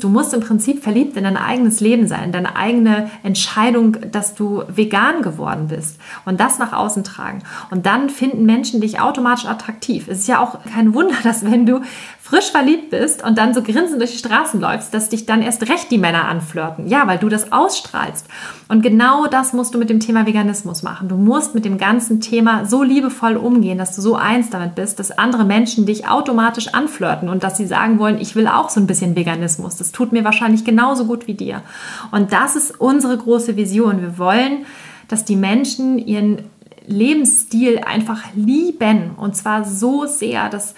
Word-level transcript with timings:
Du 0.00 0.08
musst 0.08 0.32
im 0.32 0.38
Prinzip 0.38 0.84
verliebt 0.84 1.16
in 1.16 1.24
dein 1.24 1.36
eigenes 1.36 1.80
Leben 1.80 2.06
sein, 2.06 2.30
deine 2.30 2.54
eigene 2.54 3.10
Entscheidung, 3.24 3.96
dass 4.12 4.36
du 4.36 4.62
vegan 4.68 5.22
geworden 5.22 5.66
bist 5.66 5.98
und 6.24 6.38
das 6.38 6.60
nach 6.60 6.72
außen 6.72 7.02
tragen. 7.02 7.42
Und 7.72 7.84
dann 7.84 8.08
finden 8.08 8.46
Menschen 8.46 8.80
dich 8.80 9.00
automatisch 9.00 9.46
attraktiv. 9.46 10.06
Es 10.06 10.20
ist 10.20 10.28
ja 10.28 10.38
auch 10.38 10.58
kein 10.72 10.94
Wunder, 10.94 11.16
dass 11.24 11.44
wenn 11.44 11.66
du 11.66 11.80
frisch 12.28 12.50
verliebt 12.50 12.90
bist 12.90 13.24
und 13.24 13.38
dann 13.38 13.54
so 13.54 13.62
grinsend 13.62 14.00
durch 14.00 14.12
die 14.12 14.18
Straßen 14.18 14.60
läufst, 14.60 14.92
dass 14.92 15.08
dich 15.08 15.24
dann 15.24 15.40
erst 15.40 15.66
recht 15.70 15.90
die 15.90 15.96
Männer 15.96 16.26
anflirten. 16.26 16.86
Ja, 16.86 17.06
weil 17.06 17.16
du 17.16 17.30
das 17.30 17.52
ausstrahlst. 17.52 18.26
Und 18.68 18.82
genau 18.82 19.26
das 19.26 19.54
musst 19.54 19.74
du 19.74 19.78
mit 19.78 19.88
dem 19.88 19.98
Thema 19.98 20.26
Veganismus 20.26 20.82
machen. 20.82 21.08
Du 21.08 21.16
musst 21.16 21.54
mit 21.54 21.64
dem 21.64 21.78
ganzen 21.78 22.20
Thema 22.20 22.66
so 22.66 22.82
liebevoll 22.82 23.36
umgehen, 23.36 23.78
dass 23.78 23.96
du 23.96 24.02
so 24.02 24.14
eins 24.14 24.50
damit 24.50 24.74
bist, 24.74 24.98
dass 24.98 25.16
andere 25.16 25.44
Menschen 25.44 25.86
dich 25.86 26.06
automatisch 26.06 26.74
anflirten 26.74 27.30
und 27.30 27.42
dass 27.42 27.56
sie 27.56 27.66
sagen 27.66 27.98
wollen, 27.98 28.20
ich 28.20 28.36
will 28.36 28.46
auch 28.46 28.68
so 28.68 28.78
ein 28.78 28.86
bisschen 28.86 29.16
Veganismus. 29.16 29.76
Das 29.76 29.92
tut 29.92 30.12
mir 30.12 30.24
wahrscheinlich 30.24 30.66
genauso 30.66 31.06
gut 31.06 31.26
wie 31.28 31.34
dir. 31.34 31.62
Und 32.10 32.32
das 32.32 32.56
ist 32.56 32.78
unsere 32.78 33.16
große 33.16 33.56
Vision. 33.56 34.02
Wir 34.02 34.18
wollen, 34.18 34.66
dass 35.08 35.24
die 35.24 35.36
Menschen 35.36 35.98
ihren 35.98 36.42
Lebensstil 36.86 37.80
einfach 37.86 38.22
lieben 38.34 39.12
und 39.16 39.36
zwar 39.36 39.64
so 39.64 40.06
sehr, 40.06 40.48
dass 40.48 40.74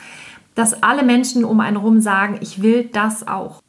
dass 0.55 0.83
alle 0.83 1.03
Menschen 1.03 1.45
um 1.45 1.61
einen 1.61 1.79
herum 1.79 2.01
sagen, 2.01 2.39
ich 2.41 2.63
will 2.63 2.85
das 2.93 3.27
auch. 3.27 3.61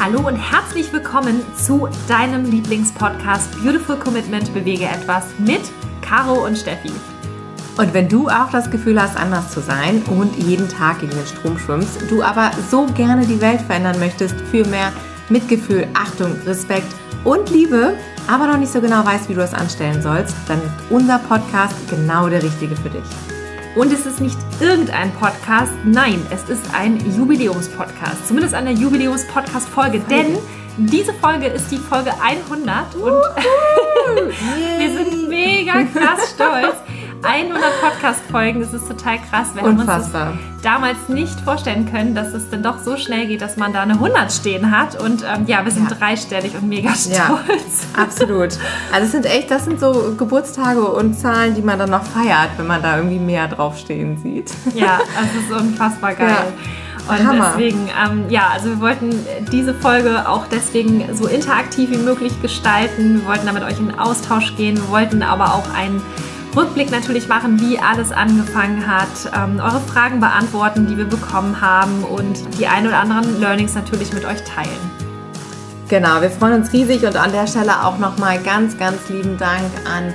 Hallo 0.00 0.26
und 0.26 0.36
herzlich 0.36 0.90
willkommen 0.92 1.42
zu 1.54 1.86
deinem 2.08 2.50
Lieblingspodcast 2.50 3.62
Beautiful 3.62 3.96
Commitment 3.96 4.54
Bewege 4.54 4.86
etwas 4.86 5.26
mit 5.38 5.60
Caro 6.00 6.46
und 6.46 6.56
Steffi. 6.56 6.90
Und 7.78 7.94
wenn 7.94 8.08
du 8.08 8.28
auch 8.28 8.50
das 8.50 8.72
Gefühl 8.72 9.00
hast, 9.00 9.16
anders 9.16 9.52
zu 9.52 9.60
sein 9.60 10.02
und 10.08 10.34
jeden 10.36 10.68
Tag 10.68 10.98
gegen 10.98 11.12
den 11.12 11.26
Strom 11.26 11.56
schwimmst, 11.56 12.10
du 12.10 12.24
aber 12.24 12.50
so 12.68 12.86
gerne 12.86 13.24
die 13.24 13.40
Welt 13.40 13.60
verändern 13.60 14.00
möchtest 14.00 14.34
für 14.50 14.66
mehr 14.66 14.92
Mitgefühl, 15.28 15.86
Achtung, 15.94 16.34
Respekt 16.44 16.88
und 17.22 17.50
Liebe, 17.50 17.94
aber 18.26 18.48
noch 18.48 18.56
nicht 18.56 18.72
so 18.72 18.80
genau 18.80 19.04
weißt, 19.04 19.28
wie 19.28 19.34
du 19.34 19.40
das 19.40 19.54
anstellen 19.54 20.02
sollst, 20.02 20.34
dann 20.48 20.58
ist 20.58 20.72
unser 20.90 21.20
Podcast 21.20 21.76
genau 21.88 22.28
der 22.28 22.42
richtige 22.42 22.74
für 22.74 22.90
dich. 22.90 23.04
Und 23.76 23.92
es 23.92 24.06
ist 24.06 24.20
nicht 24.20 24.38
irgendein 24.58 25.12
Podcast, 25.12 25.72
nein, 25.84 26.20
es 26.30 26.48
ist 26.48 26.64
ein 26.74 26.98
Jubiläumspodcast. 27.16 28.26
Zumindest 28.26 28.54
eine 28.54 28.72
Jubiläumspodcast-Folge, 28.72 30.00
denn 30.10 30.36
diese 30.78 31.12
Folge 31.12 31.46
ist 31.46 31.70
die 31.70 31.78
Folge 31.78 32.10
100 32.20 32.96
und 32.96 33.12
wir 34.78 34.92
sind 34.92 35.28
mega 35.28 35.84
krass 35.84 36.30
stolz. 36.34 36.74
100 37.22 37.60
Podcast-Folgen, 37.80 38.60
das 38.60 38.72
ist 38.72 38.88
total 38.88 39.18
krass. 39.18 39.48
Wir 39.54 39.64
Unfassbar. 39.64 40.26
haben 40.26 40.32
uns 40.32 40.40
das 40.54 40.62
damals 40.62 41.08
nicht 41.08 41.40
vorstellen 41.40 41.90
können, 41.90 42.14
dass 42.14 42.32
es 42.32 42.48
dann 42.50 42.62
doch 42.62 42.78
so 42.78 42.96
schnell 42.96 43.26
geht, 43.26 43.42
dass 43.42 43.56
man 43.56 43.72
da 43.72 43.82
eine 43.82 43.94
100 43.94 44.32
stehen 44.32 44.70
hat. 44.70 45.00
Und 45.00 45.22
ähm, 45.22 45.44
ja, 45.46 45.64
wir 45.64 45.72
sind 45.72 45.90
ja. 45.90 45.96
dreistellig 45.96 46.54
und 46.54 46.68
mega 46.68 46.90
stolz. 46.94 47.16
Ja, 47.16 47.40
absolut. 48.02 48.58
Also 48.92 49.06
es 49.06 49.12
sind 49.12 49.26
echt, 49.26 49.50
das 49.50 49.64
sind 49.64 49.80
so 49.80 50.14
Geburtstage 50.16 50.84
und 50.84 51.14
Zahlen, 51.14 51.54
die 51.54 51.62
man 51.62 51.78
dann 51.78 51.90
noch 51.90 52.04
feiert, 52.04 52.50
wenn 52.56 52.66
man 52.66 52.82
da 52.82 52.96
irgendwie 52.96 53.18
mehr 53.18 53.48
draufstehen 53.48 54.18
sieht. 54.18 54.52
Ja, 54.74 55.00
das 55.20 55.42
ist 55.42 55.60
unfassbar 55.60 56.14
geil. 56.14 56.28
Ja. 56.28 56.44
Und 57.08 57.26
Hammer. 57.26 57.52
deswegen, 57.56 57.88
ähm, 58.04 58.24
ja, 58.28 58.48
also 58.52 58.68
wir 58.68 58.80
wollten 58.80 59.10
diese 59.50 59.72
Folge 59.72 60.28
auch 60.28 60.46
deswegen 60.46 61.04
so 61.14 61.26
interaktiv 61.26 61.90
wie 61.90 61.96
möglich 61.96 62.40
gestalten. 62.42 63.20
Wir 63.20 63.26
wollten 63.26 63.46
da 63.46 63.52
mit 63.52 63.62
euch 63.62 63.78
in 63.78 63.98
Austausch 63.98 64.54
gehen. 64.56 64.76
Wir 64.76 64.88
wollten 64.90 65.22
aber 65.22 65.54
auch 65.54 65.74
einen 65.74 66.02
Rückblick 66.58 66.90
natürlich 66.90 67.28
machen, 67.28 67.60
wie 67.60 67.78
alles 67.78 68.10
angefangen 68.10 68.84
hat, 68.84 69.30
ähm, 69.32 69.60
eure 69.60 69.78
Fragen 69.78 70.18
beantworten, 70.18 70.88
die 70.88 70.96
wir 70.96 71.04
bekommen 71.04 71.60
haben 71.60 72.02
und 72.02 72.36
die 72.58 72.66
ein 72.66 72.84
oder 72.84 72.98
anderen 72.98 73.40
Learnings 73.40 73.76
natürlich 73.76 74.12
mit 74.12 74.24
euch 74.24 74.42
teilen. 74.42 74.90
Genau, 75.88 76.20
wir 76.20 76.30
freuen 76.30 76.54
uns 76.54 76.72
riesig 76.72 77.04
und 77.06 77.16
an 77.16 77.30
der 77.30 77.46
Stelle 77.46 77.84
auch 77.84 77.98
nochmal 77.98 78.42
ganz, 78.42 78.76
ganz 78.76 79.08
lieben 79.08 79.38
Dank 79.38 79.70
an 79.86 80.12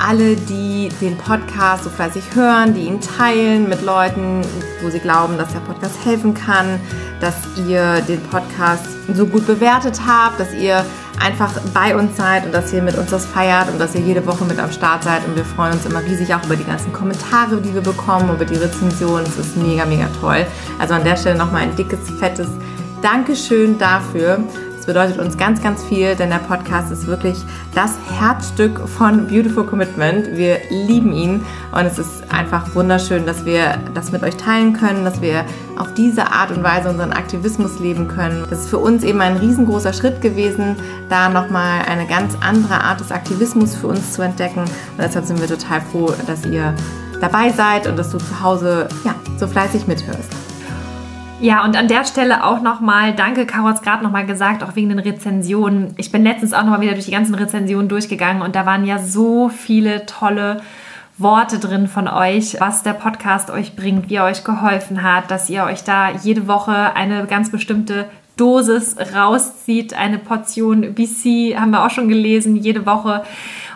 alle, 0.00 0.36
die 0.36 0.88
den 1.00 1.16
Podcast 1.16 1.84
so 1.84 1.90
fleißig 1.90 2.22
hören, 2.34 2.74
die 2.74 2.82
ihn 2.82 3.00
teilen 3.00 3.68
mit 3.68 3.82
Leuten, 3.82 4.42
wo 4.82 4.90
sie 4.90 4.98
glauben, 4.98 5.38
dass 5.38 5.52
der 5.52 5.60
Podcast 5.60 5.94
helfen 6.04 6.34
kann, 6.34 6.80
dass 7.20 7.34
ihr 7.66 8.00
den 8.02 8.20
Podcast 8.22 8.84
so 9.12 9.26
gut 9.26 9.46
bewertet 9.46 10.00
habt, 10.06 10.38
dass 10.38 10.54
ihr 10.54 10.84
einfach 11.20 11.52
bei 11.74 11.96
uns 11.96 12.16
seid 12.16 12.46
und 12.46 12.52
dass 12.52 12.72
ihr 12.72 12.82
mit 12.82 12.96
uns 12.96 13.10
das 13.10 13.26
feiert 13.26 13.68
und 13.70 13.80
dass 13.80 13.94
ihr 13.94 14.00
jede 14.00 14.24
Woche 14.26 14.44
mit 14.44 14.58
am 14.58 14.70
Start 14.70 15.04
seid. 15.04 15.26
Und 15.26 15.36
wir 15.36 15.44
freuen 15.44 15.72
uns 15.72 15.84
immer 15.84 16.02
riesig 16.02 16.32
auch 16.34 16.44
über 16.44 16.56
die 16.56 16.64
ganzen 16.64 16.92
Kommentare, 16.92 17.60
die 17.60 17.74
wir 17.74 17.80
bekommen, 17.80 18.30
über 18.32 18.44
die 18.44 18.56
Rezensionen. 18.56 19.26
Es 19.26 19.38
ist 19.38 19.56
mega, 19.56 19.84
mega 19.84 20.06
toll. 20.20 20.46
Also 20.78 20.94
an 20.94 21.04
der 21.04 21.16
Stelle 21.16 21.36
nochmal 21.36 21.62
ein 21.62 21.76
dickes, 21.76 22.00
fettes 22.18 22.48
Dankeschön 23.02 23.78
dafür 23.78 24.40
bedeutet 24.88 25.18
uns 25.18 25.36
ganz, 25.36 25.62
ganz 25.62 25.84
viel, 25.84 26.16
denn 26.16 26.30
der 26.30 26.38
Podcast 26.38 26.90
ist 26.90 27.06
wirklich 27.06 27.36
das 27.74 27.92
Herzstück 28.18 28.88
von 28.88 29.26
Beautiful 29.26 29.64
Commitment. 29.64 30.34
Wir 30.34 30.60
lieben 30.70 31.12
ihn 31.12 31.44
und 31.72 31.84
es 31.84 31.98
ist 31.98 32.32
einfach 32.32 32.74
wunderschön, 32.74 33.26
dass 33.26 33.44
wir 33.44 33.78
das 33.92 34.12
mit 34.12 34.22
euch 34.22 34.38
teilen 34.38 34.72
können, 34.72 35.04
dass 35.04 35.20
wir 35.20 35.44
auf 35.76 35.92
diese 35.92 36.32
Art 36.32 36.50
und 36.52 36.62
Weise 36.64 36.88
unseren 36.88 37.12
Aktivismus 37.12 37.78
leben 37.78 38.08
können. 38.08 38.46
Das 38.48 38.60
ist 38.60 38.70
für 38.70 38.78
uns 38.78 39.04
eben 39.04 39.20
ein 39.20 39.36
riesengroßer 39.36 39.92
Schritt 39.92 40.22
gewesen, 40.22 40.74
da 41.10 41.28
nochmal 41.28 41.82
eine 41.86 42.06
ganz 42.06 42.34
andere 42.40 42.80
Art 42.82 43.00
des 43.00 43.12
Aktivismus 43.12 43.74
für 43.74 43.88
uns 43.88 44.14
zu 44.14 44.22
entdecken. 44.22 44.60
Und 44.60 44.98
deshalb 44.98 45.26
sind 45.26 45.38
wir 45.38 45.48
total 45.48 45.82
froh, 45.82 46.14
dass 46.26 46.46
ihr 46.46 46.72
dabei 47.20 47.50
seid 47.50 47.86
und 47.86 47.98
dass 47.98 48.08
du 48.08 48.16
zu 48.16 48.42
Hause 48.42 48.88
ja, 49.04 49.14
so 49.36 49.46
fleißig 49.46 49.86
mithörst. 49.86 50.47
Ja, 51.40 51.64
und 51.64 51.76
an 51.76 51.86
der 51.86 52.04
Stelle 52.04 52.44
auch 52.44 52.62
nochmal, 52.62 53.14
danke, 53.14 53.46
Caro 53.46 53.68
hat 53.68 53.76
es 53.76 53.82
gerade 53.82 54.02
nochmal 54.02 54.26
gesagt, 54.26 54.64
auch 54.64 54.74
wegen 54.74 54.88
den 54.88 54.98
Rezensionen. 54.98 55.94
Ich 55.96 56.10
bin 56.10 56.24
letztens 56.24 56.52
auch 56.52 56.62
nochmal 56.62 56.80
wieder 56.80 56.94
durch 56.94 57.04
die 57.04 57.12
ganzen 57.12 57.36
Rezensionen 57.36 57.88
durchgegangen 57.88 58.42
und 58.42 58.56
da 58.56 58.66
waren 58.66 58.84
ja 58.84 58.98
so 58.98 59.48
viele 59.48 60.04
tolle 60.04 60.62
Worte 61.16 61.60
drin 61.60 61.86
von 61.86 62.08
euch, 62.08 62.56
was 62.58 62.82
der 62.82 62.92
Podcast 62.92 63.50
euch 63.50 63.76
bringt, 63.76 64.10
wie 64.10 64.16
er 64.16 64.24
euch 64.24 64.42
geholfen 64.42 65.04
hat, 65.04 65.30
dass 65.30 65.48
ihr 65.48 65.62
euch 65.62 65.84
da 65.84 66.10
jede 66.10 66.48
Woche 66.48 66.96
eine 66.96 67.26
ganz 67.26 67.50
bestimmte 67.50 68.06
Dosis 68.36 68.96
rauszieht, 69.14 69.94
eine 69.94 70.18
Portion 70.18 70.94
BC, 70.94 71.56
haben 71.56 71.70
wir 71.70 71.86
auch 71.86 71.90
schon 71.90 72.08
gelesen, 72.08 72.56
jede 72.56 72.84
Woche. 72.84 73.22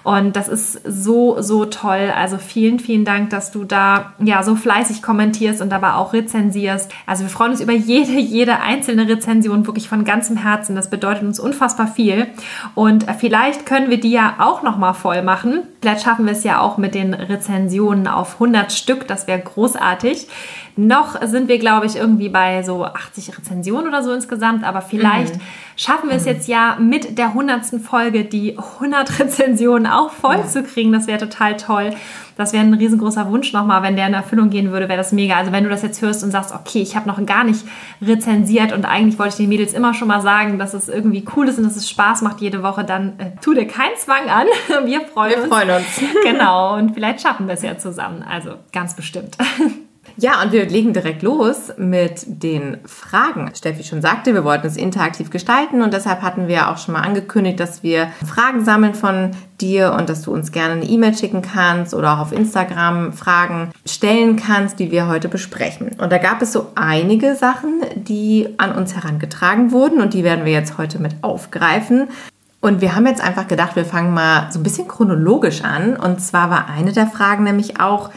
Und 0.05 0.37
das 0.37 0.49
ist 0.49 0.81
so, 0.85 1.41
so 1.41 1.65
toll. 1.65 2.13
Also 2.15 2.39
vielen, 2.39 2.79
vielen 2.79 3.05
Dank, 3.05 3.31
dass 3.31 3.51
du 3.53 3.65
da 3.65 4.15
ja 4.23 4.43
so 4.43 4.57
fleißig 4.57 5.03
kommentierst 5.03 5.63
und 5.63 5.73
aber 5.73 5.97
auch 5.97 6.13
rezensierst. 6.13 6.91
Also 7.07 7.25
wir 7.25 7.31
freuen 7.31 7.53
uns 7.53 7.61
über 7.61 7.73
jede, 7.73 8.13
jede 8.13 8.61
einzelne 8.61 9.09
Rezension 9.09 9.67
wirklich 9.67 9.89
von 9.89 10.05
ganzem 10.05 10.37
Herzen. 10.37 10.75
Das 10.75 10.91
bedeutet 10.91 11.23
uns 11.23 11.39
unfassbar 11.39 11.87
viel. 11.87 12.27
Und 12.75 13.07
vielleicht 13.19 13.67
können 13.67 13.91
wir 13.91 14.01
die 14.01 14.13
ja 14.13 14.35
auch 14.39 14.63
nochmal 14.63 14.95
voll 14.95 15.23
machen. 15.23 15.63
Vielleicht 15.81 16.05
schaffen 16.05 16.27
wir 16.27 16.33
es 16.33 16.45
ja 16.45 16.61
auch 16.61 16.79
mit 16.79 16.95
den 16.95 17.15
Rezensionen 17.15 18.07
auf 18.07 18.34
100 18.34 18.73
Stück. 18.73 19.07
Das 19.09 19.27
wäre 19.27 19.41
großartig. 19.41 20.29
Noch 20.75 21.21
sind 21.27 21.49
wir, 21.49 21.59
glaube 21.59 21.87
ich, 21.87 21.97
irgendwie 21.97 22.31
bei 22.31 22.62
so 22.62 22.84
80 22.84 23.37
Rezensionen 23.37 23.88
oder 23.88 24.03
so 24.03 24.12
insgesamt, 24.12 24.65
aber 24.65 24.81
vielleicht 24.81 25.37
mhm. 25.37 25.41
schaffen 25.77 26.09
wir 26.09 26.16
es 26.16 26.25
jetzt 26.25 26.49
ja 26.49 26.77
mit 26.81 27.19
der 27.19 27.27
100. 27.27 27.83
Folge 27.83 28.25
die 28.25 28.56
100 28.56 29.19
Rezensionen 29.21 29.87
auch 29.87 30.10
voll 30.10 30.37
ja. 30.37 30.47
zu 30.47 30.62
kriegen. 30.62 30.93
Das 30.93 31.06
wäre 31.06 31.19
total 31.19 31.59
toll. 31.59 31.91
Das 32.37 32.55
wäre 32.55 32.65
ein 32.65 32.72
riesengroßer 32.72 33.31
Wunsch 33.31 33.53
nochmal, 33.53 33.83
wenn 33.83 33.97
der 33.97 34.06
in 34.06 34.15
Erfüllung 34.15 34.49
gehen 34.49 34.72
würde, 34.72 34.88
wäre 34.88 34.97
das 34.97 35.12
mega. 35.12 35.37
Also 35.37 35.53
wenn 35.53 35.65
du 35.65 35.71
das 35.71 35.83
jetzt 35.83 36.00
hörst 36.00 36.25
und 36.25 36.31
sagst, 36.31 36.55
okay, 36.55 36.81
ich 36.81 36.97
habe 36.97 37.06
noch 37.06 37.25
gar 37.27 37.44
nicht 37.44 37.65
rezensiert 38.00 38.72
und 38.72 38.87
eigentlich 38.87 39.19
wollte 39.19 39.31
ich 39.31 39.37
den 39.37 39.49
Mädels 39.50 39.75
immer 39.75 39.93
schon 39.93 40.09
mal 40.09 40.22
sagen, 40.22 40.59
dass 40.59 40.72
es 40.72 40.89
irgendwie 40.89 41.25
cool 41.37 41.49
ist 41.49 41.59
und 41.59 41.65
dass 41.65 41.77
es 41.77 41.91
Spaß 41.91 42.22
macht 42.22 42.41
jede 42.41 42.62
Woche, 42.62 42.84
dann 42.84 43.19
äh, 43.19 43.33
tu 43.43 43.53
dir 43.53 43.66
keinen 43.66 43.97
Zwang 43.97 44.30
an. 44.30 44.47
Wir 44.86 45.03
freuen 45.03 45.30
wir 45.30 45.42
uns. 45.42 45.51
Wir 45.51 45.57
freuen 45.57 45.71
uns. 45.71 46.01
Genau. 46.24 46.77
Und 46.77 46.95
vielleicht 46.95 47.21
schaffen 47.21 47.47
wir 47.47 47.54
es 47.54 47.63
ja 47.63 47.77
zusammen. 47.77 48.22
Also 48.22 48.54
ganz 48.72 48.95
bestimmt. 48.97 49.36
Ja, 50.16 50.42
und 50.42 50.53
wir 50.53 50.66
legen 50.66 50.92
direkt 50.92 51.22
los 51.22 51.72
mit 51.76 52.24
den 52.26 52.78
Fragen. 52.84 53.50
Steffi 53.54 53.82
schon 53.84 54.03
sagte, 54.03 54.34
wir 54.34 54.44
wollten 54.44 54.66
es 54.66 54.76
interaktiv 54.76 55.30
gestalten 55.30 55.82
und 55.82 55.92
deshalb 55.94 56.22
hatten 56.22 56.48
wir 56.48 56.70
auch 56.70 56.78
schon 56.78 56.94
mal 56.94 57.00
angekündigt, 57.00 57.60
dass 57.60 57.82
wir 57.82 58.09
Fragen 58.26 58.64
sammeln 58.64 58.94
von 58.94 59.30
dir 59.60 59.97
und 59.98 60.09
dass 60.09 60.22
du 60.22 60.32
uns 60.32 60.53
gerne 60.53 60.74
eine 60.74 60.84
E-Mail 60.84 61.16
schicken 61.16 61.42
kannst 61.42 61.94
oder 61.94 62.14
auch 62.14 62.18
auf 62.18 62.32
Instagram 62.32 63.12
Fragen 63.12 63.70
stellen 63.86 64.36
kannst, 64.36 64.78
die 64.78 64.91
wir 64.91 65.06
heute 65.09 65.28
besprechen. 65.28 65.92
Und 65.98 66.12
da 66.12 66.18
gab 66.18 66.42
es 66.42 66.53
so 66.53 66.72
einige 66.74 67.34
Sachen, 67.34 67.80
die 67.94 68.48
an 68.59 68.72
uns 68.72 68.94
herangetragen 68.94 69.72
wurden 69.72 70.00
und 70.00 70.14
die 70.14 70.24
werden 70.24 70.44
wir 70.44 70.53
jetzt 70.53 70.78
heute 70.78 70.98
mit 70.98 71.16
aufgreifen. 71.22 72.09
Und 72.60 72.80
wir 72.80 72.94
haben 72.94 73.06
jetzt 73.06 73.22
einfach 73.22 73.48
gedacht, 73.48 73.74
wir 73.74 73.84
fangen 73.84 74.14
mal 74.14 74.53
so 74.53 74.60
ein 74.60 74.62
bisschen 74.62 74.86
chronologisch 74.86 75.64
an. 75.64 75.97
Und 75.97 76.20
zwar 76.20 76.48
war 76.48 76.68
eine 76.68 76.92
der 76.92 77.09
Fragen 77.09 77.42
nämlich 77.42 77.80
auch, 77.80 78.10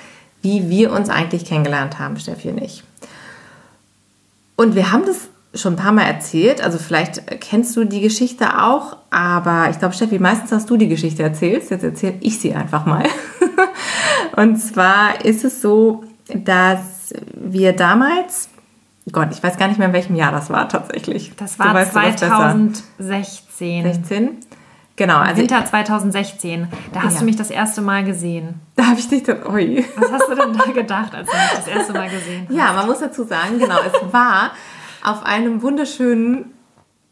wie 0.46 0.70
wir 0.70 0.94
uns 0.94 1.10
eigentlich 1.10 1.44
kennengelernt 1.44 1.98
haben, 1.98 2.18
Steffi 2.18 2.50
und 2.50 2.62
ich. 2.62 2.84
Und 4.56 4.76
wir 4.76 4.92
haben 4.92 5.06
das 5.06 5.28
schon 5.56 5.74
ein 5.74 5.78
paar 5.78 5.92
Mal 5.92 6.04
erzählt. 6.04 6.62
Also 6.62 6.78
vielleicht 6.78 7.42
kennst 7.42 7.76
du 7.76 7.84
die 7.84 8.00
Geschichte 8.00 8.62
auch, 8.62 8.98
aber 9.10 9.70
ich 9.72 9.80
glaube, 9.80 9.96
Steffi, 9.96 10.20
meistens 10.20 10.52
hast 10.52 10.70
du 10.70 10.78
die 10.78 10.88
Geschichte 10.88 11.24
erzählt. 11.24 11.70
Jetzt 11.70 11.84
erzähle 11.84 12.18
ich 12.22 12.40
sie 12.40 12.54
einfach 12.54 12.86
mal. 12.86 13.06
Und 14.36 14.58
zwar 14.58 15.26
ist 15.26 15.44
es 15.44 15.62
so, 15.62 16.04
dass 16.32 17.14
wir 17.34 17.74
damals, 17.74 18.50
Gott, 19.12 19.30
ich 19.32 19.42
weiß 19.42 19.58
gar 19.58 19.68
nicht 19.68 19.80
mehr, 19.80 19.88
in 19.88 19.94
welchem 19.94 20.16
Jahr 20.16 20.32
das 20.32 20.52
war 20.52 20.70
tatsächlich. 20.70 21.32
Das 21.38 21.58
war 21.58 21.90
2016. 21.90 23.84
16? 23.84 24.38
Genau. 24.96 25.18
Also 25.18 25.42
Winter 25.42 25.66
2016. 25.66 26.68
Da 26.94 27.04
hast 27.04 27.16
ja. 27.16 27.20
du 27.20 27.26
mich 27.26 27.36
das 27.36 27.50
erste 27.50 27.82
Mal 27.82 28.04
gesehen. 28.06 28.62
Da 28.76 28.88
habe 28.88 29.00
ich 29.00 29.08
dich 29.08 29.24
dann, 29.24 29.46
ui. 29.46 29.86
Was 29.96 30.12
hast 30.12 30.30
du 30.30 30.36
denn 30.36 30.54
da 30.54 30.66
gedacht, 30.72 31.14
als 31.14 31.30
du 31.30 31.36
mich 31.36 31.52
das 31.56 31.68
erste 31.68 31.94
Mal 31.94 32.10
gesehen 32.10 32.46
hast? 32.48 32.56
Ja, 32.56 32.74
man 32.74 32.86
muss 32.88 33.00
dazu 33.00 33.24
sagen, 33.24 33.60
genau, 33.60 33.80
es 33.86 34.14
war 34.14 34.52
auf 35.04 35.24
einem 35.26 35.62
wunderschönen 35.62 36.55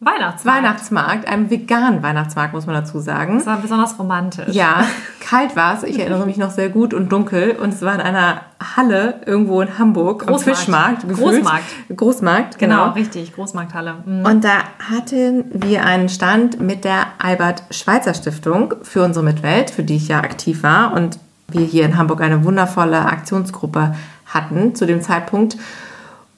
Weihnachtsmarkt. 0.06 0.46
Weihnachtsmarkt, 0.64 1.28
einem 1.28 1.50
veganen 1.50 2.04
Weihnachtsmarkt, 2.04 2.54
muss 2.54 2.66
man 2.66 2.76
dazu 2.76 3.00
sagen. 3.00 3.38
Es 3.38 3.46
war 3.46 3.58
besonders 3.58 3.98
romantisch. 3.98 4.54
Ja, 4.54 4.86
kalt 5.20 5.56
war 5.56 5.76
es. 5.76 5.84
Ich 5.84 6.00
erinnere 6.00 6.26
mich 6.26 6.38
noch 6.38 6.52
sehr 6.52 6.70
gut 6.70 6.94
und 6.94 7.12
dunkel. 7.12 7.52
Und 7.52 7.74
es 7.74 7.82
war 7.82 7.94
in 7.96 8.02
einer 8.02 8.42
Halle 8.76 9.22
irgendwo 9.26 9.62
in 9.62 9.78
Hamburg, 9.78 10.26
Großmarkt. 10.26 10.48
am 10.48 10.56
Fischmarkt. 10.56 11.02
Gefühlt. 11.08 11.18
Großmarkt. 11.20 11.66
Großmarkt, 11.96 12.60
genau. 12.60 12.84
Genau, 12.84 12.94
richtig, 12.94 13.34
Großmarkthalle. 13.34 13.96
Mhm. 14.06 14.26
Und 14.26 14.44
da 14.44 14.64
hatten 14.92 15.46
wir 15.54 15.86
einen 15.86 16.10
Stand 16.10 16.60
mit 16.60 16.84
der 16.84 17.08
Albert-Schweitzer-Stiftung 17.20 18.76
für 18.84 19.04
unsere 19.04 19.26
Mitwelt, 19.26 19.72
für 19.72 19.84
die 19.84 19.96
ich 19.96 20.08
ja 20.08 20.20
aktiv 20.20 20.64
war. 20.64 20.94
Und 20.94 21.20
wir 21.48 21.66
hier 21.66 21.86
in 21.86 21.98
Hamburg 21.98 22.22
eine 22.22 22.44
wundervolle 22.44 23.00
Aktionsgruppe 23.00 23.96
hatten 24.26 24.76
zu 24.76 24.86
dem 24.86 25.02
Zeitpunkt. 25.02 25.58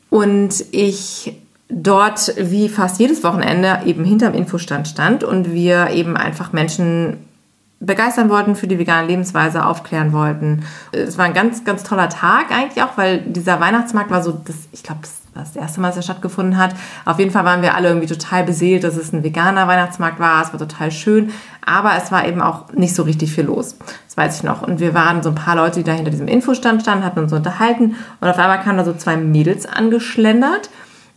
Und 0.10 0.66
ich 0.72 1.36
dort 1.70 2.34
wie 2.38 2.70
fast 2.70 3.00
jedes 3.00 3.24
Wochenende 3.24 3.80
eben 3.86 4.04
hinterm 4.04 4.34
Infostand 4.34 4.88
stand 4.88 5.24
und 5.24 5.52
wir 5.52 5.90
eben 5.92 6.16
einfach 6.16 6.54
Menschen 6.54 7.18
begeistern 7.80 8.30
wollten 8.30 8.56
für 8.56 8.68
die 8.68 8.80
vegane 8.80 9.08
Lebensweise, 9.08 9.66
aufklären 9.66 10.14
wollten. 10.14 10.64
Es 10.92 11.18
war 11.18 11.26
ein 11.26 11.34
ganz, 11.34 11.66
ganz 11.66 11.84
toller 11.84 12.10
Tag 12.10 12.52
eigentlich 12.52 12.84
auch, 12.84 12.98
weil 12.98 13.20
dieser 13.20 13.60
Weihnachtsmarkt 13.60 14.12
war 14.12 14.24
so, 14.24 14.32
das, 14.32 14.56
ich 14.72 14.82
glaube, 14.84 15.02
das 15.34 15.56
erste 15.56 15.82
Mal, 15.82 15.90
dass 15.90 15.98
er 15.98 16.04
stattgefunden 16.04 16.58
hat. 16.58 16.74
Auf 17.04 17.20
jeden 17.20 17.32
Fall 17.32 17.44
waren 17.44 17.62
wir 17.62 17.76
alle 17.76 17.90
irgendwie 17.90 18.08
total 18.08 18.46
beseelt, 18.46 18.86
dass 18.86 18.96
es 18.96 19.12
ein 19.12 19.24
veganer 19.24 19.68
Weihnachtsmarkt 19.68 20.20
war. 20.20 20.42
Es 20.42 20.54
war 20.54 20.60
total 20.60 20.92
schön, 20.92 21.32
aber 21.66 21.92
es 21.98 22.12
war 22.12 22.26
eben 22.26 22.42
auch 22.42 22.72
nicht 22.72 22.96
so 22.96 23.04
richtig 23.04 23.34
viel 23.34 23.46
los. 23.46 23.78
Das 24.08 24.16
weiß 24.16 24.38
ich 24.38 24.44
noch. 24.44 24.62
Und 24.62 24.80
wir 24.80 24.94
waren 24.94 25.22
so 25.22 25.30
ein 25.30 25.36
paar 25.36 25.58
Leute, 25.58 25.80
die 25.80 25.84
da 25.84 25.92
hinter 25.92 26.12
diesem 26.12 26.30
Infostand 26.30 26.84
standen, 26.84 27.04
hatten 27.04 27.20
uns 27.20 27.34
unterhalten 27.34 27.96
und 28.22 28.28
auf 28.30 28.40
einmal 28.40 28.62
kamen 28.62 28.78
da 28.78 28.86
so 28.86 28.94
zwei 28.94 29.18
Mädels 29.18 29.66
angeschlendert 29.66 30.70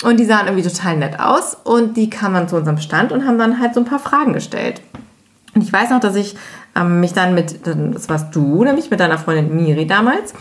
und 0.05 0.19
die 0.19 0.25
sahen 0.25 0.47
irgendwie 0.47 0.69
total 0.69 0.97
nett 0.97 1.19
aus 1.19 1.57
und 1.65 1.97
die 1.97 2.09
kamen 2.09 2.35
dann 2.35 2.49
zu 2.49 2.57
unserem 2.57 2.79
Stand 2.79 3.13
und 3.13 3.27
haben 3.27 3.39
dann 3.39 3.59
halt 3.59 3.75
so 3.75 3.81
ein 3.81 3.87
paar 3.87 3.99
Fragen 3.99 4.33
gestellt. 4.33 4.81
Und 5.55 5.63
ich 5.63 5.73
weiß 5.73 5.91
noch, 5.91 6.01
dass 6.01 6.15
ich 6.15 6.37
ähm, 6.77 7.01
mich 7.01 7.13
dann 7.13 7.35
mit, 7.35 7.67
das 7.67 8.09
warst 8.09 8.35
du, 8.35 8.63
nämlich 8.65 8.91
mit 8.91 9.01
deiner 9.01 9.19
Freundin 9.19 9.55
Miri 9.57 9.87
damals. 9.87 10.35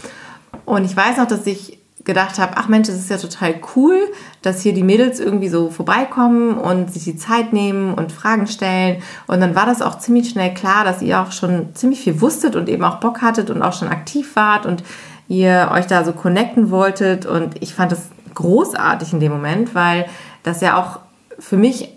Und 0.65 0.85
ich 0.85 0.95
weiß 0.95 1.17
noch, 1.17 1.27
dass 1.27 1.47
ich 1.47 1.79
gedacht 2.07 2.39
habe, 2.39 2.53
ach 2.55 2.67
Mensch, 2.67 2.87
das 2.87 2.97
ist 2.97 3.09
ja 3.09 3.17
total 3.17 3.55
cool, 3.75 3.97
dass 4.41 4.61
hier 4.61 4.73
die 4.73 4.83
Mädels 4.83 5.19
irgendwie 5.19 5.49
so 5.49 5.69
vorbeikommen 5.69 6.57
und 6.57 6.91
sich 6.91 7.03
die 7.03 7.17
Zeit 7.17 7.51
nehmen 7.51 7.93
und 7.93 8.11
Fragen 8.11 8.47
stellen. 8.47 9.01
Und 9.27 9.41
dann 9.41 9.55
war 9.55 9.65
das 9.65 9.81
auch 9.81 9.99
ziemlich 9.99 10.29
schnell 10.29 10.53
klar, 10.53 10.85
dass 10.85 11.01
ihr 11.01 11.19
auch 11.19 11.31
schon 11.31 11.75
ziemlich 11.75 11.99
viel 11.99 12.21
wusstet 12.21 12.55
und 12.55 12.69
eben 12.69 12.83
auch 12.83 12.99
Bock 12.99 13.21
hattet 13.21 13.49
und 13.49 13.61
auch 13.61 13.73
schon 13.73 13.89
aktiv 13.89 14.35
wart 14.35 14.65
und 14.65 14.83
ihr 15.27 15.69
euch 15.73 15.85
da 15.85 16.05
so 16.05 16.13
connecten 16.13 16.71
wolltet. 16.71 17.25
Und 17.25 17.61
ich 17.61 17.75
fand 17.75 17.91
das 17.91 18.03
großartig 18.37 19.13
in 19.13 19.19
dem 19.19 19.31
Moment, 19.31 19.75
weil 19.75 20.05
das 20.43 20.61
ja 20.61 20.77
auch 20.77 20.99
für 21.39 21.57
mich 21.57 21.89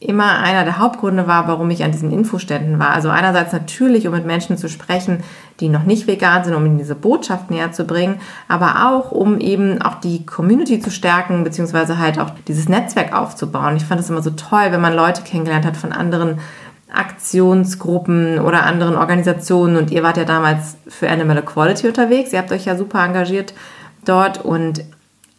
immer 0.00 0.38
einer 0.38 0.62
der 0.64 0.78
Hauptgründe 0.78 1.26
war, 1.26 1.48
warum 1.48 1.70
ich 1.70 1.82
an 1.82 1.90
diesen 1.90 2.12
Infoständen 2.12 2.78
war. 2.78 2.90
Also 2.90 3.08
einerseits 3.08 3.52
natürlich, 3.52 4.06
um 4.06 4.14
mit 4.14 4.24
Menschen 4.24 4.56
zu 4.56 4.68
sprechen, 4.68 5.24
die 5.58 5.68
noch 5.68 5.82
nicht 5.82 6.06
vegan 6.06 6.44
sind, 6.44 6.54
um 6.54 6.64
ihnen 6.64 6.78
diese 6.78 6.94
Botschaft 6.94 7.50
näher 7.50 7.72
zu 7.72 7.84
bringen, 7.84 8.20
aber 8.46 8.88
auch, 8.88 9.10
um 9.10 9.40
eben 9.40 9.82
auch 9.82 9.96
die 9.96 10.24
Community 10.24 10.78
zu 10.78 10.92
stärken, 10.92 11.42
beziehungsweise 11.42 11.98
halt 11.98 12.20
auch 12.20 12.30
dieses 12.46 12.68
Netzwerk 12.68 13.12
aufzubauen. 13.12 13.76
Ich 13.76 13.84
fand 13.84 14.00
es 14.00 14.08
immer 14.08 14.22
so 14.22 14.30
toll, 14.30 14.68
wenn 14.70 14.80
man 14.80 14.94
Leute 14.94 15.22
kennengelernt 15.22 15.66
hat 15.66 15.76
von 15.76 15.92
anderen 15.92 16.38
Aktionsgruppen 16.92 18.38
oder 18.38 18.62
anderen 18.62 18.96
Organisationen 18.96 19.76
und 19.76 19.90
ihr 19.90 20.04
wart 20.04 20.16
ja 20.16 20.24
damals 20.24 20.76
für 20.86 21.10
Animal 21.10 21.38
Equality 21.38 21.88
unterwegs. 21.88 22.32
Ihr 22.32 22.38
habt 22.38 22.52
euch 22.52 22.66
ja 22.66 22.76
super 22.76 23.04
engagiert 23.04 23.52
dort 24.04 24.44
und 24.44 24.84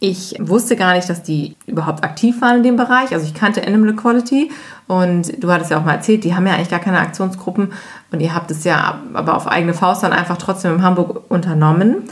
ich 0.02 0.34
wusste 0.40 0.76
gar 0.76 0.94
nicht, 0.94 1.10
dass 1.10 1.22
die 1.22 1.56
überhaupt 1.66 2.02
aktiv 2.04 2.40
waren 2.40 2.58
in 2.58 2.62
dem 2.62 2.76
Bereich. 2.76 3.12
Also 3.12 3.26
ich 3.26 3.34
kannte 3.34 3.66
Animal 3.66 3.90
Equality 3.90 4.50
und 4.88 5.42
du 5.42 5.52
hattest 5.52 5.70
ja 5.70 5.78
auch 5.78 5.84
mal 5.84 5.92
erzählt, 5.92 6.24
die 6.24 6.34
haben 6.34 6.46
ja 6.46 6.54
eigentlich 6.54 6.70
gar 6.70 6.80
keine 6.80 6.98
Aktionsgruppen 6.98 7.72
und 8.10 8.20
ihr 8.20 8.34
habt 8.34 8.50
es 8.50 8.64
ja 8.64 8.98
aber 9.12 9.36
auf 9.36 9.46
eigene 9.46 9.74
Faust 9.74 10.02
dann 10.02 10.12
einfach 10.12 10.38
trotzdem 10.38 10.76
in 10.76 10.82
Hamburg 10.82 11.30
unternommen. 11.30 12.08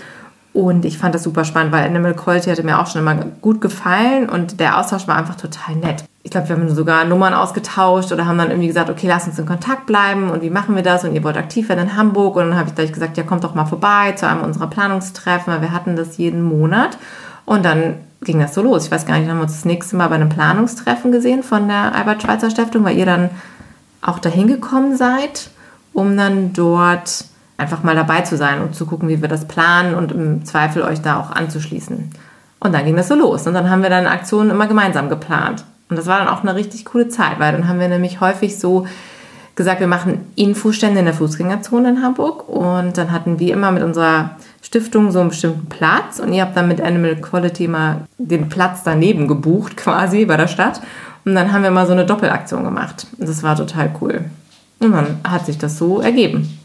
Und 0.53 0.85
ich 0.85 0.99
fand 0.99 1.15
das 1.15 1.23
super 1.23 1.45
spannend, 1.45 1.73
weil 1.73 1.85
Animal 1.85 2.13
Equality 2.13 2.51
hatte 2.51 2.63
mir 2.63 2.81
auch 2.81 2.87
schon 2.87 3.01
immer 3.01 3.15
gut 3.15 3.61
gefallen 3.61 4.29
und 4.29 4.61
der 4.61 4.79
Austausch 4.79 5.07
war 5.07 5.17
einfach 5.17 5.37
total 5.37 5.77
nett. 5.77 6.05
Ich 6.25 6.31
glaube, 6.31 6.49
wir 6.49 6.57
haben 6.57 6.69
sogar 6.75 7.05
Nummern 7.05 7.33
ausgetauscht 7.33 8.13
oder 8.13 8.27
haben 8.27 8.39
dann 8.39 8.51
irgendwie 8.51 8.67
gesagt, 8.67 8.91
okay, 8.91 9.07
lass 9.07 9.27
uns 9.27 9.39
in 9.39 9.47
Kontakt 9.47 9.87
bleiben 9.87 10.31
und 10.31 10.43
wie 10.43 10.51
machen 10.51 10.75
wir 10.75 10.83
das? 10.83 11.05
Und 11.05 11.15
ihr 11.15 11.25
wollt 11.25 11.37
aktiv 11.37 11.69
werden 11.69 11.89
in 11.89 11.97
Hamburg 11.97 12.37
und 12.37 12.49
dann 12.49 12.59
habe 12.59 12.69
ich 12.69 12.75
gleich 12.75 12.93
gesagt, 12.93 13.17
ja, 13.17 13.23
kommt 13.23 13.45
doch 13.45 13.55
mal 13.55 13.67
vorbei 13.67 14.13
zu 14.13 14.29
einem 14.29 14.43
unserer 14.43 14.67
Planungstreffen, 14.67 15.53
weil 15.53 15.63
wir 15.63 15.73
hatten 15.73 15.97
das 15.97 16.19
jeden 16.19 16.43
Monat. 16.43 16.99
Und 17.49 17.65
dann 17.65 17.95
ging 18.21 18.41
das 18.41 18.55
so 18.55 18.61
los. 18.61 18.85
Ich 18.85 18.91
weiß 18.91 19.07
gar 19.07 19.19
nicht, 19.19 19.27
haben 19.27 19.39
wir 19.39 19.45
uns 19.45 19.55
das 19.55 19.65
nächste 19.65 19.97
Mal 19.97 20.09
bei 20.09 20.17
einem 20.17 20.29
Planungstreffen 20.29 21.13
gesehen 21.13 21.43
von 21.43 21.67
der 21.67 21.95
Albert-Schweitzer 21.95 22.51
Stiftung, 22.51 22.85
weil 22.85 22.99
ihr 22.99 23.07
dann 23.07 23.31
auch 24.03 24.19
dahin 24.19 24.49
gekommen 24.49 24.99
seid, 24.99 25.49
um 25.95 26.15
dann 26.15 26.53
dort 26.53 27.25
einfach 27.57 27.83
mal 27.83 27.95
dabei 27.95 28.21
zu 28.21 28.37
sein 28.37 28.61
und 28.61 28.75
zu 28.75 28.85
gucken, 28.85 29.09
wie 29.09 29.23
wir 29.23 29.31
das 29.31 29.49
planen 29.49 29.95
und 29.95 30.13
im 30.13 30.45
Zweifel 30.45 30.83
euch 30.83 31.01
da 31.01 31.19
auch 31.19 31.31
anzuschließen. 31.31 32.11
Und 32.61 32.75
dann 32.75 32.85
ging 32.85 32.97
das 32.97 33.09
so 33.09 33.15
los. 33.15 33.47
Und 33.47 33.55
dann 33.55 33.71
haben 33.71 33.83
wir 33.83 33.89
dann 33.89 34.07
Aktionen 34.07 34.51
immer 34.51 34.67
gemeinsam 34.67 35.09
geplant. 35.09 35.65
Und 35.89 35.97
das 35.97 36.05
war 36.05 36.19
dann 36.19 36.29
auch 36.29 36.43
eine 36.43 36.55
richtig 36.55 36.85
coole 36.85 37.09
Zeit, 37.09 37.39
weil 37.39 37.53
dann 37.53 37.67
haben 37.67 37.81
wir 37.81 37.89
nämlich 37.89 38.21
häufig 38.21 38.59
so 38.59 38.87
gesagt, 39.55 39.81
wir 39.81 39.87
machen 39.87 40.27
Infostände 40.37 40.99
in 40.99 41.07
der 41.07 41.15
Fußgängerzone 41.15 41.89
in 41.89 42.03
Hamburg. 42.03 42.47
Und 42.47 42.99
dann 42.99 43.11
hatten 43.11 43.39
wir 43.39 43.55
immer 43.55 43.71
mit 43.71 43.83
unserer 43.83 44.33
Stiftung 44.63 45.13
so 45.13 45.21
einen 45.21 45.31
bestimmten 45.31 45.69
Platz 45.69 46.19
und 46.19 46.33
ihr 46.33 46.43
habt 46.43 46.57
dann 46.57 46.69
mit 46.69 46.81
Animal 46.81 47.17
Quality 47.17 47.69
mal 47.69 48.07
den 48.19 48.49
Platz 48.49 48.83
daneben 48.85 49.29
gebucht 49.29 49.77
quasi 49.77 50.25
bei 50.25 50.37
der 50.37 50.49
Stadt 50.49 50.81
und 51.25 51.35
dann 51.35 51.53
haben 51.53 51.63
wir 51.63 51.71
mal 51.71 51.87
so 51.87 51.93
eine 51.93 52.07
Doppelaktion 52.07 52.65
gemacht. 52.65 53.07
Das 53.19 53.43
war 53.43 53.57
total 53.57 53.95
cool. 54.01 54.25
Und 54.81 54.93
dann 54.93 55.19
hat 55.29 55.47
sich 55.47 55.59
das 55.59 55.79
so 55.79 56.01
ergeben. 56.01 56.59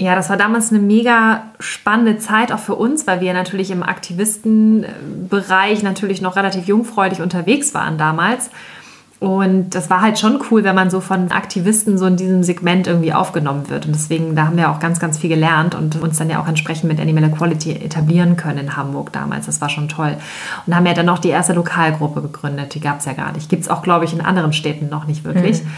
Ja, 0.00 0.14
das 0.14 0.30
war 0.30 0.36
damals 0.36 0.70
eine 0.70 0.80
mega 0.80 1.42
spannende 1.58 2.18
Zeit 2.18 2.52
auch 2.52 2.60
für 2.60 2.76
uns, 2.76 3.08
weil 3.08 3.20
wir 3.20 3.34
natürlich 3.34 3.72
im 3.72 3.82
Aktivistenbereich 3.82 5.82
natürlich 5.82 6.22
noch 6.22 6.36
relativ 6.36 6.68
jungfräulich 6.68 7.20
unterwegs 7.20 7.74
waren 7.74 7.98
damals. 7.98 8.50
Und 9.20 9.70
das 9.70 9.90
war 9.90 10.00
halt 10.00 10.16
schon 10.18 10.40
cool, 10.48 10.62
wenn 10.62 10.76
man 10.76 10.90
so 10.90 11.00
von 11.00 11.32
Aktivisten 11.32 11.98
so 11.98 12.06
in 12.06 12.16
diesem 12.16 12.44
Segment 12.44 12.86
irgendwie 12.86 13.12
aufgenommen 13.12 13.68
wird. 13.68 13.86
Und 13.86 13.94
deswegen, 13.96 14.36
da 14.36 14.46
haben 14.46 14.56
wir 14.56 14.70
auch 14.70 14.78
ganz, 14.78 15.00
ganz 15.00 15.18
viel 15.18 15.28
gelernt 15.28 15.74
und 15.74 16.00
uns 16.00 16.18
dann 16.18 16.30
ja 16.30 16.40
auch 16.40 16.46
entsprechend 16.46 16.84
mit 16.84 17.00
Animal 17.00 17.24
Equality 17.24 17.72
etablieren 17.72 18.36
können 18.36 18.58
in 18.58 18.76
Hamburg 18.76 19.12
damals. 19.12 19.46
Das 19.46 19.60
war 19.60 19.70
schon 19.70 19.88
toll. 19.88 20.16
Und 20.66 20.76
haben 20.76 20.86
ja 20.86 20.94
dann 20.94 21.06
noch 21.06 21.18
die 21.18 21.30
erste 21.30 21.52
Lokalgruppe 21.52 22.22
gegründet. 22.22 22.74
Die 22.74 22.80
gab 22.80 23.00
es 23.00 23.06
ja 23.06 23.12
gar 23.12 23.32
nicht. 23.32 23.48
Gibt 23.48 23.62
es 23.62 23.68
auch, 23.68 23.82
glaube 23.82 24.04
ich, 24.04 24.12
in 24.12 24.20
anderen 24.20 24.52
Städten 24.52 24.88
noch 24.88 25.06
nicht 25.06 25.24
wirklich. 25.24 25.64
Mhm. 25.64 25.68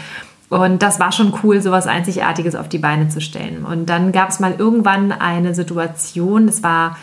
Und 0.57 0.83
das 0.83 0.99
war 0.99 1.11
schon 1.11 1.33
cool, 1.41 1.61
sowas 1.61 1.87
Einzigartiges 1.87 2.53
auf 2.55 2.69
die 2.69 2.77
Beine 2.77 3.09
zu 3.09 3.21
stellen. 3.21 3.65
Und 3.65 3.87
dann 3.87 4.11
gab 4.11 4.29
es 4.29 4.39
mal 4.39 4.53
irgendwann 4.55 5.11
eine 5.11 5.55
Situation, 5.55 6.45
das 6.45 6.61
war 6.61 6.97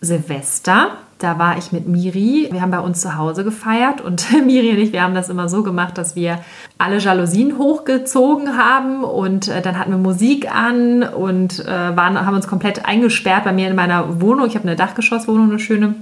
Silvester 0.00 0.92
da 1.18 1.38
war 1.38 1.56
ich 1.56 1.72
mit 1.72 1.88
Miri. 1.88 2.48
Wir 2.50 2.60
haben 2.60 2.70
bei 2.70 2.80
uns 2.80 3.00
zu 3.00 3.16
Hause 3.16 3.42
gefeiert 3.42 4.00
und 4.00 4.26
Miri 4.46 4.70
und 4.70 4.78
ich, 4.78 4.92
wir 4.92 5.02
haben 5.02 5.14
das 5.14 5.28
immer 5.28 5.48
so 5.48 5.62
gemacht, 5.62 5.96
dass 5.96 6.14
wir 6.14 6.40
alle 6.78 6.98
Jalousien 6.98 7.58
hochgezogen 7.58 8.56
haben 8.58 9.02
und 9.02 9.48
äh, 9.48 9.62
dann 9.62 9.78
hatten 9.78 9.90
wir 9.90 9.98
Musik 9.98 10.54
an 10.54 11.02
und 11.02 11.60
äh, 11.60 11.96
waren, 11.96 12.24
haben 12.24 12.36
uns 12.36 12.48
komplett 12.48 12.84
eingesperrt 12.84 13.44
bei 13.44 13.52
mir 13.52 13.68
in 13.68 13.76
meiner 13.76 14.20
Wohnung. 14.20 14.46
Ich 14.46 14.54
habe 14.54 14.68
eine 14.68 14.76
Dachgeschosswohnung, 14.76 15.50
eine 15.50 15.58
schöne. 15.58 15.94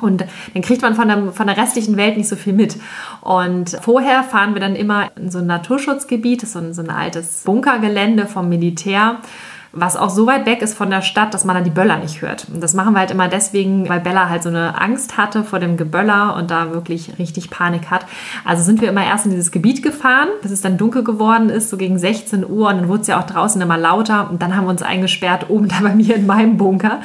Und 0.00 0.24
dann 0.52 0.62
kriegt 0.62 0.82
man 0.82 0.96
von 0.96 1.06
der, 1.06 1.32
von 1.32 1.46
der 1.46 1.56
restlichen 1.56 1.96
Welt 1.96 2.16
nicht 2.16 2.28
so 2.28 2.34
viel 2.34 2.52
mit. 2.52 2.76
Und 3.20 3.78
vorher 3.80 4.24
fahren 4.24 4.54
wir 4.54 4.60
dann 4.60 4.74
immer 4.74 5.10
in 5.16 5.30
so 5.30 5.38
ein 5.38 5.46
Naturschutzgebiet, 5.46 6.42
das 6.42 6.48
ist 6.48 6.52
so 6.54 6.58
ein, 6.58 6.74
so 6.74 6.82
ein 6.82 6.90
altes 6.90 7.42
Bunkergelände 7.44 8.26
vom 8.26 8.48
Militär 8.48 9.18
was 9.74 9.96
auch 9.96 10.10
so 10.10 10.26
weit 10.26 10.46
weg 10.46 10.62
ist 10.62 10.74
von 10.74 10.90
der 10.90 11.02
Stadt, 11.02 11.34
dass 11.34 11.44
man 11.44 11.54
dann 11.54 11.64
die 11.64 11.70
Böller 11.70 11.98
nicht 11.98 12.22
hört. 12.22 12.46
Und 12.52 12.62
das 12.62 12.74
machen 12.74 12.94
wir 12.94 13.00
halt 13.00 13.10
immer 13.10 13.28
deswegen, 13.28 13.88
weil 13.88 14.00
Bella 14.00 14.28
halt 14.28 14.42
so 14.42 14.48
eine 14.48 14.80
Angst 14.80 15.16
hatte 15.16 15.44
vor 15.44 15.58
dem 15.58 15.76
Geböller 15.76 16.36
und 16.36 16.50
da 16.50 16.72
wirklich 16.72 17.18
richtig 17.18 17.50
Panik 17.50 17.90
hat. 17.90 18.06
Also 18.44 18.62
sind 18.62 18.80
wir 18.80 18.88
immer 18.88 19.04
erst 19.04 19.26
in 19.26 19.32
dieses 19.32 19.50
Gebiet 19.50 19.82
gefahren, 19.82 20.28
bis 20.42 20.50
es 20.50 20.60
dann 20.60 20.78
dunkel 20.78 21.04
geworden 21.04 21.50
ist, 21.50 21.70
so 21.70 21.76
gegen 21.76 21.98
16 21.98 22.48
Uhr 22.48 22.68
und 22.68 22.76
dann 22.76 22.88
wurde 22.88 23.02
es 23.02 23.06
ja 23.08 23.20
auch 23.20 23.26
draußen 23.26 23.60
immer 23.60 23.78
lauter 23.78 24.30
und 24.30 24.42
dann 24.42 24.56
haben 24.56 24.64
wir 24.64 24.70
uns 24.70 24.82
eingesperrt 24.82 25.50
oben 25.50 25.68
da 25.74 25.76
bei 25.82 25.94
mir 25.94 26.16
in 26.16 26.26
meinem 26.26 26.56
Bunker 26.56 27.00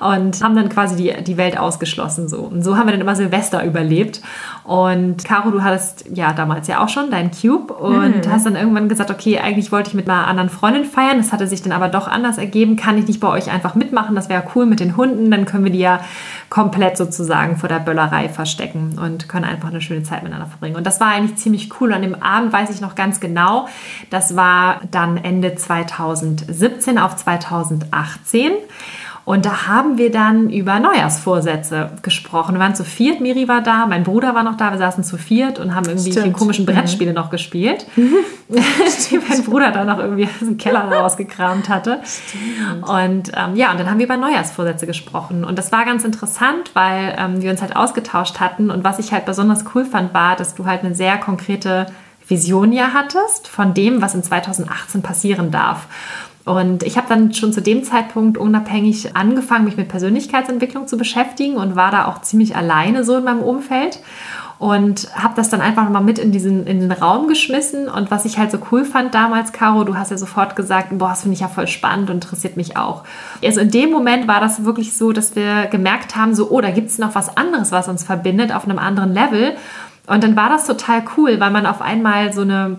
und 0.00 0.42
haben 0.42 0.56
dann 0.56 0.68
quasi 0.68 0.96
die, 0.96 1.24
die 1.24 1.36
Welt 1.36 1.58
ausgeschlossen 1.58 2.28
so. 2.28 2.40
Und 2.40 2.62
so 2.62 2.76
haben 2.76 2.86
wir 2.86 2.92
dann 2.92 3.00
immer 3.00 3.16
Silvester 3.16 3.64
überlebt 3.64 4.20
und 4.64 5.24
Caro, 5.24 5.50
du 5.50 5.62
hattest 5.62 6.04
ja 6.12 6.32
damals 6.32 6.68
ja 6.68 6.82
auch 6.82 6.88
schon 6.88 7.10
deinen 7.10 7.30
Cube 7.30 7.72
und 7.72 8.26
mhm. 8.26 8.30
hast 8.30 8.46
dann 8.46 8.56
irgendwann 8.56 8.88
gesagt, 8.88 9.10
okay, 9.10 9.38
eigentlich 9.38 9.72
wollte 9.72 9.88
ich 9.88 9.94
mit 9.94 10.08
einer 10.08 10.26
anderen 10.26 10.50
Freundin 10.50 10.84
feiern, 10.84 11.18
das 11.18 11.32
hatte 11.32 11.46
sich 11.46 11.62
dann 11.62 11.72
aber 11.72 11.88
doch 11.88 12.01
anders 12.06 12.38
ergeben, 12.38 12.76
kann 12.76 12.98
ich 12.98 13.06
nicht 13.06 13.20
bei 13.20 13.28
euch 13.28 13.50
einfach 13.50 13.74
mitmachen, 13.74 14.14
das 14.14 14.28
wäre 14.28 14.44
cool 14.54 14.66
mit 14.66 14.80
den 14.80 14.96
Hunden, 14.96 15.30
dann 15.30 15.44
können 15.44 15.64
wir 15.64 15.72
die 15.72 15.78
ja 15.78 16.00
komplett 16.50 16.96
sozusagen 16.96 17.56
vor 17.56 17.68
der 17.68 17.78
Böllerei 17.78 18.28
verstecken 18.28 18.98
und 19.02 19.28
können 19.28 19.44
einfach 19.44 19.68
eine 19.68 19.80
schöne 19.80 20.02
Zeit 20.02 20.22
miteinander 20.22 20.48
verbringen. 20.48 20.76
Und 20.76 20.86
das 20.86 21.00
war 21.00 21.08
eigentlich 21.08 21.36
ziemlich 21.36 21.80
cool. 21.80 21.92
An 21.92 22.02
dem 22.02 22.20
Abend 22.22 22.52
weiß 22.52 22.70
ich 22.70 22.80
noch 22.80 22.94
ganz 22.94 23.20
genau, 23.20 23.68
das 24.10 24.36
war 24.36 24.80
dann 24.90 25.16
Ende 25.16 25.54
2017 25.54 26.98
auf 26.98 27.16
2018. 27.16 28.52
Und 29.24 29.44
da 29.46 29.68
haben 29.68 29.98
wir 29.98 30.10
dann 30.10 30.50
über 30.50 30.80
Neujahrsvorsätze 30.80 31.90
gesprochen. 32.02 32.54
Wir 32.56 32.60
waren 32.60 32.74
zu 32.74 32.84
viert, 32.84 33.20
Miri 33.20 33.46
war 33.46 33.60
da, 33.60 33.86
mein 33.86 34.02
Bruder 34.02 34.34
war 34.34 34.42
noch 34.42 34.56
da, 34.56 34.72
wir 34.72 34.78
saßen 34.78 35.04
zu 35.04 35.16
viert 35.16 35.60
und 35.60 35.74
haben 35.74 35.86
irgendwie 35.86 36.10
die 36.10 36.32
komischen 36.32 36.66
Brettspiele 36.66 37.12
noch 37.12 37.30
gespielt, 37.30 37.86
die 37.96 39.18
mein 39.28 39.44
Bruder 39.44 39.70
da 39.70 39.84
noch 39.84 39.98
irgendwie 39.98 40.24
aus 40.24 40.40
dem 40.40 40.58
Keller 40.58 40.90
rausgekramt 40.90 41.68
hatte. 41.68 42.00
Stimmt. 42.04 42.88
Und 42.88 43.32
ähm, 43.36 43.54
ja, 43.54 43.70
und 43.70 43.78
dann 43.78 43.88
haben 43.88 43.98
wir 43.98 44.06
über 44.06 44.16
Neujahrsvorsätze 44.16 44.86
gesprochen. 44.86 45.44
Und 45.44 45.56
das 45.56 45.70
war 45.70 45.84
ganz 45.84 46.02
interessant, 46.02 46.72
weil 46.74 47.14
ähm, 47.16 47.40
wir 47.42 47.52
uns 47.52 47.62
halt 47.62 47.76
ausgetauscht 47.76 48.40
hatten. 48.40 48.70
Und 48.70 48.82
was 48.82 48.98
ich 48.98 49.12
halt 49.12 49.24
besonders 49.24 49.64
cool 49.74 49.84
fand, 49.84 50.12
war, 50.14 50.34
dass 50.34 50.54
du 50.54 50.66
halt 50.66 50.84
eine 50.84 50.96
sehr 50.96 51.16
konkrete 51.18 51.86
Vision 52.26 52.72
ja 52.72 52.92
hattest 52.92 53.46
von 53.46 53.74
dem, 53.74 54.02
was 54.02 54.14
in 54.14 54.22
2018 54.22 55.02
passieren 55.02 55.50
darf. 55.50 55.86
Und 56.44 56.82
ich 56.82 56.96
habe 56.96 57.08
dann 57.08 57.32
schon 57.32 57.52
zu 57.52 57.62
dem 57.62 57.84
Zeitpunkt 57.84 58.36
unabhängig 58.36 59.14
angefangen, 59.14 59.64
mich 59.64 59.76
mit 59.76 59.88
Persönlichkeitsentwicklung 59.88 60.88
zu 60.88 60.96
beschäftigen 60.96 61.56
und 61.56 61.76
war 61.76 61.92
da 61.92 62.06
auch 62.06 62.20
ziemlich 62.22 62.56
alleine 62.56 63.04
so 63.04 63.16
in 63.16 63.24
meinem 63.24 63.42
Umfeld 63.42 64.00
und 64.62 65.08
habe 65.16 65.34
das 65.34 65.48
dann 65.48 65.60
einfach 65.60 65.88
mal 65.88 66.02
mit 66.02 66.20
in 66.20 66.30
diesen 66.30 66.68
in 66.68 66.78
den 66.78 66.92
Raum 66.92 67.26
geschmissen 67.26 67.88
und 67.88 68.12
was 68.12 68.24
ich 68.24 68.38
halt 68.38 68.52
so 68.52 68.58
cool 68.70 68.84
fand 68.84 69.12
damals 69.12 69.52
Caro, 69.52 69.82
du 69.82 69.96
hast 69.96 70.12
ja 70.12 70.16
sofort 70.16 70.54
gesagt, 70.54 70.96
boah, 70.98 71.08
das 71.08 71.22
finde 71.22 71.34
ich 71.34 71.40
ja 71.40 71.48
voll 71.48 71.66
spannend 71.66 72.10
und 72.10 72.16
interessiert 72.16 72.56
mich 72.56 72.76
auch. 72.76 73.02
Also 73.42 73.60
in 73.60 73.72
dem 73.72 73.90
Moment 73.90 74.28
war 74.28 74.40
das 74.40 74.64
wirklich 74.64 74.96
so, 74.96 75.10
dass 75.10 75.34
wir 75.34 75.66
gemerkt 75.66 76.14
haben, 76.14 76.36
so 76.36 76.48
oh, 76.48 76.60
da 76.60 76.70
gibt 76.70 76.90
es 76.90 76.98
noch 76.98 77.16
was 77.16 77.36
anderes, 77.36 77.72
was 77.72 77.88
uns 77.88 78.04
verbindet 78.04 78.54
auf 78.54 78.64
einem 78.64 78.78
anderen 78.78 79.12
Level 79.12 79.56
und 80.06 80.22
dann 80.22 80.36
war 80.36 80.48
das 80.48 80.64
total 80.64 81.02
cool, 81.16 81.40
weil 81.40 81.50
man 81.50 81.66
auf 81.66 81.82
einmal 81.82 82.32
so 82.32 82.42
eine 82.42 82.78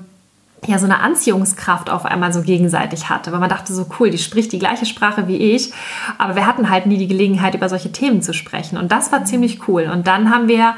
ja 0.68 0.80
so 0.80 0.86
eine 0.86 1.00
Anziehungskraft 1.00 1.90
auf 1.90 2.06
einmal 2.06 2.34
so 2.34 2.42
gegenseitig 2.42 3.10
hatte, 3.10 3.32
weil 3.32 3.40
man 3.40 3.50
dachte 3.50 3.74
so 3.74 3.86
cool, 4.00 4.10
die 4.10 4.18
spricht 4.18 4.52
die 4.52 4.60
gleiche 4.60 4.86
Sprache 4.86 5.28
wie 5.28 5.38
ich, 5.38 5.72
aber 6.18 6.36
wir 6.36 6.46
hatten 6.46 6.70
halt 6.70 6.86
nie 6.86 6.98
die 6.98 7.08
Gelegenheit 7.08 7.56
über 7.56 7.70
solche 7.70 7.92
Themen 7.92 8.22
zu 8.22 8.34
sprechen. 8.34 8.78
Und 8.78 8.92
das 8.92 9.12
war 9.12 9.26
ziemlich 9.26 9.68
cool. 9.68 9.90
Und 9.92 10.08
dann 10.08 10.30
haben 10.30 10.48
wir 10.48 10.76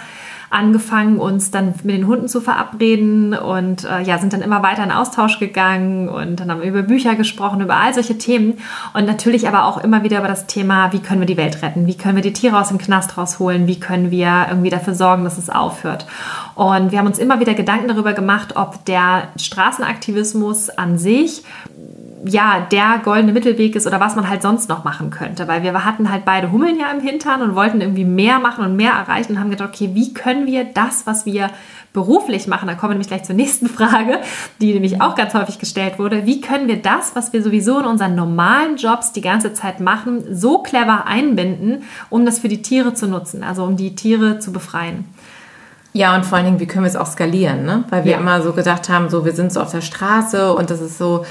angefangen, 0.49 1.19
uns 1.19 1.51
dann 1.51 1.73
mit 1.83 1.95
den 1.95 2.07
Hunden 2.07 2.27
zu 2.27 2.41
verabreden 2.41 3.33
und 3.33 3.83
äh, 3.83 4.01
ja, 4.01 4.17
sind 4.17 4.33
dann 4.33 4.41
immer 4.41 4.63
weiter 4.63 4.83
in 4.83 4.91
Austausch 4.91 5.39
gegangen 5.39 6.09
und 6.09 6.39
dann 6.39 6.51
haben 6.51 6.61
wir 6.61 6.69
über 6.69 6.83
Bücher 6.83 7.15
gesprochen, 7.15 7.61
über 7.61 7.77
all 7.77 7.93
solche 7.93 8.17
Themen 8.17 8.59
und 8.93 9.05
natürlich 9.05 9.47
aber 9.47 9.65
auch 9.65 9.83
immer 9.83 10.03
wieder 10.03 10.19
über 10.19 10.27
das 10.27 10.47
Thema, 10.47 10.91
wie 10.93 10.99
können 10.99 11.21
wir 11.21 11.27
die 11.27 11.37
Welt 11.37 11.61
retten, 11.61 11.87
wie 11.87 11.97
können 11.97 12.15
wir 12.15 12.23
die 12.23 12.33
Tiere 12.33 12.59
aus 12.59 12.69
dem 12.69 12.77
Knast 12.77 13.17
rausholen, 13.17 13.67
wie 13.67 13.79
können 13.79 14.11
wir 14.11 14.47
irgendwie 14.49 14.69
dafür 14.69 14.95
sorgen, 14.95 15.23
dass 15.23 15.37
es 15.37 15.49
aufhört. 15.49 16.05
Und 16.55 16.91
wir 16.91 16.99
haben 16.99 17.07
uns 17.07 17.19
immer 17.19 17.39
wieder 17.39 17.53
Gedanken 17.53 17.87
darüber 17.87 18.13
gemacht, 18.13 18.55
ob 18.55 18.85
der 18.85 19.29
Straßenaktivismus 19.37 20.69
an 20.69 20.97
sich 20.97 21.43
ja, 22.27 22.65
der 22.71 23.01
goldene 23.03 23.33
Mittelweg 23.33 23.75
ist 23.75 23.85
oder 23.85 23.99
was 23.99 24.15
man 24.15 24.29
halt 24.29 24.41
sonst 24.41 24.69
noch 24.69 24.83
machen 24.83 25.09
könnte. 25.09 25.47
Weil 25.47 25.63
wir 25.63 25.85
hatten 25.85 26.11
halt 26.11 26.25
beide 26.25 26.51
Hummeln 26.51 26.79
ja 26.79 26.91
im 26.91 26.99
Hintern 26.99 27.41
und 27.41 27.55
wollten 27.55 27.81
irgendwie 27.81 28.05
mehr 28.05 28.39
machen 28.39 28.65
und 28.65 28.75
mehr 28.75 28.93
erreichen 28.93 29.33
und 29.33 29.39
haben 29.39 29.49
gedacht, 29.49 29.69
okay, 29.69 29.91
wie 29.93 30.13
können 30.13 30.47
wir 30.47 30.63
das, 30.65 31.05
was 31.05 31.25
wir 31.25 31.49
beruflich 31.93 32.47
machen, 32.47 32.67
da 32.67 32.75
kommen 32.75 32.91
wir 32.91 32.95
nämlich 32.95 33.07
gleich 33.07 33.23
zur 33.23 33.35
nächsten 33.35 33.67
Frage, 33.67 34.19
die 34.61 34.73
nämlich 34.73 35.01
auch 35.01 35.15
ganz 35.15 35.33
häufig 35.33 35.59
gestellt 35.59 35.97
wurde, 35.97 36.25
wie 36.25 36.41
können 36.41 36.67
wir 36.67 36.81
das, 36.81 37.15
was 37.15 37.31
wir 37.31 37.41
sowieso 37.41 37.79
in 37.79 37.85
unseren 37.85 38.15
normalen 38.15 38.75
Jobs 38.75 39.13
die 39.13 39.21
ganze 39.21 39.53
Zeit 39.53 39.79
machen, 39.79 40.23
so 40.35 40.59
clever 40.59 41.07
einbinden, 41.07 41.83
um 42.09 42.25
das 42.25 42.39
für 42.39 42.49
die 42.49 42.61
Tiere 42.61 42.93
zu 42.93 43.07
nutzen, 43.07 43.43
also 43.43 43.63
um 43.63 43.77
die 43.77 43.95
Tiere 43.95 44.39
zu 44.39 44.51
befreien. 44.51 45.05
Ja, 45.93 46.13
und 46.13 46.25
vor 46.25 46.37
allen 46.37 46.45
Dingen, 46.45 46.59
wie 46.59 46.65
können 46.65 46.83
wir 46.83 46.89
es 46.89 46.97
auch 46.97 47.07
skalieren, 47.07 47.63
ne? 47.63 47.85
Weil 47.89 48.03
wir 48.03 48.11
ja. 48.11 48.17
immer 48.17 48.41
so 48.41 48.51
gedacht 48.51 48.89
haben, 48.89 49.09
so 49.09 49.23
wir 49.23 49.31
sind 49.31 49.53
so 49.53 49.61
auf 49.61 49.71
der 49.71 49.79
Straße 49.79 50.53
und 50.53 50.69
das 50.69 50.81
ist 50.81 50.97
so, 50.97 51.25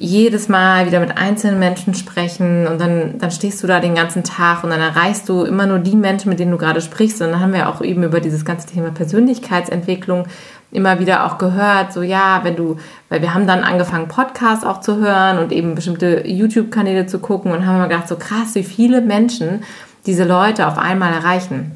jedes 0.00 0.48
Mal 0.48 0.86
wieder 0.86 1.00
mit 1.00 1.18
einzelnen 1.18 1.58
Menschen 1.58 1.92
sprechen 1.92 2.68
und 2.68 2.80
dann, 2.80 3.18
dann 3.18 3.32
stehst 3.32 3.60
du 3.60 3.66
da 3.66 3.80
den 3.80 3.96
ganzen 3.96 4.22
Tag 4.22 4.62
und 4.62 4.70
dann 4.70 4.80
erreichst 4.80 5.28
du 5.28 5.42
immer 5.42 5.66
nur 5.66 5.80
die 5.80 5.96
Menschen, 5.96 6.28
mit 6.28 6.38
denen 6.38 6.52
du 6.52 6.56
gerade 6.56 6.80
sprichst. 6.80 7.20
Und 7.20 7.32
dann 7.32 7.40
haben 7.40 7.52
wir 7.52 7.68
auch 7.68 7.82
eben 7.82 8.04
über 8.04 8.20
dieses 8.20 8.44
ganze 8.44 8.68
Thema 8.68 8.90
Persönlichkeitsentwicklung 8.90 10.26
immer 10.70 11.00
wieder 11.00 11.26
auch 11.26 11.38
gehört, 11.38 11.92
so 11.92 12.02
ja, 12.02 12.40
wenn 12.44 12.54
du, 12.54 12.76
weil 13.08 13.22
wir 13.22 13.34
haben 13.34 13.48
dann 13.48 13.64
angefangen, 13.64 14.06
Podcasts 14.06 14.64
auch 14.64 14.80
zu 14.80 14.98
hören 14.98 15.38
und 15.38 15.50
eben 15.50 15.74
bestimmte 15.74 16.28
YouTube-Kanäle 16.28 17.06
zu 17.06 17.18
gucken 17.18 17.50
und 17.50 17.66
haben 17.66 17.78
wir 17.78 17.88
gedacht, 17.88 18.06
so 18.06 18.16
krass, 18.16 18.54
wie 18.54 18.62
viele 18.62 19.00
Menschen 19.00 19.64
diese 20.06 20.24
Leute 20.24 20.68
auf 20.68 20.78
einmal 20.78 21.12
erreichen. 21.12 21.72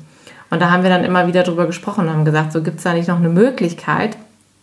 Und 0.50 0.62
da 0.62 0.70
haben 0.70 0.84
wir 0.84 0.90
dann 0.90 1.04
immer 1.04 1.26
wieder 1.26 1.42
drüber 1.42 1.66
gesprochen 1.66 2.06
und 2.06 2.12
haben 2.12 2.24
gesagt, 2.24 2.52
so 2.52 2.62
gibt 2.62 2.78
es 2.78 2.84
da 2.84 2.92
nicht 2.92 3.08
noch 3.08 3.16
eine 3.16 3.30
Möglichkeit, 3.30 4.16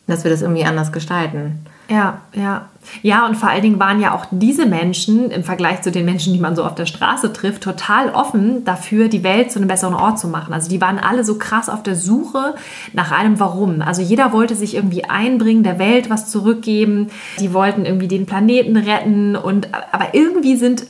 dass 0.08 0.24
wir 0.24 0.32
das 0.32 0.44
irgendwie 0.44 0.66
anders 0.66 0.94
gestalten. 0.94 1.66
Ja, 1.90 2.22
ja. 2.34 2.70
Ja, 3.02 3.26
und 3.28 3.36
vor 3.36 3.50
allen 3.50 3.62
Dingen 3.62 3.80
waren 3.80 4.00
ja 4.00 4.14
auch 4.14 4.26
diese 4.32 4.66
Menschen 4.66 5.32
im 5.32 5.44
Vergleich 5.44 5.82
zu 5.82 5.92
den 5.92 6.06
Menschen, 6.06 6.34
die 6.34 6.40
man 6.40 6.56
so 6.56 6.64
auf 6.64 6.76
der 6.76 6.86
Straße 6.86 7.34
trifft, 7.34 7.64
total 7.64 8.10
offen 8.10 8.64
dafür, 8.64 9.10
die 9.10 9.24
Welt 9.24 9.52
zu 9.52 9.60
einem 9.60 9.68
besseren 9.68 9.94
Ort 9.94 10.18
zu 10.18 10.28
machen. 10.28 10.54
Also 10.54 10.70
die 10.70 10.82
waren 10.82 10.98
alle 10.98 11.24
so 11.24 11.38
krass 11.38 11.70
auf 11.70 11.84
der 11.84 11.96
Suche 11.96 12.56
nach 12.94 13.12
einem 13.12 13.40
Warum. 13.40 13.82
Also 13.82 14.02
jeder 14.02 14.32
wollte 14.32 14.56
sich 14.56 14.76
irgendwie 14.76 15.04
einbringen, 15.06 15.64
der 15.64 15.78
Welt 15.78 16.10
was 16.10 16.32
zurückgeben. 16.32 17.10
Die 17.40 17.54
wollten 17.54 17.86
irgendwie 17.86 18.08
den 18.08 18.26
Planeten 18.26 18.78
retten 18.78 19.36
und 19.36 19.68
aber 19.92 20.14
irgendwie 20.14 20.56
sind 20.56 20.86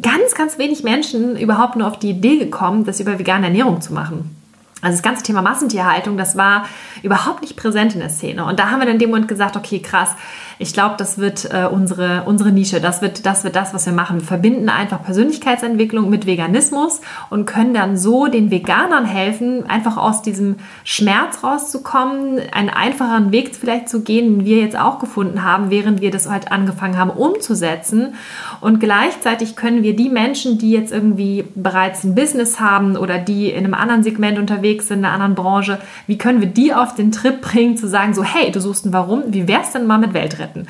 ganz, 0.00 0.34
ganz 0.34 0.58
wenig 0.58 0.82
Menschen 0.82 1.36
überhaupt 1.36 1.76
nur 1.76 1.86
auf 1.86 1.98
die 1.98 2.10
Idee 2.10 2.38
gekommen, 2.38 2.84
das 2.84 3.00
über 3.00 3.18
vegane 3.18 3.46
Ernährung 3.46 3.80
zu 3.80 3.92
machen. 3.92 4.34
Also 4.80 4.96
das 4.96 5.02
ganze 5.02 5.22
Thema 5.24 5.42
Massentierhaltung, 5.42 6.16
das 6.16 6.36
war 6.36 6.66
überhaupt 7.02 7.42
nicht 7.42 7.56
präsent 7.56 7.94
in 7.94 8.00
der 8.00 8.10
Szene. 8.10 8.44
Und 8.44 8.60
da 8.60 8.70
haben 8.70 8.78
wir 8.78 8.86
dann 8.86 8.98
dem 8.98 9.10
Moment 9.10 9.28
gesagt, 9.28 9.56
okay, 9.56 9.80
krass, 9.80 10.14
ich 10.58 10.72
glaube, 10.72 10.96
das 10.98 11.18
wird 11.18 11.48
äh, 11.52 11.68
unsere, 11.70 12.24
unsere 12.26 12.50
Nische, 12.50 12.80
das 12.80 13.00
wird, 13.00 13.24
das 13.26 13.44
wird 13.44 13.54
das, 13.54 13.74
was 13.74 13.86
wir 13.86 13.92
machen. 13.92 14.20
Wir 14.20 14.26
verbinden 14.26 14.68
einfach 14.68 15.02
Persönlichkeitsentwicklung 15.04 16.10
mit 16.10 16.26
Veganismus 16.26 17.00
und 17.30 17.46
können 17.46 17.74
dann 17.74 17.96
so 17.96 18.26
den 18.26 18.50
Veganern 18.50 19.04
helfen, 19.04 19.68
einfach 19.68 19.96
aus 19.96 20.22
diesem 20.22 20.56
Schmerz 20.82 21.44
rauszukommen, 21.44 22.40
einen 22.52 22.70
einfacheren 22.70 23.30
Weg 23.30 23.54
vielleicht 23.54 23.88
zu 23.88 24.02
gehen, 24.02 24.38
den 24.38 24.44
wir 24.44 24.58
jetzt 24.58 24.78
auch 24.78 24.98
gefunden 24.98 25.44
haben, 25.44 25.70
während 25.70 26.00
wir 26.00 26.10
das 26.10 26.28
halt 26.28 26.50
angefangen 26.50 26.98
haben 26.98 27.10
umzusetzen. 27.10 28.14
Und 28.60 28.80
gleichzeitig 28.80 29.54
können 29.54 29.84
wir 29.84 29.94
die 29.94 30.08
Menschen, 30.08 30.58
die 30.58 30.72
jetzt 30.72 30.92
irgendwie 30.92 31.44
bereits 31.54 32.02
ein 32.02 32.16
Business 32.16 32.58
haben 32.58 32.96
oder 32.96 33.18
die 33.18 33.50
in 33.50 33.64
einem 33.64 33.74
anderen 33.74 34.02
Segment 34.02 34.38
unterwegs 34.38 34.88
sind, 34.88 34.98
in 34.98 35.04
einer 35.04 35.14
anderen 35.14 35.36
Branche, 35.36 35.78
wie 36.08 36.18
können 36.18 36.40
wir 36.40 36.48
die 36.48 36.74
auf 36.74 36.96
den 36.96 37.12
Trip 37.12 37.40
bringen, 37.40 37.76
zu 37.76 37.86
sagen 37.86 38.12
so, 38.14 38.24
hey, 38.24 38.50
du 38.50 38.60
suchst 38.60 38.86
ein 38.86 38.92
Warum, 38.92 39.22
wie 39.28 39.46
wär's 39.46 39.72
denn 39.72 39.86
mal 39.86 39.98
mit 39.98 40.14
Weltretten? 40.14 40.47
Retten. 40.48 40.66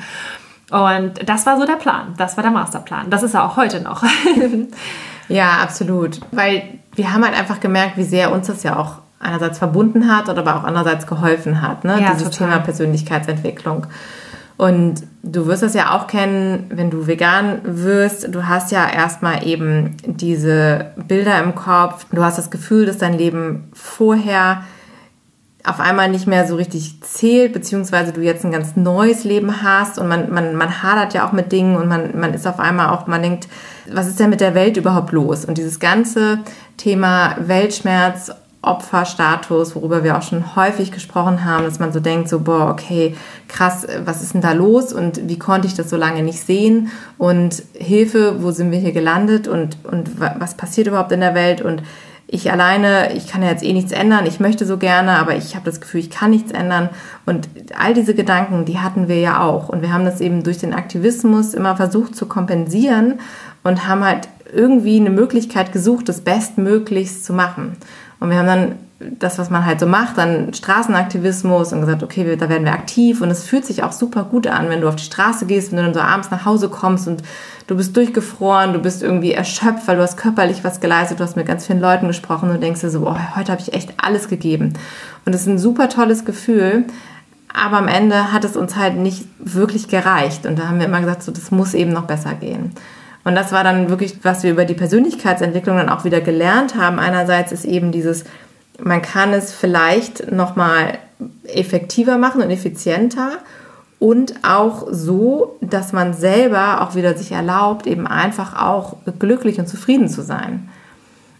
Und 0.71 1.27
das 1.27 1.45
war 1.45 1.59
so 1.59 1.65
der 1.65 1.73
Plan, 1.73 2.13
das 2.17 2.37
war 2.37 2.43
der 2.43 2.51
Masterplan. 2.51 3.09
Das 3.09 3.23
ist 3.23 3.33
er 3.33 3.43
auch 3.43 3.57
heute 3.57 3.81
noch. 3.81 4.03
ja, 5.27 5.57
absolut. 5.63 6.19
Weil 6.31 6.79
wir 6.93 7.11
haben 7.11 7.23
halt 7.23 7.37
einfach 7.37 7.59
gemerkt, 7.59 7.97
wie 7.97 8.03
sehr 8.03 8.31
uns 8.31 8.47
das 8.47 8.63
ja 8.63 8.77
auch 8.77 8.99
einerseits 9.19 9.57
verbunden 9.57 10.15
hat 10.15 10.29
oder 10.29 10.39
aber 10.39 10.57
auch 10.57 10.63
andererseits 10.63 11.07
geholfen 11.07 11.61
hat, 11.61 11.83
ne? 11.83 11.99
Ja, 11.99 12.13
dieses 12.13 12.29
total. 12.29 12.49
Thema 12.49 12.59
Persönlichkeitsentwicklung. 12.59 13.87
Und 14.57 15.03
du 15.23 15.47
wirst 15.47 15.63
es 15.63 15.73
ja 15.73 15.95
auch 15.95 16.07
kennen, 16.07 16.65
wenn 16.69 16.89
du 16.89 17.07
vegan 17.07 17.61
wirst. 17.63 18.33
Du 18.33 18.45
hast 18.45 18.71
ja 18.71 18.89
erstmal 18.89 19.47
eben 19.47 19.95
diese 20.05 20.87
Bilder 21.07 21.41
im 21.41 21.55
Kopf. 21.55 22.05
Du 22.11 22.23
hast 22.23 22.37
das 22.37 22.51
Gefühl, 22.51 22.85
dass 22.85 22.97
dein 22.97 23.17
Leben 23.17 23.69
vorher 23.73 24.63
auf 25.65 25.79
einmal 25.79 26.09
nicht 26.09 26.25
mehr 26.25 26.47
so 26.47 26.55
richtig 26.55 27.01
zählt, 27.01 27.51
beziehungsweise 27.51 28.13
du 28.13 28.21
jetzt 28.21 28.45
ein 28.45 28.51
ganz 28.51 28.75
neues 28.75 29.25
Leben 29.25 29.61
hast 29.61 29.99
und 29.99 30.07
man, 30.07 30.31
man, 30.31 30.55
man 30.55 30.81
hadert 30.81 31.13
ja 31.13 31.27
auch 31.27 31.33
mit 31.33 31.51
Dingen 31.51 31.75
und 31.75 31.87
man, 31.87 32.17
man 32.17 32.33
ist 32.33 32.47
auf 32.47 32.59
einmal 32.59 32.89
auch, 32.89 33.07
man 33.07 33.21
denkt, 33.21 33.49
was 33.91 34.07
ist 34.07 34.19
denn 34.19 34.29
mit 34.29 34.41
der 34.41 34.55
Welt 34.55 34.77
überhaupt 34.77 35.11
los? 35.11 35.43
Und 35.43 35.57
dieses 35.57 35.79
ganze 35.79 36.39
Thema 36.77 37.35
Weltschmerz 37.39 38.31
Opferstatus, 38.61 39.73
worüber 39.75 40.03
wir 40.03 40.17
auch 40.17 40.21
schon 40.21 40.55
häufig 40.57 40.91
gesprochen 40.91 41.45
haben, 41.45 41.63
dass 41.63 41.79
man 41.79 41.93
so 41.93 42.01
denkt, 42.01 42.27
so, 42.27 42.41
boah, 42.41 42.69
okay, 42.69 43.15
krass, 43.47 43.87
was 44.03 44.21
ist 44.21 44.33
denn 44.33 44.41
da 44.41 44.51
los 44.51 44.91
und 44.91 45.29
wie 45.29 45.39
konnte 45.39 45.65
ich 45.65 45.75
das 45.75 45.89
so 45.89 45.95
lange 45.95 46.23
nicht 46.23 46.41
sehen 46.41 46.91
und 47.17 47.63
Hilfe, 47.73 48.43
wo 48.43 48.51
sind 48.51 48.71
wir 48.71 48.79
hier 48.79 48.91
gelandet 48.91 49.47
und, 49.47 49.77
und 49.85 50.19
was 50.19 50.55
passiert 50.55 50.87
überhaupt 50.87 51.13
in 51.13 51.21
der 51.21 51.35
Welt 51.35 51.61
und 51.61 51.83
ich 52.31 52.51
alleine, 52.51 53.13
ich 53.13 53.27
kann 53.27 53.41
ja 53.41 53.49
jetzt 53.49 53.63
eh 53.63 53.73
nichts 53.73 53.91
ändern, 53.91 54.27
ich 54.27 54.39
möchte 54.39 54.65
so 54.65 54.77
gerne, 54.77 55.13
aber 55.13 55.35
ich 55.35 55.55
habe 55.55 55.65
das 55.65 55.81
Gefühl, 55.81 56.01
ich 56.01 56.11
kann 56.11 56.29
nichts 56.29 56.51
ändern. 56.51 56.89
Und 57.25 57.49
all 57.75 57.95
diese 57.95 58.13
Gedanken, 58.13 58.65
die 58.65 58.77
hatten 58.77 59.07
wir 59.07 59.19
ja 59.19 59.41
auch. 59.41 59.69
Und 59.69 59.81
wir 59.81 59.91
haben 59.91 60.05
das 60.05 60.21
eben 60.21 60.43
durch 60.43 60.59
den 60.59 60.73
Aktivismus 60.73 61.55
immer 61.55 61.75
versucht 61.75 62.15
zu 62.15 62.27
kompensieren 62.27 63.19
und 63.63 63.87
haben 63.87 64.03
halt 64.05 64.29
irgendwie 64.53 64.99
eine 64.99 65.09
Möglichkeit 65.09 65.71
gesucht, 65.71 66.07
das 66.07 66.21
bestmöglichst 66.21 67.25
zu 67.25 67.33
machen. 67.33 67.77
Und 68.19 68.29
wir 68.29 68.37
haben 68.37 68.47
dann 68.47 68.75
das, 68.99 69.39
was 69.39 69.49
man 69.49 69.65
halt 69.65 69.79
so 69.79 69.85
macht, 69.85 70.17
dann 70.17 70.53
Straßenaktivismus 70.53 71.71
und 71.71 71.79
gesagt, 71.79 72.03
okay, 72.03 72.35
da 72.35 72.49
werden 72.49 72.65
wir 72.65 72.73
aktiv 72.73 73.21
und 73.21 73.29
es 73.29 73.43
fühlt 73.43 73.65
sich 73.65 73.81
auch 73.81 73.93
super 73.93 74.25
gut 74.25 74.45
an, 74.45 74.67
wenn 74.67 74.81
du 74.81 74.89
auf 74.89 74.97
die 74.97 75.05
Straße 75.05 75.45
gehst, 75.45 75.71
wenn 75.71 75.77
du 75.77 75.83
dann 75.83 75.93
so 75.93 76.01
abends 76.01 76.31
nach 76.31 76.43
Hause 76.43 76.67
kommst 76.67 77.07
und 77.07 77.23
du 77.67 77.77
bist 77.77 77.95
durchgefroren, 77.95 78.73
du 78.73 78.79
bist 78.79 79.01
irgendwie 79.01 79.31
erschöpft, 79.31 79.87
weil 79.87 79.95
du 79.95 80.01
hast 80.01 80.17
körperlich 80.17 80.65
was 80.65 80.81
geleistet, 80.81 81.19
du 81.19 81.23
hast 81.23 81.37
mit 81.37 81.47
ganz 81.47 81.65
vielen 81.65 81.79
Leuten 81.79 82.07
gesprochen 82.07 82.49
und 82.49 82.61
denkst 82.61 82.81
dir 82.81 82.89
so, 82.89 83.07
oh, 83.07 83.15
heute 83.37 83.53
habe 83.53 83.61
ich 83.61 83.73
echt 83.73 83.93
alles 83.97 84.27
gegeben. 84.27 84.73
Und 85.25 85.33
es 85.33 85.41
ist 85.41 85.47
ein 85.47 85.59
super 85.59 85.87
tolles 85.87 86.25
Gefühl, 86.25 86.83
aber 87.53 87.77
am 87.77 87.87
Ende 87.87 88.33
hat 88.33 88.43
es 88.43 88.57
uns 88.57 88.75
halt 88.75 88.97
nicht 88.97 89.25
wirklich 89.39 89.87
gereicht 89.87 90.45
und 90.45 90.59
da 90.59 90.67
haben 90.67 90.79
wir 90.79 90.87
immer 90.87 90.99
gesagt, 90.99 91.23
so, 91.23 91.31
das 91.31 91.51
muss 91.51 91.73
eben 91.73 91.93
noch 91.93 92.05
besser 92.05 92.33
gehen. 92.33 92.73
Und 93.23 93.35
das 93.35 93.51
war 93.51 93.63
dann 93.63 93.89
wirklich, 93.89 94.19
was 94.23 94.43
wir 94.43 94.51
über 94.51 94.65
die 94.65 94.73
Persönlichkeitsentwicklung 94.73 95.77
dann 95.77 95.89
auch 95.89 96.03
wieder 96.03 96.21
gelernt 96.21 96.75
haben. 96.75 96.99
Einerseits 96.99 97.51
ist 97.51 97.65
eben 97.65 97.91
dieses, 97.91 98.23
man 98.83 99.01
kann 99.01 99.33
es 99.33 99.53
vielleicht 99.53 100.31
nochmal 100.31 100.99
effektiver 101.45 102.17
machen 102.17 102.41
und 102.41 102.49
effizienter 102.49 103.31
und 103.99 104.35
auch 104.43 104.87
so, 104.89 105.57
dass 105.61 105.91
man 105.91 106.13
selber 106.13 106.81
auch 106.81 106.95
wieder 106.95 107.17
sich 107.17 107.31
erlaubt, 107.31 107.85
eben 107.85 108.07
einfach 108.07 108.55
auch 108.61 108.95
glücklich 109.19 109.59
und 109.59 109.67
zufrieden 109.67 110.07
zu 110.07 110.21
sein. 110.21 110.69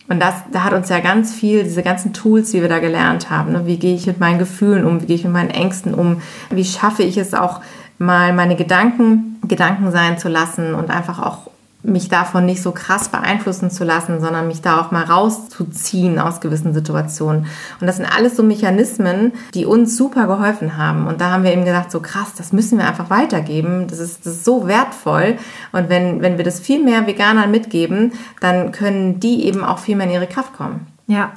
Und 0.10 0.19
das, 0.19 0.34
da 0.51 0.63
hat 0.63 0.74
uns 0.74 0.89
ja 0.89 1.00
ganz 1.00 1.34
viel, 1.34 1.63
diese 1.63 1.84
ganzen 1.84 2.13
Tools, 2.13 2.51
die 2.51 2.62
wir 2.62 2.67
da 2.67 2.79
gelernt 2.79 3.29
haben. 3.29 3.53
Ne? 3.53 3.67
Wie 3.67 3.77
gehe 3.77 3.96
ich 3.96 4.08
mit 4.08 4.19
meinen 4.19 4.39
Gefühlen 4.39 4.84
um? 4.84 5.01
Wie 5.01 5.05
gehe 5.05 5.15
ich 5.15 5.24
mit 5.24 5.34
meinen 5.34 5.51
Ängsten 5.51 5.93
um? 5.93 6.22
Wie 6.50 6.65
schaffe 6.65 7.03
ich 7.03 7.15
es 7.17 7.34
auch 7.36 7.62
mal 8.00 8.34
meine 8.34 8.55
Gedanken 8.55 9.29
Gedanken 9.48 9.91
sein 9.91 10.17
zu 10.17 10.29
lassen 10.29 10.74
und 10.74 10.89
einfach 10.89 11.19
auch 11.19 11.50
mich 11.81 12.09
davon 12.09 12.45
nicht 12.45 12.62
so 12.62 12.71
krass 12.71 13.07
beeinflussen 13.07 13.71
zu 13.71 13.86
lassen, 13.86 14.19
sondern 14.19 14.48
mich 14.48 14.62
da 14.62 14.81
auch 14.81 14.91
mal 14.91 15.05
rauszuziehen 15.05 16.19
aus 16.19 16.41
gewissen 16.41 16.74
Situationen. 16.74 17.45
Und 17.79 17.88
das 17.88 17.98
sind 17.98 18.05
alles 18.05 18.36
so 18.36 18.43
Mechanismen, 18.43 19.31
die 19.53 19.65
uns 19.65 19.95
super 19.95 20.27
geholfen 20.27 20.77
haben. 20.77 21.07
Und 21.07 21.21
da 21.21 21.31
haben 21.31 21.43
wir 21.43 21.53
eben 21.53 21.63
gedacht, 21.63 21.89
so 21.89 22.01
krass, 22.01 22.33
das 22.38 22.51
müssen 22.51 22.77
wir 22.77 22.88
einfach 22.88 23.09
weitergeben. 23.09 23.88
Das 23.88 24.00
ist, 24.00 24.25
das 24.25 24.33
ist 24.33 24.45
so 24.45 24.67
wertvoll. 24.67 25.38
Und 25.71 25.88
wenn, 25.88 26.21
wenn 26.21 26.38
wir 26.38 26.43
das 26.43 26.59
viel 26.59 26.83
mehr 26.83 27.07
Veganern 27.07 27.50
mitgeben, 27.50 28.12
dann 28.41 28.74
können 28.74 29.21
die 29.21 29.45
eben 29.45 29.63
auch 29.63 29.79
viel 29.79 29.95
mehr 29.95 30.07
in 30.07 30.13
ihre 30.13 30.27
Kraft 30.27 30.53
kommen. 30.53 30.88
Ja. 31.07 31.31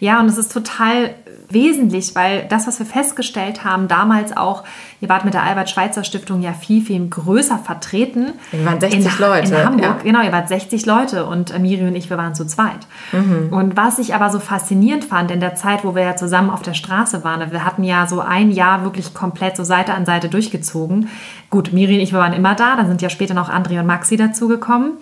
Ja, 0.00 0.20
und 0.20 0.26
es 0.26 0.38
ist 0.38 0.52
total 0.52 1.14
wesentlich, 1.48 2.14
weil 2.14 2.46
das, 2.48 2.66
was 2.66 2.78
wir 2.78 2.86
festgestellt 2.86 3.64
haben, 3.64 3.88
damals 3.88 4.36
auch, 4.36 4.64
ihr 5.00 5.08
wart 5.08 5.24
mit 5.24 5.34
der 5.34 5.42
Albert-Schweitzer-Stiftung 5.42 6.42
ja 6.42 6.52
viel, 6.52 6.82
viel 6.82 7.06
größer 7.08 7.58
vertreten. 7.58 8.32
Wir 8.50 8.64
waren 8.64 8.80
60 8.80 9.04
in, 9.04 9.18
Leute. 9.18 9.54
In 9.54 9.64
Hamburg, 9.64 9.82
ja. 9.82 9.96
genau, 10.02 10.22
ihr 10.22 10.32
wart 10.32 10.48
60 10.48 10.86
Leute 10.86 11.26
und 11.26 11.58
Miri 11.58 11.86
und 11.86 11.94
ich, 11.94 12.10
wir 12.10 12.16
waren 12.16 12.34
zu 12.34 12.46
zweit. 12.46 12.86
Mhm. 13.12 13.52
Und 13.52 13.76
was 13.76 13.98
ich 13.98 14.14
aber 14.14 14.30
so 14.30 14.40
faszinierend 14.40 15.04
fand 15.04 15.30
in 15.30 15.40
der 15.40 15.54
Zeit, 15.54 15.84
wo 15.84 15.94
wir 15.94 16.02
ja 16.02 16.16
zusammen 16.16 16.50
auf 16.50 16.62
der 16.62 16.74
Straße 16.74 17.24
waren, 17.24 17.52
wir 17.52 17.64
hatten 17.64 17.84
ja 17.84 18.06
so 18.06 18.20
ein 18.20 18.50
Jahr 18.50 18.84
wirklich 18.84 19.14
komplett 19.14 19.56
so 19.56 19.64
Seite 19.64 19.94
an 19.94 20.06
Seite 20.06 20.28
durchgezogen. 20.28 21.08
Gut, 21.50 21.72
Miri 21.72 21.94
und 21.94 22.00
ich, 22.00 22.12
wir 22.12 22.20
waren 22.20 22.32
immer 22.32 22.54
da, 22.54 22.76
dann 22.76 22.88
sind 22.88 23.02
ja 23.02 23.10
später 23.10 23.34
noch 23.34 23.50
André 23.50 23.78
und 23.78 23.86
Maxi 23.86 24.16
dazugekommen. 24.16 24.92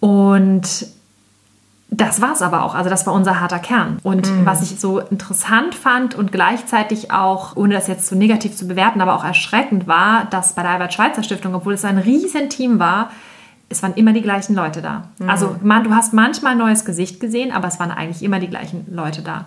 Und 0.00 0.86
das 1.94 2.22
war 2.22 2.32
es 2.32 2.40
aber 2.40 2.62
auch. 2.62 2.74
Also 2.74 2.88
das 2.88 3.06
war 3.06 3.12
unser 3.12 3.38
harter 3.38 3.58
Kern. 3.58 3.98
Und 4.02 4.26
mhm. 4.26 4.46
was 4.46 4.62
ich 4.62 4.80
so 4.80 4.98
interessant 4.98 5.74
fand 5.74 6.14
und 6.14 6.32
gleichzeitig 6.32 7.10
auch, 7.12 7.54
ohne 7.54 7.74
das 7.74 7.86
jetzt 7.86 8.06
zu 8.06 8.14
so 8.14 8.18
negativ 8.18 8.56
zu 8.56 8.66
bewerten, 8.66 9.02
aber 9.02 9.14
auch 9.14 9.24
erschreckend 9.24 9.86
war, 9.86 10.24
dass 10.30 10.54
bei 10.54 10.62
der 10.62 10.70
Albert-Schweitzer 10.72 11.22
Stiftung, 11.22 11.54
obwohl 11.54 11.74
es 11.74 11.84
ein 11.84 11.98
riesen 11.98 12.48
Team 12.48 12.78
war, 12.78 13.10
es 13.68 13.82
waren 13.82 13.92
immer 13.94 14.14
die 14.14 14.22
gleichen 14.22 14.54
Leute 14.54 14.80
da. 14.80 15.08
Mhm. 15.18 15.28
Also 15.28 15.56
man, 15.62 15.84
du 15.84 15.94
hast 15.94 16.14
manchmal 16.14 16.52
ein 16.52 16.58
neues 16.58 16.86
Gesicht 16.86 17.20
gesehen, 17.20 17.52
aber 17.52 17.68
es 17.68 17.78
waren 17.78 17.90
eigentlich 17.90 18.22
immer 18.22 18.40
die 18.40 18.48
gleichen 18.48 18.86
Leute 18.90 19.20
da. 19.20 19.44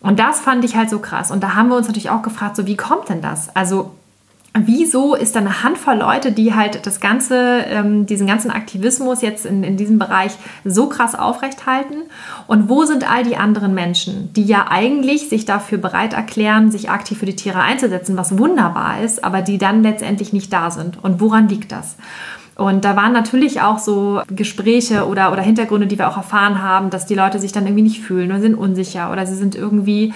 Und 0.00 0.18
das 0.18 0.40
fand 0.40 0.64
ich 0.64 0.76
halt 0.76 0.90
so 0.90 0.98
krass. 0.98 1.30
Und 1.30 1.44
da 1.44 1.54
haben 1.54 1.68
wir 1.68 1.76
uns 1.76 1.86
natürlich 1.86 2.10
auch 2.10 2.22
gefragt, 2.22 2.56
so 2.56 2.66
wie 2.66 2.76
kommt 2.76 3.08
denn 3.08 3.22
das? 3.22 3.54
Also 3.54 3.94
wieso 4.56 5.14
ist 5.14 5.36
da 5.36 5.40
eine 5.40 5.62
Handvoll 5.62 5.96
Leute, 5.96 6.32
die 6.32 6.54
halt 6.54 6.86
das 6.86 7.00
ganze, 7.00 7.64
ähm, 7.68 8.06
diesen 8.06 8.26
ganzen 8.26 8.50
Aktivismus 8.50 9.22
jetzt 9.22 9.46
in, 9.46 9.62
in 9.62 9.76
diesem 9.76 9.98
Bereich 9.98 10.32
so 10.64 10.88
krass 10.88 11.14
aufrechthalten? 11.14 12.04
Und 12.46 12.68
wo 12.68 12.84
sind 12.84 13.10
all 13.10 13.24
die 13.24 13.36
anderen 13.36 13.74
Menschen, 13.74 14.32
die 14.32 14.44
ja 14.44 14.66
eigentlich 14.68 15.28
sich 15.28 15.44
dafür 15.44 15.78
bereit 15.78 16.14
erklären, 16.14 16.70
sich 16.70 16.90
aktiv 16.90 17.18
für 17.18 17.26
die 17.26 17.36
Tiere 17.36 17.60
einzusetzen, 17.60 18.16
was 18.16 18.38
wunderbar 18.38 19.00
ist, 19.02 19.24
aber 19.24 19.42
die 19.42 19.58
dann 19.58 19.82
letztendlich 19.82 20.32
nicht 20.32 20.52
da 20.52 20.70
sind? 20.70 21.02
Und 21.02 21.20
woran 21.20 21.48
liegt 21.48 21.72
das? 21.72 21.96
Und 22.58 22.84
da 22.84 22.96
waren 22.96 23.12
natürlich 23.12 23.60
auch 23.60 23.78
so 23.78 24.20
Gespräche 24.28 25.06
oder, 25.06 25.30
oder 25.30 25.42
Hintergründe, 25.42 25.86
die 25.86 25.96
wir 25.96 26.08
auch 26.08 26.16
erfahren 26.16 26.60
haben, 26.60 26.90
dass 26.90 27.06
die 27.06 27.14
Leute 27.14 27.38
sich 27.38 27.52
dann 27.52 27.66
irgendwie 27.66 27.84
nicht 27.84 28.00
fühlen 28.00 28.32
oder 28.32 28.40
sind 28.40 28.56
unsicher 28.56 29.12
oder 29.12 29.26
sie 29.26 29.36
sind 29.36 29.54
irgendwie 29.54 30.12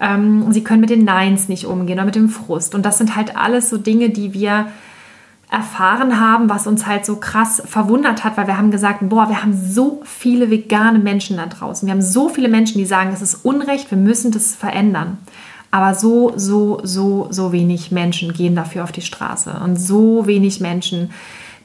ähm, 0.00 0.52
sie 0.52 0.64
können 0.64 0.80
mit 0.80 0.90
den 0.90 1.04
Neins 1.04 1.48
nicht 1.48 1.66
umgehen 1.66 1.98
oder 1.98 2.06
mit 2.06 2.14
dem 2.14 2.28
Frust. 2.28 2.74
Und 2.74 2.84
das 2.84 2.98
sind 2.98 3.16
halt 3.16 3.36
alles 3.36 3.70
so 3.70 3.78
Dinge, 3.78 4.10
die 4.10 4.32
wir 4.32 4.68
erfahren 5.50 6.20
haben, 6.20 6.50
was 6.50 6.66
uns 6.66 6.86
halt 6.86 7.06
so 7.06 7.16
krass 7.16 7.62
verwundert 7.64 8.22
hat, 8.22 8.36
weil 8.36 8.46
wir 8.46 8.58
haben 8.58 8.70
gesagt, 8.70 9.08
boah, 9.08 9.28
wir 9.30 9.42
haben 9.42 9.58
so 9.58 10.02
viele 10.04 10.50
vegane 10.50 10.98
Menschen 10.98 11.38
da 11.38 11.46
draußen. 11.46 11.86
Wir 11.86 11.92
haben 11.92 12.02
so 12.02 12.28
viele 12.28 12.48
Menschen, 12.48 12.78
die 12.78 12.84
sagen, 12.84 13.10
es 13.14 13.22
ist 13.22 13.46
Unrecht, 13.46 13.90
wir 13.90 13.98
müssen 13.98 14.30
das 14.30 14.54
verändern. 14.54 15.18
Aber 15.70 15.94
so, 15.94 16.32
so, 16.36 16.80
so, 16.82 17.28
so 17.30 17.52
wenig 17.52 17.90
Menschen 17.90 18.32
gehen 18.32 18.54
dafür 18.54 18.84
auf 18.84 18.92
die 18.92 19.02
Straße. 19.02 19.60
Und 19.64 19.76
so 19.76 20.26
wenig 20.26 20.60
Menschen 20.60 21.10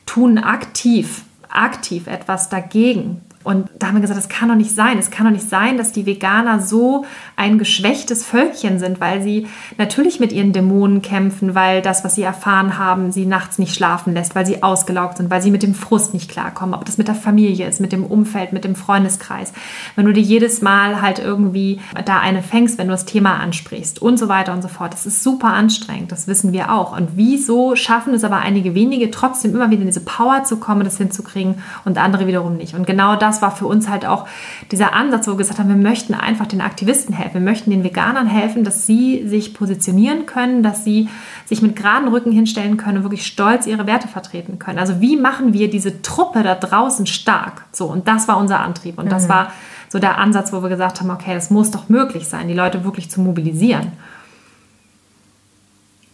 tun 0.06 0.38
aktiv, 0.38 1.24
aktiv 1.50 2.08
etwas 2.08 2.50
dagegen. 2.50 3.22
Und 3.44 3.70
da 3.78 3.88
haben 3.88 3.96
wir 3.96 4.02
gesagt, 4.02 4.18
das 4.18 4.30
kann 4.30 4.50
doch 4.50 4.56
nicht 4.56 4.74
sein. 4.74 4.98
Es 4.98 5.12
kann 5.12 5.26
doch 5.26 5.34
nicht 5.34 5.50
sein, 5.50 5.78
dass 5.78 5.92
die 5.92 6.06
Veganer 6.06 6.60
so 6.60 7.06
ein 7.36 7.58
geschwächtes 7.58 8.24
Völkchen 8.26 8.80
sind, 8.80 9.00
weil 9.00 9.22
sie 9.22 9.48
natürlich 9.78 10.20
mit 10.20 10.32
ihren 10.32 10.54
Dämonen 10.54 11.02
kämpfen, 11.02 11.56
weil 11.56 11.82
das, 11.82 12.04
was 12.04 12.16
sie 12.16 12.24
erfahren 12.24 12.78
haben, 12.78 13.12
sie 13.12 13.26
nachts 13.26 13.60
nicht 13.60 13.76
schlafen 13.76 14.14
lässt, 14.14 14.36
weil 14.36 14.46
sie 14.46 14.64
ausgelaugt 14.64 15.18
sind, 15.18 15.30
weil 15.30 15.42
sie 15.42 15.52
mit 15.52 15.64
dem 15.64 15.76
Frust 15.76 16.14
nicht 16.14 16.30
klarkommen, 16.30 16.76
ob 16.76 16.86
das 16.86 16.98
mit 16.98 17.08
der 17.08 17.16
Familie 17.16 17.68
ist, 17.68 17.82
mit 17.82 17.92
dem 17.92 18.06
Umfeld, 18.06 18.54
mit 18.54 18.64
dem 18.64 18.76
Freundeskreis. 18.76 19.54
Wenn 19.96 20.06
du 20.06 20.14
dir 20.14 20.22
jedes 20.22 20.62
Mal 20.62 21.02
halt 21.02 21.20
irgendwie 21.20 21.80
da 22.06 22.20
eine 22.20 22.42
fängst, 22.42 22.78
wenn 22.78 22.88
du 22.88 22.94
das 22.94 23.06
Thema 23.06 23.40
ansprichst 23.40 24.02
und 24.02 24.18
so 24.18 24.30
weiter 24.30 24.54
und 24.54 24.62
so 24.62 24.68
fort. 24.68 24.94
Das 24.94 25.06
ist 25.06 25.24
super 25.24 25.54
anstrengend, 25.54 26.12
das 26.12 26.28
wissen 26.28 26.54
wir 26.54 26.72
auch. 26.72 26.96
Und 26.96 27.12
wieso 27.16 27.76
schaffen 27.76 28.14
es 28.14 28.24
aber 28.24 28.38
einige 28.38 28.76
wenige 28.76 29.12
trotzdem 29.12 29.56
immer 29.56 29.70
wieder 29.70 29.82
in 29.82 29.88
diese 29.88 30.02
Power 30.02 30.44
zu 30.44 30.58
kommen, 30.58 30.84
das 30.84 30.98
hinzukriegen 30.98 31.56
und 31.86 31.98
andere 31.98 32.28
wiederum 32.28 32.58
nicht. 32.58 32.76
Und 32.76 32.86
genau 32.86 33.16
das 33.16 33.33
das 33.34 33.42
war 33.42 33.56
für 33.56 33.66
uns 33.66 33.90
halt 33.90 34.06
auch 34.06 34.28
dieser 34.72 34.94
Ansatz, 34.94 35.28
wo 35.28 35.32
wir 35.32 35.38
gesagt 35.38 35.60
haben, 35.60 35.70
wir 35.70 35.76
möchten 35.76 36.14
einfach 36.14 36.46
den 36.46 36.62
Aktivisten 36.62 37.16
helfen. 37.16 37.36
Wir 37.36 37.42
möchten 37.42 37.72
den 37.72 37.84
Veganern 37.84 38.28
helfen, 38.28 38.64
dass 38.64 38.86
sie 38.86 39.28
sich 39.28 39.54
positionieren 39.54 40.26
können, 40.26 40.62
dass 40.62 40.84
sie 40.84 41.10
sich 41.46 41.62
mit 41.62 41.76
geraden 41.76 42.08
Rücken 42.08 42.32
hinstellen 42.32 42.78
können 42.78 42.98
und 42.98 43.04
wirklich 43.04 43.26
stolz 43.26 43.66
ihre 43.66 43.88
Werte 43.88 44.08
vertreten 44.08 44.60
können. 44.60 44.80
Also 44.80 45.02
wie 45.02 45.18
machen 45.18 45.54
wir 45.54 45.70
diese 45.70 46.02
Truppe 46.02 46.44
da 46.44 46.56
draußen 46.56 47.08
stark? 47.08 47.66
So, 47.72 47.86
und 47.88 48.08
das 48.08 48.28
war 48.28 48.38
unser 48.38 48.60
Antrieb. 48.60 49.00
Und 49.00 49.12
das 49.12 49.26
mhm. 49.26 49.30
war 49.30 49.52
so 49.90 50.00
der 50.00 50.18
Ansatz, 50.18 50.54
wo 50.54 50.62
wir 50.62 50.70
gesagt 50.70 51.02
haben, 51.02 51.10
okay, 51.10 51.34
das 51.34 51.50
muss 51.50 51.72
doch 51.72 51.90
möglich 51.90 52.28
sein, 52.28 52.48
die 52.48 52.54
Leute 52.54 52.84
wirklich 52.84 53.10
zu 53.10 53.22
mobilisieren. 53.22 53.92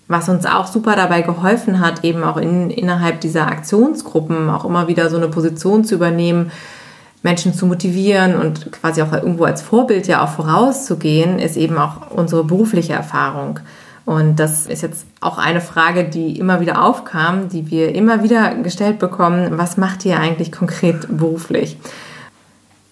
Was 0.09 0.27
uns 0.27 0.47
auch 0.47 0.65
super 0.65 0.95
dabei 0.95 1.21
geholfen 1.21 1.79
hat, 1.79 2.03
eben 2.03 2.23
auch 2.23 2.37
in, 2.37 2.71
innerhalb 2.71 3.21
dieser 3.21 3.47
Aktionsgruppen 3.47 4.49
auch 4.49 4.65
immer 4.65 4.87
wieder 4.87 5.07
so 5.09 5.17
eine 5.17 5.27
Position 5.27 5.83
zu 5.83 5.93
übernehmen, 5.93 6.51
Menschen 7.21 7.53
zu 7.53 7.65
motivieren 7.65 8.35
und 8.35 8.71
quasi 8.71 9.01
auch 9.01 9.11
irgendwo 9.11 9.43
als 9.43 9.61
Vorbild 9.61 10.07
ja 10.07 10.23
auch 10.23 10.29
vorauszugehen, 10.29 11.39
ist 11.39 11.57
eben 11.57 11.77
auch 11.77 12.11
unsere 12.11 12.43
berufliche 12.43 12.93
Erfahrung. 12.93 13.59
Und 14.05 14.37
das 14.37 14.65
ist 14.65 14.81
jetzt 14.81 15.05
auch 15.21 15.37
eine 15.37 15.61
Frage, 15.61 16.05
die 16.05 16.39
immer 16.39 16.61
wieder 16.61 16.83
aufkam, 16.83 17.49
die 17.49 17.69
wir 17.69 17.93
immer 17.93 18.23
wieder 18.23 18.55
gestellt 18.55 18.97
bekommen. 18.97 19.57
Was 19.57 19.77
macht 19.77 20.03
ihr 20.05 20.19
eigentlich 20.19 20.51
konkret 20.51 21.05
beruflich? 21.15 21.77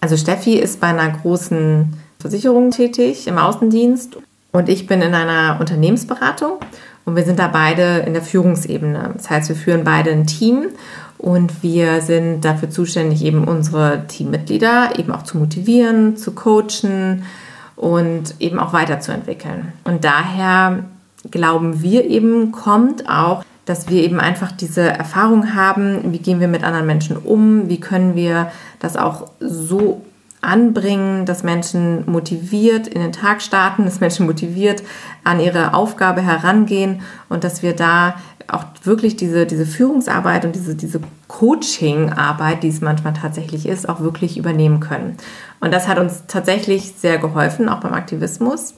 Also 0.00 0.16
Steffi 0.16 0.54
ist 0.54 0.80
bei 0.80 0.88
einer 0.88 1.08
großen 1.08 1.94
Versicherung 2.20 2.70
tätig 2.70 3.26
im 3.26 3.38
Außendienst 3.38 4.18
und 4.52 4.68
ich 4.68 4.86
bin 4.86 5.02
in 5.02 5.14
einer 5.14 5.58
Unternehmensberatung 5.58 6.58
und 7.04 7.16
wir 7.16 7.24
sind 7.24 7.38
da 7.38 7.48
beide 7.48 8.04
in 8.06 8.12
der 8.12 8.22
Führungsebene. 8.22 9.14
Das 9.16 9.28
heißt, 9.30 9.48
wir 9.48 9.56
führen 9.56 9.82
beide 9.82 10.10
ein 10.10 10.26
Team 10.26 10.66
und 11.18 11.62
wir 11.62 12.00
sind 12.00 12.42
dafür 12.42 12.70
zuständig, 12.70 13.24
eben 13.24 13.44
unsere 13.44 14.06
Teammitglieder 14.06 14.98
eben 14.98 15.12
auch 15.12 15.24
zu 15.24 15.36
motivieren, 15.36 16.16
zu 16.16 16.32
coachen 16.32 17.24
und 17.74 18.34
eben 18.38 18.58
auch 18.58 18.72
weiterzuentwickeln. 18.72 19.72
Und 19.84 20.04
daher 20.04 20.84
glauben 21.30 21.82
wir 21.82 22.04
eben, 22.04 22.52
kommt 22.52 23.08
auch, 23.08 23.44
dass 23.64 23.88
wir 23.88 24.02
eben 24.02 24.20
einfach 24.20 24.52
diese 24.52 24.82
Erfahrung 24.82 25.54
haben, 25.54 26.12
wie 26.12 26.18
gehen 26.18 26.40
wir 26.40 26.48
mit 26.48 26.64
anderen 26.64 26.86
Menschen 26.86 27.16
um, 27.16 27.68
wie 27.68 27.80
können 27.80 28.14
wir 28.14 28.50
das 28.78 28.96
auch 28.96 29.30
so 29.40 30.02
anbringen, 30.40 31.26
dass 31.26 31.42
Menschen 31.42 32.10
motiviert 32.10 32.86
in 32.86 33.00
den 33.00 33.12
Tag 33.12 33.42
starten, 33.42 33.84
dass 33.84 34.00
Menschen 34.00 34.26
motiviert 34.26 34.82
an 35.24 35.40
ihre 35.40 35.74
Aufgabe 35.74 36.22
herangehen 36.22 37.02
und 37.28 37.44
dass 37.44 37.62
wir 37.62 37.74
da 37.74 38.14
auch 38.48 38.64
wirklich 38.82 39.16
diese, 39.16 39.46
diese 39.46 39.66
Führungsarbeit 39.66 40.44
und 40.44 40.54
diese, 40.54 40.74
diese 40.74 41.00
Coaching-Arbeit, 41.28 42.62
die 42.62 42.68
es 42.68 42.80
manchmal 42.80 43.12
tatsächlich 43.12 43.66
ist, 43.66 43.88
auch 43.88 44.00
wirklich 44.00 44.38
übernehmen 44.38 44.80
können. 44.80 45.18
Und 45.60 45.72
das 45.72 45.86
hat 45.86 45.98
uns 45.98 46.24
tatsächlich 46.26 46.94
sehr 46.96 47.18
geholfen, 47.18 47.68
auch 47.68 47.80
beim 47.80 47.92
Aktivismus. 47.92 48.74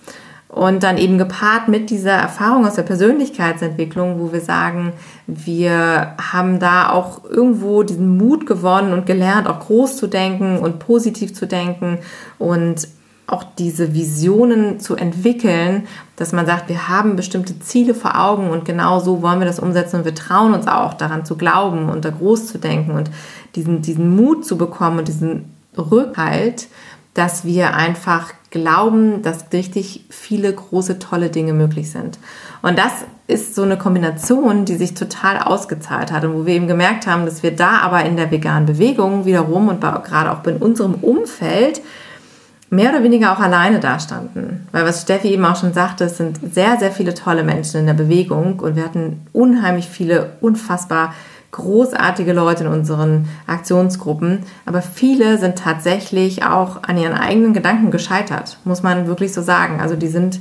Und 0.48 0.82
dann 0.82 0.98
eben 0.98 1.16
gepaart 1.16 1.68
mit 1.68 1.90
dieser 1.90 2.10
Erfahrung 2.10 2.66
aus 2.66 2.74
der 2.74 2.82
Persönlichkeitsentwicklung, 2.82 4.18
wo 4.18 4.32
wir 4.32 4.40
sagen, 4.40 4.92
wir 5.28 6.16
haben 6.20 6.58
da 6.58 6.90
auch 6.90 7.24
irgendwo 7.24 7.84
diesen 7.84 8.16
Mut 8.16 8.46
gewonnen 8.46 8.92
und 8.92 9.06
gelernt, 9.06 9.46
auch 9.46 9.60
groß 9.60 9.96
zu 9.96 10.08
denken 10.08 10.58
und 10.58 10.80
positiv 10.80 11.34
zu 11.34 11.46
denken 11.46 11.98
und 12.40 12.88
auch 13.30 13.44
diese 13.58 13.94
Visionen 13.94 14.80
zu 14.80 14.96
entwickeln, 14.96 15.86
dass 16.16 16.32
man 16.32 16.46
sagt, 16.46 16.68
wir 16.68 16.88
haben 16.88 17.16
bestimmte 17.16 17.58
Ziele 17.60 17.94
vor 17.94 18.18
Augen 18.18 18.50
und 18.50 18.64
genau 18.64 19.00
so 19.00 19.22
wollen 19.22 19.38
wir 19.38 19.46
das 19.46 19.60
umsetzen 19.60 19.96
und 19.96 20.04
wir 20.04 20.14
trauen 20.14 20.52
uns 20.52 20.66
auch 20.66 20.94
daran 20.94 21.24
zu 21.24 21.36
glauben 21.36 21.88
und 21.88 22.04
da 22.04 22.10
groß 22.10 22.46
zu 22.46 22.58
denken 22.58 22.92
und 22.92 23.10
diesen, 23.54 23.82
diesen 23.82 24.14
Mut 24.14 24.44
zu 24.44 24.58
bekommen 24.58 24.98
und 24.98 25.08
diesen 25.08 25.54
Rückhalt, 25.76 26.68
dass 27.14 27.44
wir 27.44 27.74
einfach 27.74 28.32
glauben, 28.50 29.22
dass 29.22 29.52
richtig 29.52 30.04
viele 30.10 30.52
große, 30.52 30.98
tolle 30.98 31.30
Dinge 31.30 31.52
möglich 31.52 31.90
sind. 31.90 32.18
Und 32.62 32.78
das 32.78 32.92
ist 33.26 33.54
so 33.54 33.62
eine 33.62 33.78
Kombination, 33.78 34.64
die 34.64 34.76
sich 34.76 34.94
total 34.94 35.38
ausgezahlt 35.38 36.10
hat 36.10 36.24
und 36.24 36.34
wo 36.34 36.46
wir 36.46 36.54
eben 36.54 36.66
gemerkt 36.66 37.06
haben, 37.06 37.24
dass 37.24 37.42
wir 37.42 37.54
da 37.54 37.78
aber 37.78 38.04
in 38.04 38.16
der 38.16 38.30
veganen 38.30 38.66
Bewegung 38.66 39.24
wiederum 39.24 39.68
und 39.68 39.80
gerade 39.80 40.32
auch 40.32 40.44
in 40.46 40.56
unserem 40.56 40.94
Umfeld 40.94 41.80
mehr 42.70 42.90
oder 42.90 43.02
weniger 43.02 43.32
auch 43.32 43.40
alleine 43.40 43.80
dastanden. 43.80 44.68
Weil 44.72 44.86
was 44.86 45.02
Steffi 45.02 45.28
eben 45.28 45.44
auch 45.44 45.56
schon 45.56 45.72
sagte, 45.72 46.04
es 46.04 46.16
sind 46.16 46.38
sehr, 46.54 46.78
sehr 46.78 46.92
viele 46.92 47.14
tolle 47.14 47.42
Menschen 47.42 47.80
in 47.80 47.86
der 47.86 47.94
Bewegung 47.94 48.60
und 48.60 48.76
wir 48.76 48.84
hatten 48.84 49.26
unheimlich 49.32 49.88
viele 49.88 50.32
unfassbar 50.40 51.12
großartige 51.50 52.32
Leute 52.32 52.62
in 52.64 52.70
unseren 52.70 53.28
Aktionsgruppen, 53.48 54.44
aber 54.66 54.82
viele 54.82 55.36
sind 55.38 55.58
tatsächlich 55.58 56.44
auch 56.44 56.84
an 56.84 56.96
ihren 56.96 57.14
eigenen 57.14 57.52
Gedanken 57.52 57.90
gescheitert, 57.90 58.58
muss 58.64 58.84
man 58.84 59.08
wirklich 59.08 59.32
so 59.32 59.42
sagen. 59.42 59.80
Also 59.80 59.96
die 59.96 60.06
sind 60.06 60.38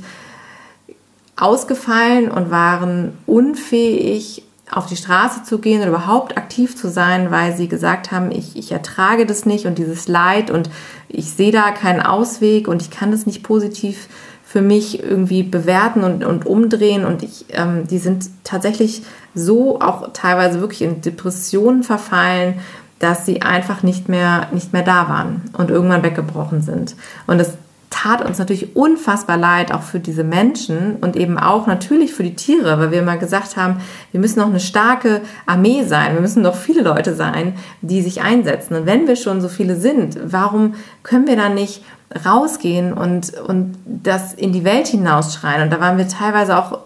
ausgefallen 1.36 2.30
und 2.30 2.52
waren 2.52 3.18
unfähig, 3.26 4.44
auf 4.70 4.86
die 4.86 4.96
Straße 4.96 5.42
zu 5.42 5.58
gehen 5.58 5.80
oder 5.80 5.90
überhaupt 5.90 6.36
aktiv 6.36 6.76
zu 6.76 6.88
sein, 6.88 7.30
weil 7.30 7.56
sie 7.56 7.68
gesagt 7.68 8.12
haben, 8.12 8.30
ich, 8.30 8.56
ich 8.56 8.72
ertrage 8.72 9.26
das 9.26 9.44
nicht 9.44 9.66
und 9.66 9.78
dieses 9.78 10.06
Leid 10.06 10.50
und 10.50 10.70
ich 11.08 11.30
sehe 11.30 11.52
da 11.52 11.70
keinen 11.72 12.00
Ausweg 12.00 12.68
und 12.68 12.82
ich 12.82 12.90
kann 12.90 13.10
das 13.10 13.26
nicht 13.26 13.42
positiv 13.42 14.08
für 14.44 14.62
mich 14.62 15.02
irgendwie 15.02 15.42
bewerten 15.42 16.02
und, 16.02 16.24
und 16.24 16.46
umdrehen 16.46 17.04
und 17.04 17.22
ich, 17.22 17.46
ähm, 17.50 17.86
die 17.86 17.98
sind 17.98 18.30
tatsächlich 18.44 19.02
so 19.34 19.80
auch 19.80 20.12
teilweise 20.12 20.60
wirklich 20.60 20.82
in 20.82 21.00
Depressionen 21.00 21.82
verfallen, 21.82 22.54
dass 22.98 23.26
sie 23.26 23.42
einfach 23.42 23.82
nicht 23.82 24.08
mehr, 24.08 24.48
nicht 24.52 24.72
mehr 24.72 24.82
da 24.82 25.08
waren 25.08 25.42
und 25.56 25.70
irgendwann 25.70 26.02
weggebrochen 26.02 26.62
sind. 26.62 26.96
Und 27.26 27.38
das 27.38 27.54
tat 28.02 28.24
uns 28.24 28.38
natürlich 28.38 28.76
unfassbar 28.76 29.36
leid, 29.36 29.72
auch 29.72 29.82
für 29.82 30.00
diese 30.00 30.24
Menschen 30.24 30.96
und 31.00 31.16
eben 31.16 31.38
auch 31.38 31.66
natürlich 31.66 32.14
für 32.14 32.22
die 32.22 32.34
Tiere, 32.34 32.78
weil 32.78 32.90
wir 32.90 33.02
mal 33.02 33.18
gesagt 33.18 33.56
haben, 33.56 33.80
wir 34.12 34.20
müssen 34.20 34.38
noch 34.38 34.48
eine 34.48 34.60
starke 34.60 35.20
Armee 35.46 35.84
sein, 35.84 36.14
wir 36.14 36.20
müssen 36.20 36.42
noch 36.42 36.54
viele 36.54 36.82
Leute 36.82 37.14
sein, 37.14 37.54
die 37.82 38.00
sich 38.00 38.22
einsetzen. 38.22 38.74
Und 38.74 38.86
wenn 38.86 39.06
wir 39.06 39.16
schon 39.16 39.40
so 39.40 39.48
viele 39.48 39.76
sind, 39.76 40.18
warum 40.24 40.74
können 41.02 41.26
wir 41.26 41.36
dann 41.36 41.54
nicht 41.54 41.84
rausgehen 42.24 42.92
und, 42.92 43.34
und 43.38 43.76
das 43.84 44.32
in 44.32 44.52
die 44.52 44.64
Welt 44.64 44.86
hinausschreien? 44.86 45.62
Und 45.62 45.70
da 45.70 45.80
waren 45.80 45.98
wir 45.98 46.08
teilweise 46.08 46.56
auch 46.56 46.78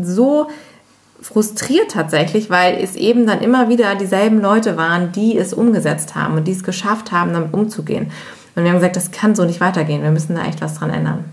so 0.00 0.48
frustriert 1.20 1.90
tatsächlich, 1.90 2.50
weil 2.50 2.78
es 2.80 2.94
eben 2.94 3.26
dann 3.26 3.40
immer 3.40 3.68
wieder 3.68 3.96
dieselben 3.96 4.40
Leute 4.40 4.76
waren, 4.76 5.10
die 5.10 5.36
es 5.36 5.52
umgesetzt 5.52 6.14
haben 6.14 6.36
und 6.36 6.44
die 6.44 6.52
es 6.52 6.62
geschafft 6.62 7.10
haben, 7.10 7.32
damit 7.32 7.52
umzugehen. 7.52 8.12
Und 8.56 8.64
wir 8.64 8.70
haben 8.70 8.78
gesagt, 8.78 8.96
das 8.96 9.12
kann 9.12 9.36
so 9.36 9.44
nicht 9.44 9.60
weitergehen. 9.60 10.02
Wir 10.02 10.10
müssen 10.10 10.34
da 10.34 10.44
echt 10.44 10.60
was 10.60 10.74
dran 10.74 10.90
ändern. 10.90 11.24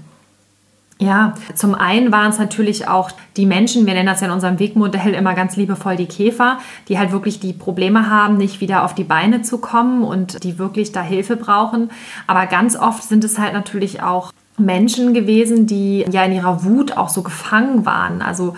Ja, 1.00 1.34
zum 1.56 1.74
einen 1.74 2.12
waren 2.12 2.30
es 2.30 2.38
natürlich 2.38 2.88
auch 2.88 3.12
die 3.36 3.46
Menschen, 3.46 3.86
wir 3.86 3.94
nennen 3.94 4.06
das 4.06 4.22
ja 4.22 4.28
in 4.28 4.34
unserem 4.34 4.60
Wegmodell 4.60 5.14
immer 5.16 5.34
ganz 5.34 5.56
liebevoll 5.58 5.96
die 5.96 6.06
Käfer, 6.06 6.60
die 6.88 7.00
halt 7.00 7.12
wirklich 7.12 7.40
die 7.40 7.52
Probleme 7.52 8.10
haben, 8.10 8.38
nicht 8.38 8.62
wieder 8.62 8.86
auf 8.86 8.94
die 8.94 9.04
Beine 9.04 9.42
zu 9.42 9.58
kommen 9.58 10.04
und 10.04 10.44
die 10.44 10.60
wirklich 10.60 10.92
da 10.92 11.02
Hilfe 11.02 11.36
brauchen. 11.36 11.90
Aber 12.28 12.46
ganz 12.46 12.76
oft 12.78 13.04
sind 13.04 13.24
es 13.24 13.40
halt 13.40 13.54
natürlich 13.54 14.04
auch 14.04 14.32
Menschen 14.58 15.14
gewesen, 15.14 15.66
die 15.66 16.06
ja 16.10 16.24
in 16.24 16.32
ihrer 16.32 16.64
Wut 16.64 16.96
auch 16.96 17.10
so 17.10 17.24
gefangen 17.24 17.86
waren. 17.86 18.22
Also 18.22 18.56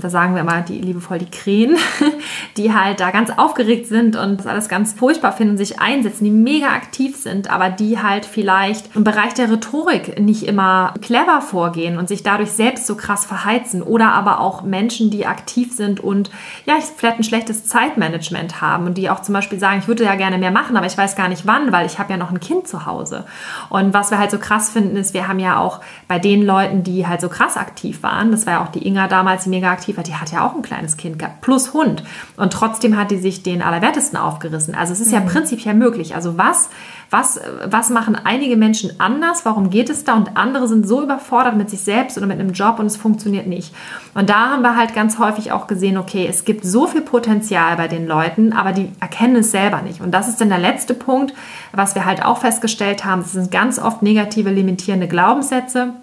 da 0.00 0.10
sagen 0.10 0.34
wir 0.34 0.42
immer 0.42 0.62
die 0.62 0.78
liebevoll 0.80 1.18
die 1.18 1.30
Krähen, 1.30 1.76
die 2.56 2.72
halt 2.74 3.00
da 3.00 3.10
ganz 3.10 3.30
aufgeregt 3.30 3.86
sind 3.86 4.16
und 4.16 4.38
das 4.38 4.46
alles 4.46 4.68
ganz 4.68 4.92
furchtbar 4.92 5.32
finden, 5.32 5.56
sich 5.56 5.80
einsetzen, 5.80 6.24
die 6.24 6.30
mega 6.30 6.68
aktiv 6.68 7.16
sind, 7.16 7.50
aber 7.50 7.70
die 7.70 8.00
halt 8.00 8.26
vielleicht 8.26 8.94
im 8.94 9.04
Bereich 9.04 9.34
der 9.34 9.50
Rhetorik 9.50 10.20
nicht 10.20 10.44
immer 10.44 10.94
clever 11.00 11.40
vorgehen 11.40 11.98
und 11.98 12.08
sich 12.08 12.22
dadurch 12.22 12.52
selbst 12.52 12.86
so 12.86 12.94
krass 12.94 13.24
verheizen 13.24 13.82
oder 13.82 14.12
aber 14.12 14.40
auch 14.40 14.62
Menschen, 14.62 15.10
die 15.10 15.26
aktiv 15.26 15.74
sind 15.74 16.00
und 16.00 16.30
ja, 16.64 16.74
vielleicht 16.96 17.18
ein 17.18 17.24
schlechtes 17.24 17.66
Zeitmanagement 17.66 18.60
haben 18.60 18.86
und 18.86 18.98
die 18.98 19.10
auch 19.10 19.20
zum 19.20 19.32
Beispiel 19.32 19.58
sagen, 19.58 19.80
ich 19.80 19.88
würde 19.88 20.04
ja 20.04 20.14
gerne 20.14 20.38
mehr 20.38 20.50
machen, 20.50 20.76
aber 20.76 20.86
ich 20.86 20.96
weiß 20.96 21.16
gar 21.16 21.28
nicht 21.28 21.46
wann, 21.46 21.72
weil 21.72 21.86
ich 21.86 21.98
habe 21.98 22.12
ja 22.12 22.16
noch 22.16 22.30
ein 22.30 22.40
Kind 22.40 22.68
zu 22.68 22.86
Hause. 22.86 23.24
Und 23.68 23.94
was 23.94 24.10
wir 24.10 24.18
halt 24.18 24.30
so 24.30 24.38
krass 24.38 24.70
finden, 24.70 24.96
ist, 24.96 25.14
wir 25.14 25.28
haben 25.28 25.38
ja 25.38 25.58
auch 25.58 25.80
bei 26.06 26.18
den 26.18 26.44
Leuten, 26.44 26.82
die 26.82 27.06
halt 27.06 27.20
so 27.20 27.28
krass 27.28 27.56
aktiv 27.56 28.02
waren, 28.02 28.30
das 28.30 28.46
war 28.46 28.54
ja 28.54 28.64
auch 28.64 28.68
die 28.68 28.86
Inga 28.86 29.08
damals, 29.08 29.44
die 29.44 29.50
mega 29.50 29.70
aktiv 29.70 29.87
aktiv 29.88 29.96
war, 29.96 30.04
die 30.04 30.14
hat 30.14 30.32
ja 30.32 30.46
auch 30.46 30.54
ein 30.54 30.62
kleines 30.62 30.96
Kind 30.96 31.18
gehabt, 31.18 31.40
plus 31.40 31.72
Hund. 31.72 32.02
Und 32.36 32.52
trotzdem 32.52 32.96
hat 32.96 33.10
die 33.10 33.18
sich 33.18 33.42
den 33.42 33.62
Allerwertesten 33.62 34.18
aufgerissen. 34.18 34.74
Also 34.74 34.92
es 34.92 35.00
ist 35.00 35.08
mhm. 35.08 35.14
ja 35.14 35.20
prinzipiell 35.20 35.74
möglich. 35.74 36.14
Also 36.14 36.36
was, 36.36 36.68
was, 37.10 37.40
was 37.64 37.90
machen 37.90 38.16
einige 38.22 38.56
Menschen 38.56 39.00
anders? 39.00 39.44
Warum 39.44 39.70
geht 39.70 39.90
es 39.90 40.04
da? 40.04 40.14
Und 40.14 40.36
andere 40.36 40.68
sind 40.68 40.86
so 40.86 41.02
überfordert 41.02 41.56
mit 41.56 41.70
sich 41.70 41.80
selbst 41.80 42.18
oder 42.18 42.26
mit 42.26 42.38
einem 42.38 42.52
Job 42.52 42.78
und 42.78 42.86
es 42.86 42.96
funktioniert 42.96 43.46
nicht. 43.46 43.74
Und 44.14 44.28
da 44.28 44.50
haben 44.50 44.62
wir 44.62 44.76
halt 44.76 44.94
ganz 44.94 45.18
häufig 45.18 45.52
auch 45.52 45.66
gesehen, 45.66 45.96
okay, 45.96 46.26
es 46.28 46.44
gibt 46.44 46.64
so 46.64 46.86
viel 46.86 47.02
Potenzial 47.02 47.76
bei 47.76 47.88
den 47.88 48.06
Leuten, 48.06 48.52
aber 48.52 48.72
die 48.72 48.90
erkennen 49.00 49.36
es 49.36 49.50
selber 49.50 49.82
nicht. 49.82 50.00
Und 50.00 50.10
das 50.12 50.28
ist 50.28 50.40
dann 50.40 50.48
der 50.48 50.58
letzte 50.58 50.94
Punkt, 50.94 51.34
was 51.72 51.94
wir 51.94 52.04
halt 52.04 52.24
auch 52.24 52.38
festgestellt 52.38 53.04
haben. 53.04 53.22
Das 53.22 53.32
sind 53.32 53.50
ganz 53.50 53.78
oft 53.78 54.02
negative 54.02 54.50
limitierende 54.50 55.08
Glaubenssätze. 55.08 55.94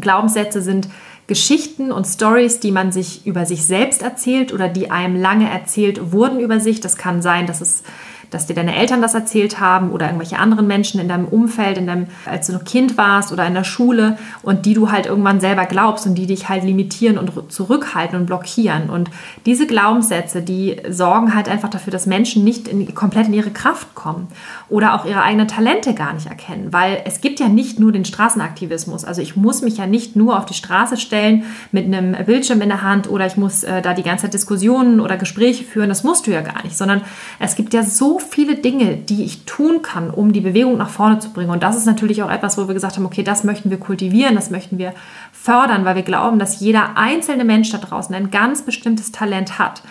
Glaubenssätze 0.00 0.62
sind 0.62 0.88
Geschichten 1.28 1.92
und 1.92 2.06
Stories, 2.06 2.58
die 2.58 2.72
man 2.72 2.90
sich 2.90 3.26
über 3.26 3.46
sich 3.46 3.64
selbst 3.64 4.02
erzählt 4.02 4.52
oder 4.52 4.68
die 4.68 4.90
einem 4.90 5.14
lange 5.14 5.48
erzählt 5.48 6.10
wurden 6.10 6.40
über 6.40 6.58
sich. 6.58 6.80
Das 6.80 6.96
kann 6.96 7.22
sein, 7.22 7.46
dass 7.46 7.60
es 7.60 7.84
dass 8.30 8.46
dir 8.46 8.54
deine 8.54 8.76
Eltern 8.76 9.00
das 9.00 9.14
erzählt 9.14 9.60
haben 9.60 9.90
oder 9.90 10.06
irgendwelche 10.06 10.38
anderen 10.38 10.66
Menschen 10.66 11.00
in 11.00 11.08
deinem 11.08 11.26
Umfeld, 11.26 11.78
in 11.78 11.86
deinem, 11.86 12.06
als 12.26 12.46
du 12.46 12.52
noch 12.52 12.64
Kind 12.64 12.98
warst 12.98 13.32
oder 13.32 13.46
in 13.46 13.54
der 13.54 13.64
Schule 13.64 14.18
und 14.42 14.66
die 14.66 14.74
du 14.74 14.90
halt 14.90 15.06
irgendwann 15.06 15.40
selber 15.40 15.66
glaubst 15.66 16.06
und 16.06 16.14
die 16.14 16.26
dich 16.26 16.48
halt 16.48 16.64
limitieren 16.64 17.18
und 17.18 17.50
zurückhalten 17.50 18.18
und 18.18 18.26
blockieren. 18.26 18.90
Und 18.90 19.10
diese 19.46 19.66
Glaubenssätze, 19.66 20.42
die 20.42 20.76
sorgen 20.88 21.34
halt 21.34 21.48
einfach 21.48 21.70
dafür, 21.70 21.90
dass 21.90 22.06
Menschen 22.06 22.44
nicht 22.44 22.68
in, 22.68 22.94
komplett 22.94 23.28
in 23.28 23.34
ihre 23.34 23.50
Kraft 23.50 23.94
kommen 23.94 24.28
oder 24.68 24.94
auch 24.94 25.06
ihre 25.06 25.22
eigenen 25.22 25.48
Talente 25.48 25.94
gar 25.94 26.12
nicht 26.12 26.26
erkennen, 26.26 26.72
weil 26.72 27.02
es 27.04 27.20
gibt 27.20 27.27
ja 27.38 27.48
nicht 27.48 27.78
nur 27.78 27.92
den 27.92 28.04
Straßenaktivismus. 28.04 29.04
Also 29.04 29.22
ich 29.22 29.36
muss 29.36 29.62
mich 29.62 29.78
ja 29.78 29.86
nicht 29.86 30.16
nur 30.16 30.38
auf 30.38 30.46
die 30.46 30.54
Straße 30.54 30.96
stellen 30.96 31.44
mit 31.72 31.84
einem 31.84 32.16
Bildschirm 32.24 32.60
in 32.60 32.68
der 32.68 32.82
Hand 32.82 33.08
oder 33.08 33.26
ich 33.26 33.36
muss 33.36 33.64
äh, 33.64 33.82
da 33.82 33.94
die 33.94 34.02
ganze 34.02 34.22
Zeit 34.24 34.34
Diskussionen 34.34 35.00
oder 35.00 35.16
Gespräche 35.16 35.64
führen. 35.64 35.88
Das 35.88 36.04
musst 36.04 36.26
du 36.26 36.30
ja 36.30 36.40
gar 36.40 36.62
nicht, 36.62 36.76
sondern 36.76 37.02
es 37.38 37.54
gibt 37.54 37.74
ja 37.74 37.82
so 37.82 38.18
viele 38.18 38.56
Dinge, 38.56 38.96
die 38.96 39.24
ich 39.24 39.44
tun 39.44 39.82
kann, 39.82 40.10
um 40.10 40.32
die 40.32 40.40
Bewegung 40.40 40.76
nach 40.76 40.90
vorne 40.90 41.18
zu 41.18 41.32
bringen. 41.32 41.50
Und 41.50 41.62
das 41.62 41.76
ist 41.76 41.86
natürlich 41.86 42.22
auch 42.22 42.30
etwas, 42.30 42.58
wo 42.58 42.68
wir 42.68 42.74
gesagt 42.74 42.96
haben, 42.96 43.06
okay, 43.06 43.22
das 43.22 43.44
möchten 43.44 43.70
wir 43.70 43.78
kultivieren, 43.78 44.34
das 44.34 44.50
möchten 44.50 44.78
wir 44.78 44.92
fördern, 45.32 45.84
weil 45.84 45.96
wir 45.96 46.02
glauben, 46.02 46.38
dass 46.38 46.60
jeder 46.60 46.96
einzelne 46.96 47.44
Mensch 47.44 47.70
da 47.70 47.78
draußen 47.78 48.14
ein 48.14 48.30
ganz 48.30 48.62
bestimmtes 48.62 49.12
Talent 49.12 49.58
hat 49.58 49.82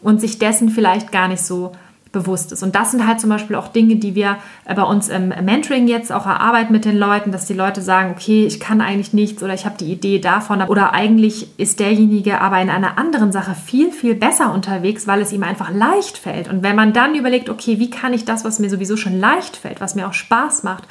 und 0.00 0.20
sich 0.20 0.38
dessen 0.38 0.68
vielleicht 0.68 1.12
gar 1.12 1.28
nicht 1.28 1.42
so 1.42 1.72
bewusst 2.14 2.50
ist. 2.52 2.62
Und 2.62 2.74
das 2.74 2.92
sind 2.92 3.06
halt 3.06 3.20
zum 3.20 3.28
Beispiel 3.28 3.56
auch 3.56 3.68
Dinge, 3.68 3.96
die 3.96 4.14
wir 4.14 4.38
äh, 4.64 4.74
bei 4.74 4.82
uns 4.82 5.10
im 5.10 5.28
Mentoring 5.28 5.86
jetzt 5.86 6.10
auch 6.10 6.24
erarbeiten 6.24 6.72
mit 6.72 6.86
den 6.86 6.96
Leuten, 6.96 7.30
dass 7.30 7.44
die 7.44 7.52
Leute 7.52 7.82
sagen, 7.82 8.12
okay, 8.16 8.46
ich 8.46 8.58
kann 8.58 8.80
eigentlich 8.80 9.12
nichts 9.12 9.42
oder 9.42 9.52
ich 9.52 9.66
habe 9.66 9.76
die 9.78 9.92
Idee 9.92 10.18
davon 10.18 10.62
oder 10.62 10.94
eigentlich 10.94 11.58
ist 11.58 11.80
derjenige 11.80 12.40
aber 12.40 12.60
in 12.62 12.70
einer 12.70 12.96
anderen 12.96 13.32
Sache 13.32 13.54
viel, 13.54 13.92
viel 13.92 14.14
besser 14.14 14.54
unterwegs, 14.54 15.06
weil 15.06 15.20
es 15.20 15.32
ihm 15.32 15.42
einfach 15.42 15.70
leicht 15.70 16.16
fällt. 16.16 16.48
Und 16.48 16.62
wenn 16.62 16.76
man 16.76 16.94
dann 16.94 17.14
überlegt, 17.14 17.50
okay, 17.50 17.78
wie 17.78 17.90
kann 17.90 18.14
ich 18.14 18.24
das, 18.24 18.44
was 18.44 18.58
mir 18.58 18.70
sowieso 18.70 18.96
schon 18.96 19.20
leicht 19.20 19.56
fällt, 19.56 19.82
was 19.82 19.94
mir 19.94 20.08
auch 20.08 20.14
Spaß 20.14 20.62
macht, 20.62 20.84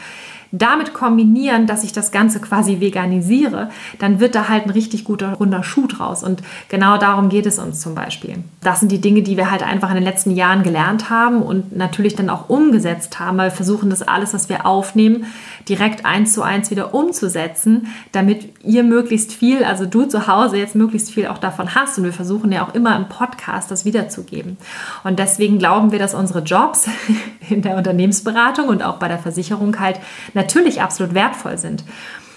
damit 0.54 0.94
kombinieren, 0.94 1.66
dass 1.66 1.84
ich 1.84 1.94
das 1.94 2.12
Ganze 2.12 2.40
quasi 2.40 2.80
veganisiere, 2.80 3.70
dann 3.98 4.20
wird 4.20 4.36
da 4.36 4.50
halt 4.50 4.66
ein 4.66 4.70
richtig 4.70 5.04
guter 5.04 5.34
runder 5.34 5.64
Schuh 5.64 5.88
draus. 5.88 6.24
Und 6.24 6.44
genau 6.70 6.98
darum 7.00 7.30
geht 7.30 7.48
es 7.48 7.58
uns 7.58 7.82
zum 7.82 7.96
Beispiel. 7.96 8.36
Das 8.62 8.80
sind 8.80 8.92
die 8.92 9.02
Dinge, 9.02 9.24
die 9.24 9.36
wir 9.36 9.50
halt 9.50 9.64
einfach 9.64 9.90
in 9.90 9.96
den 9.96 10.04
letzten 10.04 10.30
Jahren 10.30 10.62
gelernt 10.62 11.10
haben 11.10 11.42
und 11.42 11.76
natürlich 11.76 12.16
dann 12.16 12.30
auch 12.30 12.50
umgesetzt 12.50 13.20
haben, 13.20 13.40
weil 13.40 13.50
wir 13.50 13.56
versuchen, 13.56 13.90
das 13.90 14.04
alles, 14.04 14.36
was 14.36 14.48
wir 14.48 14.68
aufnehmen, 14.68 15.26
direkt 15.68 16.06
eins 16.06 16.34
zu 16.34 16.44
eins 16.44 16.70
wieder 16.70 16.94
umzusetzen, 16.94 17.88
damit 18.12 18.64
ihr 18.64 18.84
möglichst 18.84 19.34
viel, 19.34 19.64
also 19.64 19.88
du 19.88 20.06
zu 20.06 20.28
Hause 20.28 20.58
jetzt 20.58 20.76
möglichst 20.76 21.10
viel 21.12 21.28
auch 21.28 21.40
davon 21.40 21.74
hast. 21.74 21.98
Und 21.98 22.04
wir 22.04 22.14
versuchen 22.14 22.52
ja 22.52 22.64
auch 22.64 22.76
immer 22.76 22.96
im 22.96 23.10
Podcast 23.10 23.72
das 23.72 23.86
wiederzugeben. 23.86 24.58
Und 25.04 25.18
deswegen 25.18 25.58
glauben 25.58 25.92
wir, 25.92 25.98
dass 25.98 26.14
unsere 26.14 26.42
Jobs 26.42 26.88
in 27.50 27.64
der 27.64 27.76
Unternehmensberatung 27.76 28.68
und 28.68 28.84
auch 28.84 28.98
bei 28.98 29.08
der 29.08 29.18
Versicherung 29.18 29.80
halt 29.80 30.00
natürlich 30.36 30.43
absolut 30.82 31.14
wertvoll 31.14 31.58
sind. 31.58 31.84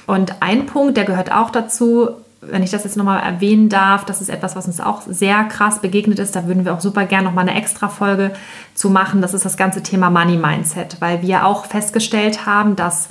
Und 0.07 0.41
ein 0.41 0.67
Punkt, 0.67 0.97
der 0.97 1.05
gehört 1.05 1.33
auch 1.33 1.51
dazu, 1.51 2.11
wenn 2.41 2.63
ich 2.63 2.71
das 2.71 2.85
jetzt 2.85 2.97
nochmal 2.97 3.23
erwähnen 3.23 3.69
darf, 3.69 4.05
das 4.05 4.21
ist 4.21 4.29
etwas, 4.29 4.57
was 4.57 4.67
uns 4.67 4.81
auch 4.81 5.03
sehr 5.07 5.45
krass 5.45 5.81
begegnet 5.81 6.19
ist. 6.19 6.37
Da 6.37 6.47
würden 6.47 6.65
wir 6.65 6.75
auch 6.75 6.81
super 6.81 7.05
gerne 7.07 7.25
nochmal 7.25 7.49
eine 7.49 7.59
extra 7.59 7.89
Folge 7.89 8.33
zu 8.75 8.91
machen. 8.91 9.21
Das 9.21 9.35
ist 9.35 9.45
das 9.45 9.57
ganze 9.57 9.83
Thema 9.83 10.11
Money 10.11 10.37
Mindset, 10.37 10.97
weil 11.01 11.23
wir 11.23 11.47
auch 11.47 11.67
festgestellt 11.67 12.47
haben, 12.47 12.77
dass 12.77 13.09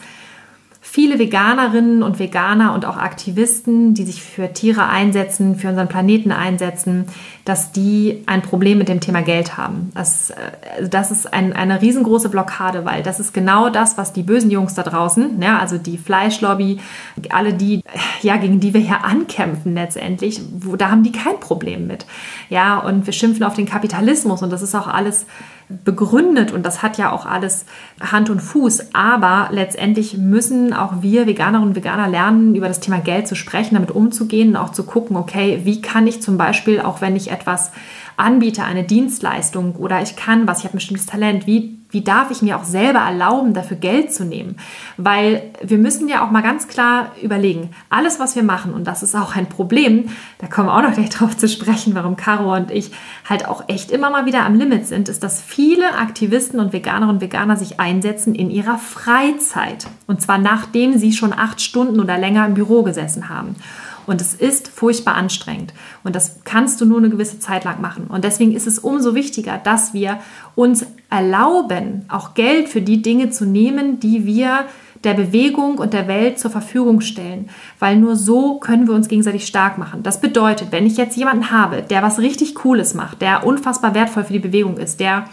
viele 0.95 1.19
Veganerinnen 1.19 2.03
und 2.03 2.19
Veganer 2.19 2.73
und 2.73 2.85
auch 2.85 2.95
Aktivisten, 2.95 3.93
die 3.93 4.05
sich 4.05 4.23
für 4.23 4.53
Tiere 4.53 4.87
einsetzen, 4.87 5.57
für 5.57 5.67
unseren 5.67 5.89
Planeten 5.89 6.31
einsetzen, 6.31 7.03
dass 7.43 7.73
die 7.73 8.23
ein 8.27 8.41
Problem 8.41 8.77
mit 8.77 8.87
dem 8.87 9.01
Thema 9.01 9.21
Geld 9.21 9.57
haben. 9.57 9.91
Das, 9.93 10.29
äh, 10.29 10.87
das 10.89 11.11
ist 11.11 11.33
ein, 11.33 11.51
eine 11.51 11.81
riesengroße 11.81 12.29
Blockade, 12.29 12.85
weil 12.85 13.03
das 13.03 13.19
ist 13.19 13.33
genau 13.33 13.69
das, 13.69 13.97
was 13.97 14.13
die 14.13 14.23
bösen 14.23 14.49
Jungs 14.49 14.73
da 14.73 14.83
draußen, 14.83 15.41
ja, 15.41 15.59
also 15.59 15.77
die 15.77 15.97
Fleischlobby, 15.97 16.79
alle 17.27 17.53
die, 17.53 17.83
ja, 18.21 18.37
gegen 18.37 18.61
die 18.61 18.73
wir 18.73 18.79
hier 18.79 19.03
ankämpfen 19.03 19.75
letztendlich, 19.75 20.39
wo, 20.59 20.77
da 20.77 20.91
haben 20.91 21.03
die 21.03 21.11
kein 21.11 21.41
Problem 21.41 21.87
mit. 21.87 22.05
Ja, 22.49 22.79
und 22.79 23.05
wir 23.05 23.11
schimpfen 23.11 23.43
auf 23.43 23.55
den 23.55 23.65
Kapitalismus 23.65 24.41
und 24.41 24.49
das 24.49 24.61
ist 24.61 24.73
auch 24.73 24.87
alles 24.87 25.25
begründet 25.69 26.51
und 26.51 26.65
das 26.65 26.83
hat 26.83 26.97
ja 26.97 27.11
auch 27.11 27.25
alles 27.25 27.65
Hand 27.99 28.29
und 28.29 28.39
Fuß. 28.39 28.93
Aber 28.93 29.49
letztendlich 29.51 30.17
müssen 30.17 30.73
auch 30.73 31.01
wir 31.01 31.27
Veganerinnen 31.27 31.69
und 31.69 31.75
Veganer 31.75 32.07
lernen, 32.07 32.55
über 32.55 32.67
das 32.67 32.79
Thema 32.79 32.99
Geld 32.99 33.27
zu 33.27 33.35
sprechen, 33.35 33.75
damit 33.75 33.91
umzugehen 33.91 34.49
und 34.49 34.55
auch 34.57 34.71
zu 34.71 34.83
gucken, 34.83 35.17
okay, 35.17 35.61
wie 35.63 35.81
kann 35.81 36.07
ich 36.07 36.21
zum 36.21 36.37
Beispiel, 36.37 36.81
auch 36.81 37.01
wenn 37.01 37.15
ich 37.15 37.31
etwas 37.31 37.71
anbiete, 38.17 38.63
eine 38.63 38.83
Dienstleistung 38.83 39.75
oder 39.75 40.01
ich 40.01 40.15
kann 40.15 40.47
was, 40.47 40.59
ich 40.59 40.65
habe 40.65 40.75
ein 40.75 40.77
bestimmtes 40.77 41.05
Talent, 41.05 41.47
wie 41.47 41.77
wie 41.95 42.01
darf 42.01 42.29
ich 42.29 42.41
mir 42.41 42.57
auch 42.57 42.65
selber 42.65 42.99
erlauben, 42.99 43.53
dafür 43.53 43.77
Geld 43.77 44.13
zu 44.13 44.25
nehmen? 44.25 44.57
Weil 44.97 45.43
wir 45.63 45.77
müssen 45.77 46.09
ja 46.09 46.25
auch 46.25 46.29
mal 46.29 46.41
ganz 46.41 46.67
klar 46.67 47.13
überlegen, 47.21 47.69
alles, 47.89 48.19
was 48.19 48.35
wir 48.35 48.43
machen, 48.43 48.73
und 48.73 48.85
das 48.85 49.01
ist 49.01 49.15
auch 49.15 49.37
ein 49.37 49.47
Problem, 49.47 50.09
da 50.39 50.47
kommen 50.47 50.67
wir 50.67 50.75
auch 50.75 50.81
noch 50.81 50.93
gleich 50.93 51.09
drauf 51.11 51.37
zu 51.37 51.47
sprechen, 51.47 51.95
warum 51.95 52.17
Caro 52.17 52.53
und 52.53 52.69
ich 52.69 52.91
halt 53.27 53.47
auch 53.47 53.63
echt 53.69 53.91
immer 53.91 54.09
mal 54.09 54.25
wieder 54.25 54.45
am 54.45 54.55
Limit 54.55 54.85
sind, 54.87 55.07
ist, 55.07 55.23
dass 55.23 55.41
viele 55.41 55.97
Aktivisten 55.97 56.59
und 56.59 56.73
Veganerinnen 56.73 57.15
und 57.15 57.21
Veganer 57.21 57.55
sich 57.55 57.79
einsetzen 57.79 58.35
in 58.35 58.51
ihrer 58.51 58.77
Freizeit. 58.77 59.87
Und 60.05 60.21
zwar 60.21 60.37
nachdem 60.37 60.97
sie 60.97 61.13
schon 61.13 61.31
acht 61.31 61.61
Stunden 61.61 62.01
oder 62.01 62.17
länger 62.17 62.45
im 62.45 62.55
Büro 62.55 62.83
gesessen 62.83 63.29
haben. 63.29 63.55
Und 64.07 64.21
es 64.21 64.33
ist 64.33 64.67
furchtbar 64.67 65.15
anstrengend. 65.15 65.73
Und 66.03 66.15
das 66.15 66.41
kannst 66.43 66.79
du 66.79 66.85
nur 66.85 66.99
eine 66.99 67.09
gewisse 67.09 67.39
Zeit 67.39 67.63
lang 67.63 67.81
machen. 67.81 68.05
Und 68.07 68.23
deswegen 68.23 68.53
ist 68.53 68.67
es 68.67 68.79
umso 68.79 69.15
wichtiger, 69.15 69.57
dass 69.57 69.93
wir 69.93 70.19
uns 70.55 70.85
erlauben, 71.09 72.05
auch 72.09 72.33
Geld 72.33 72.69
für 72.69 72.81
die 72.81 73.01
Dinge 73.01 73.29
zu 73.29 73.45
nehmen, 73.45 73.99
die 73.99 74.25
wir 74.25 74.65
der 75.03 75.13
Bewegung 75.13 75.77
und 75.77 75.93
der 75.93 76.07
Welt 76.07 76.39
zur 76.39 76.51
Verfügung 76.51 76.99
stellen, 76.99 77.49
weil 77.79 77.95
nur 77.95 78.15
so 78.15 78.55
können 78.59 78.87
wir 78.87 78.95
uns 78.95 79.07
gegenseitig 79.07 79.45
stark 79.45 79.77
machen. 79.77 80.01
Das 80.03 80.19
bedeutet, 80.19 80.71
wenn 80.71 80.87
ich 80.87 80.97
jetzt 80.97 81.15
jemanden 81.15 81.51
habe, 81.51 81.83
der 81.83 82.01
was 82.01 82.19
richtig 82.19 82.55
Cooles 82.55 82.95
macht, 82.95 83.21
der 83.21 83.45
unfassbar 83.45 83.93
wertvoll 83.93 84.23
für 84.23 84.33
die 84.33 84.39
Bewegung 84.39 84.77
ist, 84.77 84.99
der 84.99 85.25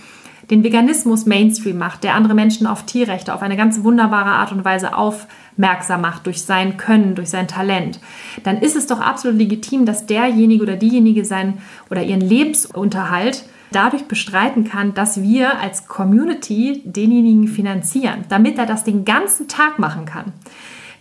den 0.52 0.64
Veganismus 0.64 1.24
Mainstream 1.24 1.78
macht, 1.78 2.04
der 2.04 2.14
andere 2.14 2.34
Menschen 2.34 2.66
auf 2.66 2.84
Tierrechte 2.84 3.34
auf 3.34 3.40
eine 3.40 3.56
ganz 3.56 3.84
wunderbare 3.84 4.32
Art 4.32 4.52
und 4.52 4.66
Weise 4.66 4.94
auf 4.94 5.26
merksam 5.56 6.02
macht 6.02 6.26
durch 6.26 6.42
sein 6.42 6.76
Können, 6.76 7.14
durch 7.14 7.30
sein 7.30 7.48
Talent, 7.48 8.00
dann 8.44 8.58
ist 8.58 8.76
es 8.76 8.86
doch 8.86 9.00
absolut 9.00 9.38
legitim, 9.38 9.86
dass 9.86 10.04
derjenige 10.04 10.62
oder 10.62 10.76
diejenige 10.76 11.24
sein 11.24 11.56
oder 11.90 12.02
ihren 12.02 12.20
Lebensunterhalt 12.20 13.44
dadurch 13.70 14.04
bestreiten 14.04 14.64
kann, 14.64 14.92
dass 14.92 15.22
wir 15.22 15.58
als 15.58 15.86
Community 15.88 16.82
denjenigen 16.84 17.48
finanzieren, 17.48 18.26
damit 18.28 18.58
er 18.58 18.66
das 18.66 18.84
den 18.84 19.06
ganzen 19.06 19.48
Tag 19.48 19.78
machen 19.78 20.04
kann. 20.04 20.34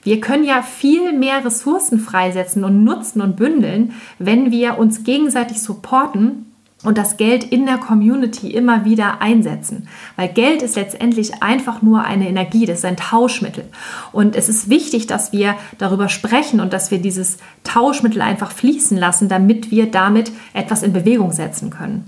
Wir 0.01 0.21
können 0.21 0.45
ja 0.45 0.61
viel 0.61 1.11
mehr 1.11 1.43
Ressourcen 1.43 1.99
freisetzen 1.99 2.63
und 2.63 2.85
nutzen 2.85 3.19
und 3.19 3.35
bündeln, 3.35 3.91
wenn 4.17 4.49
wir 4.49 4.79
uns 4.79 5.03
gegenseitig 5.03 5.61
supporten 5.61 6.50
und 6.83 6.97
das 6.97 7.17
Geld 7.17 7.43
in 7.43 7.65
der 7.65 7.77
Community 7.77 8.49
immer 8.51 8.85
wieder 8.85 9.21
einsetzen. 9.21 9.87
Weil 10.15 10.29
Geld 10.29 10.61
ist 10.61 10.75
letztendlich 10.75 11.43
einfach 11.43 11.81
nur 11.81 12.03
eine 12.03 12.27
Energie, 12.27 12.65
das 12.65 12.79
ist 12.79 12.85
ein 12.85 12.97
Tauschmittel. 12.97 13.65
Und 14.11 14.35
es 14.35 14.49
ist 14.49 14.69
wichtig, 14.69 15.07
dass 15.07 15.31
wir 15.31 15.55
darüber 15.77 16.09
sprechen 16.09 16.59
und 16.59 16.73
dass 16.73 16.89
wir 16.89 16.99
dieses 16.99 17.37
Tauschmittel 17.63 18.21
einfach 18.21 18.51
fließen 18.51 18.97
lassen, 18.97 19.29
damit 19.29 19.69
wir 19.69 19.91
damit 19.91 20.31
etwas 20.53 20.81
in 20.83 20.93
Bewegung 20.93 21.31
setzen 21.31 21.69
können. 21.69 22.05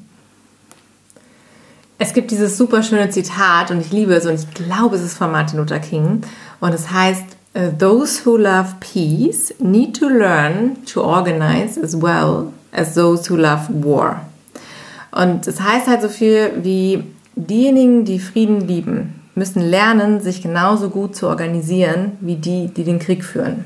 Es 1.99 2.13
gibt 2.13 2.31
dieses 2.31 2.57
super 2.57 2.83
schöne 2.83 3.09
Zitat 3.11 3.71
und 3.71 3.79
ich 3.79 3.91
liebe 3.91 4.13
es 4.13 4.25
und 4.25 4.33
ich 4.33 4.51
glaube, 4.53 4.95
es 4.95 5.03
ist 5.03 5.17
von 5.17 5.31
Martin 5.31 5.59
Luther 5.59 5.79
King 5.79 6.23
und 6.59 6.73
es 6.73 6.91
heißt, 6.91 7.23
uh, 7.55 7.69
Those 7.77 8.25
who 8.25 8.35
love 8.35 8.75
peace 8.79 9.53
need 9.59 9.95
to 9.99 10.09
learn 10.09 10.83
to 10.91 11.01
organize 11.01 11.79
as 11.81 11.95
well 11.95 12.51
as 12.73 12.95
those 12.95 13.29
who 13.29 13.37
love 13.37 13.67
war. 13.69 14.25
Und 15.15 15.47
es 15.47 15.61
heißt 15.61 15.87
halt 15.87 16.01
so 16.01 16.09
viel 16.09 16.51
wie 16.63 17.03
diejenigen, 17.35 18.05
die 18.05 18.19
Frieden 18.19 18.61
lieben, 18.61 19.21
müssen 19.35 19.61
lernen, 19.61 20.21
sich 20.21 20.41
genauso 20.41 20.89
gut 20.89 21.15
zu 21.15 21.27
organisieren 21.27 22.13
wie 22.21 22.35
die, 22.35 22.67
die 22.67 22.83
den 22.83 22.99
Krieg 22.99 23.23
führen. 23.23 23.65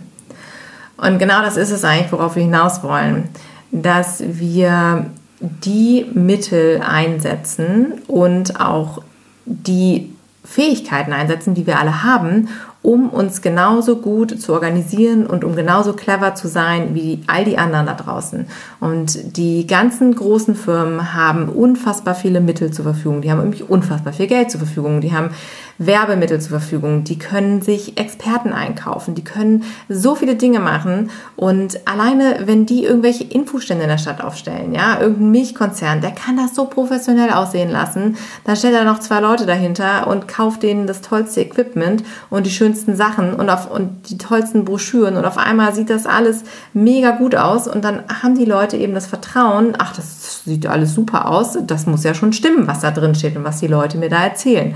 Und 0.97 1.19
genau 1.19 1.41
das 1.41 1.57
ist 1.57 1.71
es 1.71 1.83
eigentlich, 1.83 2.12
worauf 2.12 2.36
wir 2.36 2.43
hinaus 2.43 2.83
wollen, 2.83 3.29
dass 3.71 4.23
wir 4.25 5.05
die 5.39 6.05
Mittel 6.13 6.81
einsetzen 6.81 7.93
und 8.07 8.60
auch 8.60 9.01
die 9.45 10.12
Fähigkeiten 10.43 11.13
einsetzen, 11.13 11.53
die 11.53 11.67
wir 11.67 11.79
alle 11.79 12.03
haben, 12.03 12.49
um 12.88 13.10
uns 13.10 13.41
genauso 13.41 13.97
gut 13.97 14.39
zu 14.39 14.54
organisieren 14.54 15.28
und 15.28 15.43
um 15.43 15.58
genauso 15.58 15.91
clever 15.91 16.36
zu 16.36 16.47
sein 16.47 16.95
wie 16.95 17.19
all 17.28 17.43
die 17.43 17.58
anderen 17.58 17.86
da 17.86 17.93
draußen. 17.93 18.47
Und 18.80 19.36
die 19.36 19.67
ganzen 19.67 20.15
großen 20.15 20.56
Firmen 20.56 21.13
haben 21.13 21.50
unfassbar 21.50 22.15
viele 22.15 22.39
Mittel 22.39 22.71
zur 22.71 22.84
Verfügung. 22.84 23.21
Die 23.21 23.30
haben 23.30 23.41
nämlich 23.41 23.69
unfassbar 23.69 24.13
viel 24.13 24.28
Geld 24.28 24.52
zur 24.52 24.62
Verfügung. 24.62 25.02
Die 25.02 25.12
haben 25.12 25.32
Werbemittel 25.77 26.41
zur 26.41 26.59
Verfügung, 26.59 27.03
die 27.03 27.19
können 27.19 27.61
sich 27.61 27.97
Experten 27.97 28.53
einkaufen, 28.53 29.15
die 29.15 29.23
können 29.23 29.63
so 29.89 30.15
viele 30.15 30.35
Dinge 30.35 30.59
machen. 30.59 31.11
Und 31.35 31.87
alleine, 31.87 32.41
wenn 32.45 32.65
die 32.65 32.83
irgendwelche 32.83 33.23
Infostände 33.23 33.83
in 33.83 33.89
der 33.89 33.97
Stadt 33.97 34.21
aufstellen, 34.21 34.73
ja, 34.73 34.99
irgendein 34.99 35.31
Milchkonzern, 35.31 36.01
der 36.01 36.11
kann 36.11 36.37
das 36.37 36.55
so 36.55 36.65
professionell 36.65 37.31
aussehen 37.31 37.69
lassen, 37.69 38.17
dann 38.43 38.55
stellt 38.55 38.75
er 38.75 38.85
noch 38.85 38.99
zwei 38.99 39.19
Leute 39.19 39.45
dahinter 39.45 40.07
und 40.07 40.27
kauft 40.27 40.63
denen 40.63 40.87
das 40.87 41.01
tollste 41.01 41.41
Equipment 41.41 42.03
und 42.29 42.45
die 42.45 42.51
schönsten 42.51 42.95
Sachen 42.95 43.33
und, 43.33 43.49
auf, 43.49 43.69
und 43.69 44.09
die 44.09 44.17
tollsten 44.17 44.65
Broschüren. 44.65 45.15
Und 45.15 45.25
auf 45.25 45.37
einmal 45.37 45.75
sieht 45.75 45.89
das 45.89 46.05
alles 46.05 46.43
mega 46.73 47.11
gut 47.11 47.35
aus. 47.35 47.67
Und 47.67 47.83
dann 47.83 48.03
haben 48.21 48.35
die 48.35 48.45
Leute 48.45 48.77
eben 48.77 48.93
das 48.93 49.07
Vertrauen, 49.07 49.73
ach, 49.77 49.95
das 49.95 50.43
sieht 50.43 50.65
alles 50.65 50.93
super 50.93 51.29
aus, 51.29 51.57
das 51.61 51.85
muss 51.85 52.03
ja 52.03 52.13
schon 52.13 52.33
stimmen, 52.33 52.67
was 52.67 52.79
da 52.79 52.91
drin 52.91 53.15
steht 53.15 53.35
und 53.35 53.43
was 53.43 53.59
die 53.59 53.67
Leute 53.67 53.97
mir 53.97 54.09
da 54.09 54.23
erzählen. 54.23 54.75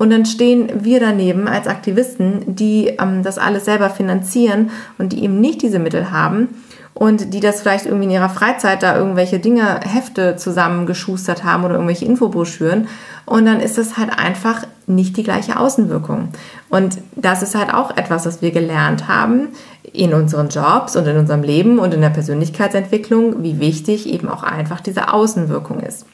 Und 0.00 0.08
dann 0.08 0.24
stehen 0.24 0.82
wir 0.82 0.98
daneben 0.98 1.46
als 1.46 1.66
Aktivisten, 1.66 2.56
die 2.56 2.86
ähm, 2.86 3.22
das 3.22 3.36
alles 3.36 3.66
selber 3.66 3.90
finanzieren 3.90 4.70
und 4.96 5.12
die 5.12 5.22
eben 5.22 5.42
nicht 5.42 5.60
diese 5.60 5.78
Mittel 5.78 6.10
haben 6.10 6.48
und 6.94 7.34
die 7.34 7.40
das 7.40 7.60
vielleicht 7.60 7.84
irgendwie 7.84 8.06
in 8.06 8.12
ihrer 8.12 8.30
Freizeit 8.30 8.82
da 8.82 8.96
irgendwelche 8.96 9.40
Dinge, 9.40 9.80
Hefte 9.80 10.36
zusammengeschustert 10.36 11.44
haben 11.44 11.64
oder 11.64 11.74
irgendwelche 11.74 12.06
Infobroschüren. 12.06 12.88
Und 13.26 13.44
dann 13.44 13.60
ist 13.60 13.76
das 13.76 13.98
halt 13.98 14.18
einfach 14.18 14.66
nicht 14.86 15.18
die 15.18 15.22
gleiche 15.22 15.60
Außenwirkung. 15.60 16.28
Und 16.70 16.96
das 17.14 17.42
ist 17.42 17.54
halt 17.54 17.74
auch 17.74 17.94
etwas, 17.94 18.24
was 18.24 18.40
wir 18.40 18.52
gelernt 18.52 19.06
haben 19.06 19.48
in 19.92 20.14
unseren 20.14 20.48
Jobs 20.48 20.96
und 20.96 21.06
in 21.06 21.18
unserem 21.18 21.42
Leben 21.42 21.78
und 21.78 21.92
in 21.92 22.00
der 22.00 22.08
Persönlichkeitsentwicklung, 22.08 23.42
wie 23.42 23.60
wichtig 23.60 24.08
eben 24.08 24.30
auch 24.30 24.44
einfach 24.44 24.80
diese 24.80 25.12
Außenwirkung 25.12 25.80
ist. 25.80 26.06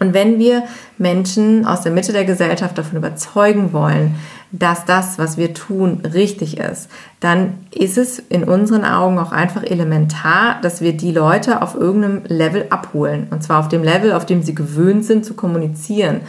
Und 0.00 0.14
wenn 0.14 0.38
wir 0.38 0.62
Menschen 0.96 1.66
aus 1.66 1.80
der 1.80 1.90
Mitte 1.90 2.12
der 2.12 2.24
Gesellschaft 2.24 2.78
davon 2.78 2.98
überzeugen 2.98 3.72
wollen, 3.72 4.14
dass 4.52 4.84
das, 4.84 5.18
was 5.18 5.36
wir 5.36 5.54
tun, 5.54 6.02
richtig 6.14 6.56
ist, 6.58 6.88
dann 7.20 7.54
ist 7.74 7.98
es 7.98 8.18
in 8.18 8.44
unseren 8.44 8.84
Augen 8.84 9.18
auch 9.18 9.32
einfach 9.32 9.62
elementar, 9.64 10.60
dass 10.62 10.80
wir 10.80 10.96
die 10.96 11.12
Leute 11.12 11.62
auf 11.62 11.74
irgendeinem 11.74 12.22
Level 12.26 12.66
abholen. 12.70 13.26
Und 13.30 13.42
zwar 13.42 13.58
auf 13.58 13.68
dem 13.68 13.82
Level, 13.82 14.12
auf 14.12 14.24
dem 14.24 14.42
sie 14.42 14.54
gewöhnt 14.54 15.04
sind 15.04 15.24
zu 15.24 15.34
kommunizieren. 15.34 16.20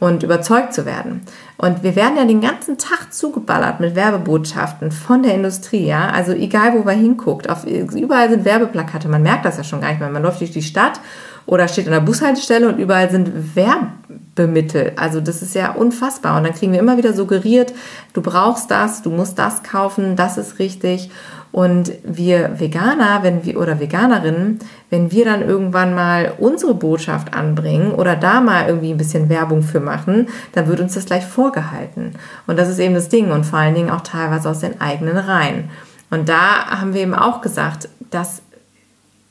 und 0.00 0.22
überzeugt 0.22 0.72
zu 0.72 0.86
werden. 0.86 1.20
Und 1.58 1.82
wir 1.82 1.94
werden 1.94 2.16
ja 2.16 2.24
den 2.24 2.40
ganzen 2.40 2.78
Tag 2.78 3.12
zugeballert 3.12 3.80
mit 3.80 3.94
Werbebotschaften 3.94 4.90
von 4.90 5.22
der 5.22 5.34
Industrie, 5.34 5.86
ja. 5.86 6.08
Also 6.08 6.32
egal, 6.32 6.72
wo 6.72 6.82
man 6.82 6.98
hinguckt, 6.98 7.48
auf, 7.50 7.66
überall 7.66 8.30
sind 8.30 8.46
Werbeplakate. 8.46 9.08
Man 9.08 9.22
merkt 9.22 9.44
das 9.44 9.58
ja 9.58 9.64
schon 9.64 9.82
gar 9.82 9.90
nicht 9.90 10.00
mehr. 10.00 10.08
Man 10.08 10.22
läuft 10.22 10.40
durch 10.40 10.50
die 10.50 10.62
Stadt 10.62 11.00
oder 11.46 11.68
steht 11.68 11.86
an 11.86 11.92
der 11.92 12.00
Bushaltestelle 12.00 12.68
und 12.68 12.78
überall 12.78 13.10
sind 13.10 13.56
Werbemittel. 13.56 14.92
Also 14.96 15.20
das 15.20 15.42
ist 15.42 15.54
ja 15.54 15.72
unfassbar. 15.72 16.36
Und 16.36 16.44
dann 16.44 16.54
kriegen 16.54 16.72
wir 16.72 16.80
immer 16.80 16.96
wieder 16.96 17.12
suggeriert, 17.12 17.72
du 18.12 18.22
brauchst 18.22 18.70
das, 18.70 19.02
du 19.02 19.10
musst 19.10 19.38
das 19.38 19.62
kaufen, 19.62 20.16
das 20.16 20.38
ist 20.38 20.58
richtig. 20.58 21.10
Und 21.52 21.92
wir 22.04 22.60
Veganer, 22.60 23.22
wenn 23.22 23.44
wir 23.44 23.58
oder 23.60 23.80
Veganerinnen, 23.80 24.60
wenn 24.88 25.10
wir 25.10 25.24
dann 25.24 25.42
irgendwann 25.42 25.94
mal 25.94 26.34
unsere 26.38 26.74
Botschaft 26.74 27.34
anbringen 27.34 27.92
oder 27.92 28.14
da 28.14 28.40
mal 28.40 28.68
irgendwie 28.68 28.92
ein 28.92 28.98
bisschen 28.98 29.28
Werbung 29.28 29.62
für 29.62 29.80
machen, 29.80 30.28
dann 30.52 30.68
wird 30.68 30.80
uns 30.80 30.94
das 30.94 31.06
gleich 31.06 31.26
vorgehalten. 31.26 32.12
Und 32.46 32.56
das 32.56 32.68
ist 32.68 32.78
eben 32.78 32.94
das 32.94 33.08
Ding 33.08 33.32
und 33.32 33.44
vor 33.44 33.58
allen 33.58 33.74
Dingen 33.74 33.90
auch 33.90 34.02
teilweise 34.02 34.48
aus 34.48 34.60
den 34.60 34.80
eigenen 34.80 35.16
Reihen. 35.16 35.70
Und 36.10 36.28
da 36.28 36.66
haben 36.66 36.94
wir 36.94 37.02
eben 37.02 37.14
auch 37.14 37.40
gesagt, 37.40 37.88
das 38.10 38.42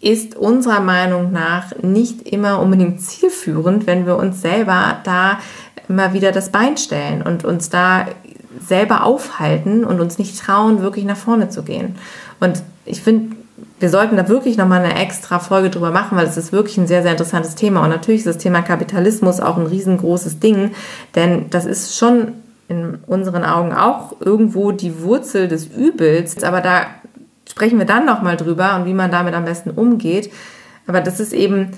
ist 0.01 0.35
unserer 0.35 0.79
Meinung 0.79 1.31
nach 1.31 1.75
nicht 1.81 2.27
immer 2.27 2.59
unbedingt 2.59 3.01
zielführend, 3.01 3.85
wenn 3.85 4.05
wir 4.05 4.15
uns 4.15 4.41
selber 4.41 4.99
da 5.03 5.39
immer 5.89 6.13
wieder 6.13 6.31
das 6.31 6.49
Bein 6.49 6.77
stellen 6.77 7.21
und 7.21 7.43
uns 7.43 7.69
da 7.69 8.07
selber 8.65 9.03
aufhalten 9.03 9.83
und 9.83 9.99
uns 9.99 10.17
nicht 10.17 10.39
trauen, 10.39 10.81
wirklich 10.81 11.05
nach 11.05 11.17
vorne 11.17 11.49
zu 11.49 11.63
gehen. 11.63 11.95
Und 12.39 12.61
ich 12.85 13.01
finde, 13.01 13.35
wir 13.79 13.89
sollten 13.89 14.17
da 14.17 14.27
wirklich 14.27 14.57
nochmal 14.57 14.83
eine 14.83 14.95
extra 15.01 15.39
Folge 15.39 15.69
drüber 15.69 15.91
machen, 15.91 16.17
weil 16.17 16.27
es 16.27 16.37
ist 16.37 16.51
wirklich 16.51 16.77
ein 16.77 16.87
sehr, 16.87 17.01
sehr 17.01 17.11
interessantes 17.11 17.55
Thema. 17.55 17.83
Und 17.83 17.89
natürlich 17.89 18.21
ist 18.21 18.27
das 18.27 18.37
Thema 18.37 18.61
Kapitalismus 18.61 19.39
auch 19.39 19.57
ein 19.57 19.67
riesengroßes 19.67 20.39
Ding, 20.39 20.71
denn 21.15 21.49
das 21.49 21.65
ist 21.65 21.97
schon 21.97 22.33
in 22.67 22.99
unseren 23.07 23.43
Augen 23.43 23.73
auch 23.73 24.15
irgendwo 24.19 24.71
die 24.71 25.01
Wurzel 25.01 25.47
des 25.47 25.65
Übels. 25.65 26.43
Aber 26.43 26.61
da 26.61 26.85
sprechen 27.59 27.77
wir 27.77 27.85
dann 27.85 28.05
nochmal 28.05 28.37
drüber 28.37 28.77
und 28.77 28.85
wie 28.85 28.93
man 28.93 29.11
damit 29.11 29.33
am 29.33 29.43
besten 29.43 29.71
umgeht. 29.71 30.31
Aber 30.87 31.01
das 31.01 31.19
ist 31.19 31.33
eben 31.33 31.71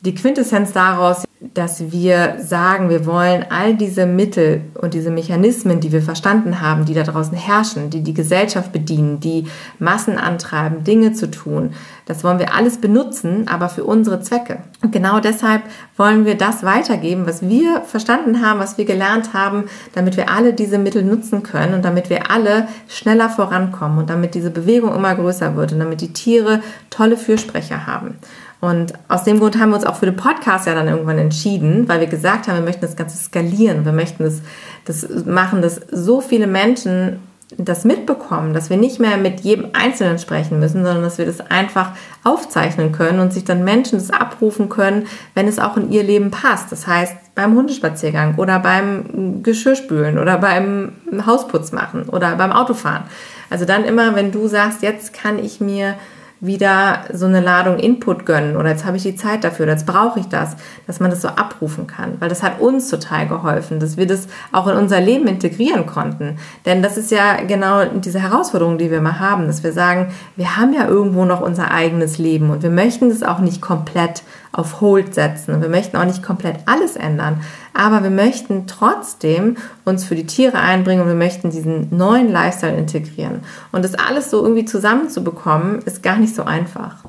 die 0.00 0.14
Quintessenz 0.14 0.72
daraus, 0.72 1.24
dass 1.40 1.92
wir 1.92 2.36
sagen, 2.40 2.90
wir 2.90 3.06
wollen 3.06 3.46
all 3.48 3.76
diese 3.76 4.06
Mittel 4.06 4.62
und 4.74 4.92
diese 4.92 5.10
Mechanismen, 5.10 5.78
die 5.78 5.92
wir 5.92 6.02
verstanden 6.02 6.60
haben, 6.60 6.84
die 6.84 6.94
da 6.94 7.04
draußen 7.04 7.36
herrschen, 7.36 7.90
die 7.90 8.02
die 8.02 8.14
Gesellschaft 8.14 8.72
bedienen, 8.72 9.20
die 9.20 9.46
Massen 9.78 10.18
antreiben, 10.18 10.82
Dinge 10.82 11.12
zu 11.12 11.30
tun, 11.30 11.74
das 12.06 12.24
wollen 12.24 12.40
wir 12.40 12.54
alles 12.54 12.78
benutzen, 12.78 13.46
aber 13.48 13.68
für 13.68 13.84
unsere 13.84 14.20
Zwecke. 14.20 14.58
Und 14.82 14.90
genau 14.90 15.20
deshalb 15.20 15.62
wollen 15.96 16.24
wir 16.24 16.36
das 16.36 16.64
weitergeben, 16.64 17.26
was 17.26 17.42
wir 17.42 17.82
verstanden 17.82 18.44
haben, 18.44 18.58
was 18.58 18.76
wir 18.76 18.84
gelernt 18.84 19.32
haben, 19.32 19.64
damit 19.94 20.16
wir 20.16 20.30
alle 20.30 20.54
diese 20.54 20.78
Mittel 20.78 21.04
nutzen 21.04 21.44
können 21.44 21.74
und 21.74 21.84
damit 21.84 22.10
wir 22.10 22.32
alle 22.32 22.66
schneller 22.88 23.30
vorankommen 23.30 23.98
und 23.98 24.10
damit 24.10 24.34
diese 24.34 24.50
Bewegung 24.50 24.92
immer 24.92 25.14
größer 25.14 25.54
wird 25.54 25.72
und 25.72 25.78
damit 25.78 26.00
die 26.00 26.12
Tiere 26.12 26.62
tolle 26.90 27.16
Fürsprecher 27.16 27.86
haben. 27.86 28.16
Und 28.60 28.92
aus 29.06 29.24
dem 29.24 29.38
Grund 29.38 29.58
haben 29.58 29.70
wir 29.70 29.76
uns 29.76 29.86
auch 29.86 29.96
für 29.96 30.06
den 30.06 30.16
Podcast 30.16 30.66
ja 30.66 30.74
dann 30.74 30.88
irgendwann 30.88 31.18
entschieden, 31.18 31.88
weil 31.88 32.00
wir 32.00 32.08
gesagt 32.08 32.48
haben, 32.48 32.56
wir 32.56 32.64
möchten 32.64 32.82
das 32.82 32.96
Ganze 32.96 33.16
skalieren. 33.16 33.84
Wir 33.84 33.92
möchten 33.92 34.24
das, 34.24 34.42
das 34.84 35.24
machen, 35.26 35.62
dass 35.62 35.80
so 35.92 36.20
viele 36.20 36.48
Menschen 36.48 37.20
das 37.56 37.84
mitbekommen, 37.84 38.52
dass 38.52 38.68
wir 38.68 38.76
nicht 38.76 39.00
mehr 39.00 39.16
mit 39.16 39.40
jedem 39.40 39.68
Einzelnen 39.72 40.18
sprechen 40.18 40.60
müssen, 40.60 40.84
sondern 40.84 41.02
dass 41.02 41.16
wir 41.16 41.24
das 41.24 41.40
einfach 41.40 41.92
aufzeichnen 42.22 42.92
können 42.92 43.20
und 43.20 43.32
sich 43.32 43.44
dann 43.44 43.64
Menschen 43.64 43.98
das 43.98 44.10
abrufen 44.10 44.68
können, 44.68 45.06
wenn 45.34 45.48
es 45.48 45.58
auch 45.58 45.78
in 45.78 45.90
ihr 45.90 46.02
Leben 46.02 46.30
passt. 46.30 46.70
Das 46.70 46.86
heißt, 46.86 47.14
beim 47.34 47.54
Hundespaziergang 47.54 48.34
oder 48.36 48.58
beim 48.58 49.42
Geschirrspülen 49.42 50.18
oder 50.18 50.36
beim 50.38 50.92
Hausputz 51.24 51.72
machen 51.72 52.08
oder 52.10 52.36
beim 52.36 52.52
Autofahren. 52.52 53.04
Also 53.48 53.64
dann 53.64 53.84
immer, 53.84 54.14
wenn 54.14 54.30
du 54.30 54.46
sagst, 54.46 54.82
jetzt 54.82 55.14
kann 55.14 55.38
ich 55.38 55.58
mir 55.58 55.94
wieder 56.40 57.00
so 57.12 57.26
eine 57.26 57.40
Ladung 57.40 57.78
Input 57.78 58.24
gönnen 58.24 58.56
oder 58.56 58.70
jetzt 58.70 58.84
habe 58.84 58.96
ich 58.96 59.02
die 59.02 59.16
Zeit 59.16 59.42
dafür, 59.42 59.66
jetzt 59.66 59.86
brauche 59.86 60.20
ich 60.20 60.26
das, 60.26 60.56
dass 60.86 61.00
man 61.00 61.10
das 61.10 61.22
so 61.22 61.28
abrufen 61.28 61.86
kann, 61.86 62.14
weil 62.20 62.28
das 62.28 62.42
hat 62.42 62.60
uns 62.60 62.88
total 62.88 63.26
geholfen, 63.26 63.80
dass 63.80 63.96
wir 63.96 64.06
das 64.06 64.28
auch 64.52 64.68
in 64.68 64.76
unser 64.76 65.00
Leben 65.00 65.26
integrieren 65.26 65.86
konnten. 65.86 66.38
Denn 66.64 66.82
das 66.82 66.96
ist 66.96 67.10
ja 67.10 67.42
genau 67.46 67.84
diese 67.86 68.20
Herausforderung, 68.20 68.78
die 68.78 68.90
wir 68.90 69.00
mal 69.00 69.18
haben, 69.18 69.46
dass 69.46 69.64
wir 69.64 69.72
sagen, 69.72 70.12
wir 70.36 70.56
haben 70.56 70.72
ja 70.72 70.86
irgendwo 70.86 71.24
noch 71.24 71.40
unser 71.40 71.72
eigenes 71.72 72.18
Leben 72.18 72.50
und 72.50 72.62
wir 72.62 72.70
möchten 72.70 73.08
das 73.08 73.22
auch 73.22 73.40
nicht 73.40 73.60
komplett 73.60 74.22
auf 74.52 74.80
Hold 74.80 75.14
setzen 75.14 75.54
und 75.54 75.62
wir 75.62 75.68
möchten 75.68 75.96
auch 75.96 76.04
nicht 76.04 76.22
komplett 76.22 76.56
alles 76.66 76.96
ändern, 76.96 77.42
aber 77.74 78.02
wir 78.02 78.10
möchten 78.10 78.66
trotzdem 78.66 79.56
uns 79.84 80.04
für 80.04 80.14
die 80.14 80.26
Tiere 80.26 80.58
einbringen 80.58 81.02
und 81.02 81.08
wir 81.08 81.14
möchten 81.14 81.50
diesen 81.50 81.96
neuen 81.96 82.30
Lifestyle 82.32 82.76
integrieren. 82.76 83.40
Und 83.72 83.84
das 83.84 83.94
alles 83.94 84.30
so 84.30 84.42
irgendwie 84.42 84.64
zusammenzubekommen, 84.64 85.82
ist 85.82 86.02
gar 86.02 86.16
nicht 86.16 86.34
so 86.34 86.44
einfach. 86.44 87.04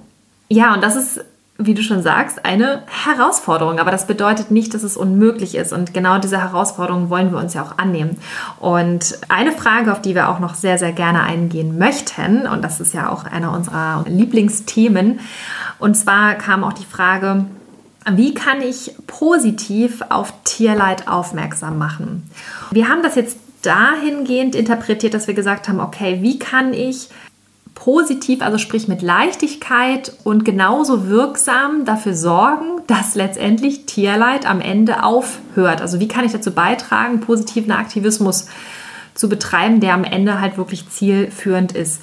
Ja, 0.49 0.73
und 0.73 0.83
das 0.83 0.95
ist 0.95 1.23
wie 1.61 1.73
du 1.73 1.83
schon 1.83 2.01
sagst, 2.01 2.45
eine 2.45 2.83
Herausforderung. 2.87 3.79
Aber 3.79 3.91
das 3.91 4.07
bedeutet 4.07 4.49
nicht, 4.49 4.73
dass 4.73 4.83
es 4.83 4.95
unmöglich 4.95 5.55
ist. 5.55 5.73
Und 5.73 5.93
genau 5.93 6.17
diese 6.17 6.41
Herausforderung 6.41 7.09
wollen 7.09 7.31
wir 7.31 7.37
uns 7.37 7.53
ja 7.53 7.61
auch 7.61 7.77
annehmen. 7.77 8.17
Und 8.59 9.19
eine 9.27 9.51
Frage, 9.51 9.91
auf 9.91 10.01
die 10.01 10.15
wir 10.15 10.29
auch 10.29 10.39
noch 10.39 10.55
sehr, 10.55 10.77
sehr 10.77 10.93
gerne 10.93 11.21
eingehen 11.21 11.77
möchten, 11.77 12.47
und 12.47 12.63
das 12.63 12.79
ist 12.79 12.93
ja 12.93 13.09
auch 13.09 13.25
einer 13.25 13.51
unserer 13.51 14.05
Lieblingsthemen, 14.07 15.19
und 15.79 15.95
zwar 15.95 16.35
kam 16.35 16.63
auch 16.63 16.73
die 16.73 16.85
Frage, 16.85 17.45
wie 18.09 18.33
kann 18.33 18.61
ich 18.61 18.95
positiv 19.05 20.01
auf 20.07 20.33
Tierleid 20.45 21.09
aufmerksam 21.09 21.77
machen? 21.77 22.29
Wir 22.71 22.87
haben 22.87 23.03
das 23.03 23.15
jetzt 23.15 23.37
dahingehend 23.63 24.55
interpretiert, 24.55 25.13
dass 25.13 25.27
wir 25.27 25.33
gesagt 25.33 25.67
haben, 25.67 25.81
okay, 25.81 26.19
wie 26.21 26.39
kann 26.39 26.73
ich 26.73 27.09
positiv, 27.75 28.41
also 28.41 28.57
sprich 28.57 28.87
mit 28.87 29.01
Leichtigkeit 29.01 30.13
und 30.23 30.43
genauso 30.43 31.07
wirksam 31.07 31.85
dafür 31.85 32.13
sorgen, 32.13 32.81
dass 32.87 33.15
letztendlich 33.15 33.85
Tierleid 33.85 34.45
am 34.45 34.59
Ende 34.59 35.03
aufhört. 35.03 35.81
Also 35.81 35.99
wie 35.99 36.07
kann 36.07 36.25
ich 36.25 36.31
dazu 36.31 36.51
beitragen, 36.51 37.21
positiven 37.21 37.71
Aktivismus 37.71 38.47
zu 39.15 39.29
betreiben, 39.29 39.79
der 39.79 39.93
am 39.93 40.03
Ende 40.03 40.39
halt 40.39 40.57
wirklich 40.57 40.89
zielführend 40.89 41.73
ist. 41.73 42.01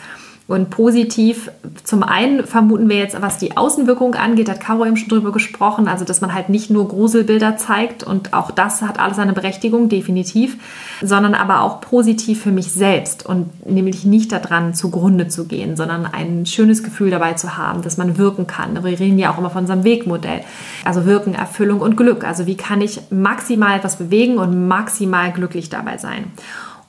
Und 0.48 0.70
positiv, 0.70 1.50
zum 1.82 2.04
einen 2.04 2.46
vermuten 2.46 2.88
wir 2.88 2.98
jetzt, 2.98 3.20
was 3.20 3.38
die 3.38 3.56
Außenwirkung 3.56 4.14
angeht, 4.14 4.48
hat 4.48 4.60
Caro 4.60 4.86
eben 4.86 4.96
schon 4.96 5.08
drüber 5.08 5.32
gesprochen, 5.32 5.88
also 5.88 6.04
dass 6.04 6.20
man 6.20 6.32
halt 6.32 6.50
nicht 6.50 6.70
nur 6.70 6.86
Gruselbilder 6.86 7.56
zeigt 7.56 8.04
und 8.04 8.32
auch 8.32 8.52
das 8.52 8.80
hat 8.82 9.00
alles 9.00 9.16
seine 9.16 9.32
Berechtigung, 9.32 9.88
definitiv, 9.88 10.56
sondern 11.02 11.34
aber 11.34 11.62
auch 11.62 11.80
positiv 11.80 12.42
für 12.42 12.52
mich 12.52 12.70
selbst 12.70 13.26
und 13.26 13.66
nämlich 13.68 14.04
nicht 14.04 14.30
daran 14.30 14.72
zugrunde 14.72 15.26
zu 15.26 15.46
gehen, 15.46 15.76
sondern 15.76 16.06
ein 16.06 16.46
schönes 16.46 16.84
Gefühl 16.84 17.10
dabei 17.10 17.32
zu 17.32 17.56
haben, 17.56 17.82
dass 17.82 17.96
man 17.96 18.16
wirken 18.16 18.46
kann. 18.46 18.84
Wir 18.84 19.00
reden 19.00 19.18
ja 19.18 19.32
auch 19.32 19.38
immer 19.38 19.50
von 19.50 19.62
unserem 19.62 19.82
Wegmodell. 19.82 20.42
Also 20.84 21.06
Wirken, 21.06 21.34
Erfüllung 21.34 21.80
und 21.80 21.96
Glück. 21.96 22.22
Also 22.22 22.46
wie 22.46 22.56
kann 22.56 22.80
ich 22.80 23.00
maximal 23.10 23.76
etwas 23.76 23.96
bewegen 23.96 24.38
und 24.38 24.68
maximal 24.68 25.32
glücklich 25.32 25.70
dabei 25.70 25.98
sein? 25.98 26.26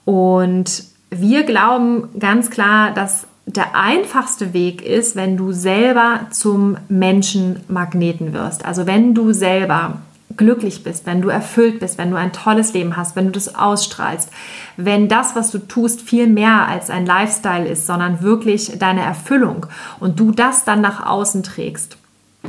Und 0.05 0.83
wir 1.09 1.43
glauben 1.43 2.09
ganz 2.19 2.51
klar, 2.51 2.91
dass 2.93 3.25
der 3.47 3.75
einfachste 3.75 4.53
Weg 4.53 4.81
ist, 4.81 5.15
wenn 5.15 5.37
du 5.37 5.53
selber 5.53 6.27
zum 6.31 6.77
Menschenmagneten 6.89 8.33
wirst. 8.33 8.65
Also 8.65 8.85
wenn 8.85 9.15
du 9.15 9.31
selber 9.31 10.01
glücklich 10.35 10.83
bist, 10.83 11.05
wenn 11.05 11.21
du 11.21 11.29
erfüllt 11.29 11.79
bist, 11.79 11.97
wenn 11.97 12.11
du 12.11 12.17
ein 12.17 12.33
tolles 12.33 12.73
Leben 12.73 12.97
hast, 12.97 13.15
wenn 13.15 13.27
du 13.27 13.31
das 13.31 13.55
ausstrahlst, 13.55 14.29
wenn 14.75 15.07
das, 15.07 15.35
was 15.35 15.49
du 15.49 15.59
tust, 15.59 16.01
viel 16.01 16.27
mehr 16.27 16.67
als 16.67 16.89
ein 16.89 17.05
Lifestyle 17.05 17.65
ist, 17.65 17.87
sondern 17.87 18.21
wirklich 18.21 18.77
deine 18.77 19.01
Erfüllung 19.01 19.65
und 20.01 20.19
du 20.19 20.31
das 20.31 20.65
dann 20.65 20.81
nach 20.81 21.05
außen 21.05 21.41
trägst 21.41 21.97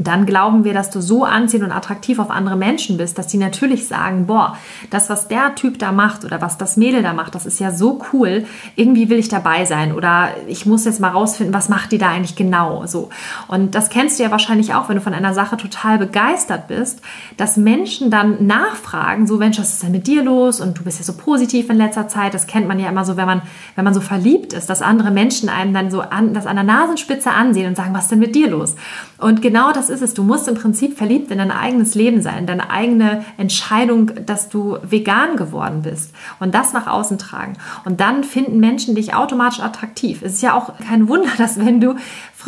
dann 0.00 0.26
glauben 0.26 0.64
wir, 0.64 0.74
dass 0.74 0.90
du 0.90 1.00
so 1.00 1.24
anziehend 1.24 1.64
und 1.64 1.72
attraktiv 1.72 2.18
auf 2.18 2.30
andere 2.30 2.56
Menschen 2.56 2.96
bist, 2.96 3.18
dass 3.18 3.26
die 3.26 3.38
natürlich 3.38 3.86
sagen, 3.86 4.26
boah, 4.26 4.56
das, 4.90 5.10
was 5.10 5.28
der 5.28 5.54
Typ 5.54 5.78
da 5.78 5.92
macht 5.92 6.24
oder 6.24 6.40
was 6.40 6.58
das 6.58 6.76
Mädel 6.76 7.02
da 7.02 7.12
macht, 7.12 7.34
das 7.34 7.46
ist 7.46 7.58
ja 7.58 7.70
so 7.70 8.00
cool, 8.12 8.44
irgendwie 8.76 9.10
will 9.10 9.18
ich 9.18 9.28
dabei 9.28 9.64
sein 9.64 9.92
oder 9.92 10.30
ich 10.46 10.66
muss 10.66 10.84
jetzt 10.84 11.00
mal 11.00 11.10
rausfinden, 11.10 11.54
was 11.54 11.68
macht 11.68 11.92
die 11.92 11.98
da 11.98 12.08
eigentlich 12.08 12.36
genau 12.36 12.86
so. 12.86 13.10
Und 13.48 13.74
das 13.74 13.90
kennst 13.90 14.18
du 14.18 14.22
ja 14.22 14.30
wahrscheinlich 14.30 14.74
auch, 14.74 14.88
wenn 14.88 14.96
du 14.96 15.02
von 15.02 15.14
einer 15.14 15.34
Sache 15.34 15.56
total 15.56 15.98
begeistert 15.98 16.68
bist, 16.68 17.00
dass 17.36 17.56
Menschen 17.56 18.10
dann 18.10 18.46
nachfragen, 18.46 19.26
so 19.26 19.36
Mensch, 19.36 19.58
was 19.58 19.74
ist 19.74 19.82
denn 19.82 19.92
mit 19.92 20.06
dir 20.06 20.22
los 20.22 20.60
und 20.60 20.78
du 20.78 20.84
bist 20.84 20.98
ja 20.98 21.04
so 21.04 21.14
positiv 21.14 21.70
in 21.70 21.76
letzter 21.76 22.08
Zeit, 22.08 22.34
das 22.34 22.46
kennt 22.46 22.68
man 22.68 22.78
ja 22.78 22.88
immer 22.88 23.04
so, 23.04 23.16
wenn 23.16 23.26
man, 23.26 23.42
wenn 23.74 23.84
man 23.84 23.94
so 23.94 24.00
verliebt 24.00 24.52
ist, 24.52 24.70
dass 24.70 24.82
andere 24.82 25.10
Menschen 25.10 25.48
einem 25.48 25.74
dann 25.74 25.90
so 25.90 26.00
an, 26.00 26.34
das 26.34 26.46
an 26.46 26.56
der 26.56 26.64
Nasenspitze 26.64 27.30
ansehen 27.30 27.68
und 27.68 27.76
sagen, 27.76 27.94
was 27.94 28.04
ist 28.04 28.12
denn 28.12 28.18
mit 28.18 28.34
dir 28.34 28.48
los? 28.48 28.76
Und 29.18 29.42
genau 29.42 29.72
das 29.72 29.87
ist 29.90 30.02
es. 30.02 30.14
Du 30.14 30.22
musst 30.22 30.48
im 30.48 30.54
Prinzip 30.54 30.96
verliebt 30.96 31.30
in 31.30 31.38
dein 31.38 31.50
eigenes 31.50 31.94
Leben 31.94 32.22
sein, 32.22 32.38
in 32.38 32.46
deine 32.46 32.70
eigene 32.70 33.24
Entscheidung, 33.36 34.10
dass 34.26 34.48
du 34.48 34.78
vegan 34.82 35.36
geworden 35.36 35.82
bist 35.82 36.14
und 36.40 36.54
das 36.54 36.72
nach 36.72 36.86
außen 36.86 37.18
tragen. 37.18 37.54
Und 37.84 38.00
dann 38.00 38.24
finden 38.24 38.60
Menschen 38.60 38.94
dich 38.94 39.14
automatisch 39.14 39.60
attraktiv. 39.60 40.22
Es 40.22 40.34
ist 40.34 40.42
ja 40.42 40.54
auch 40.54 40.78
kein 40.78 41.08
Wunder, 41.08 41.30
dass 41.38 41.58
wenn 41.58 41.80
du 41.80 41.94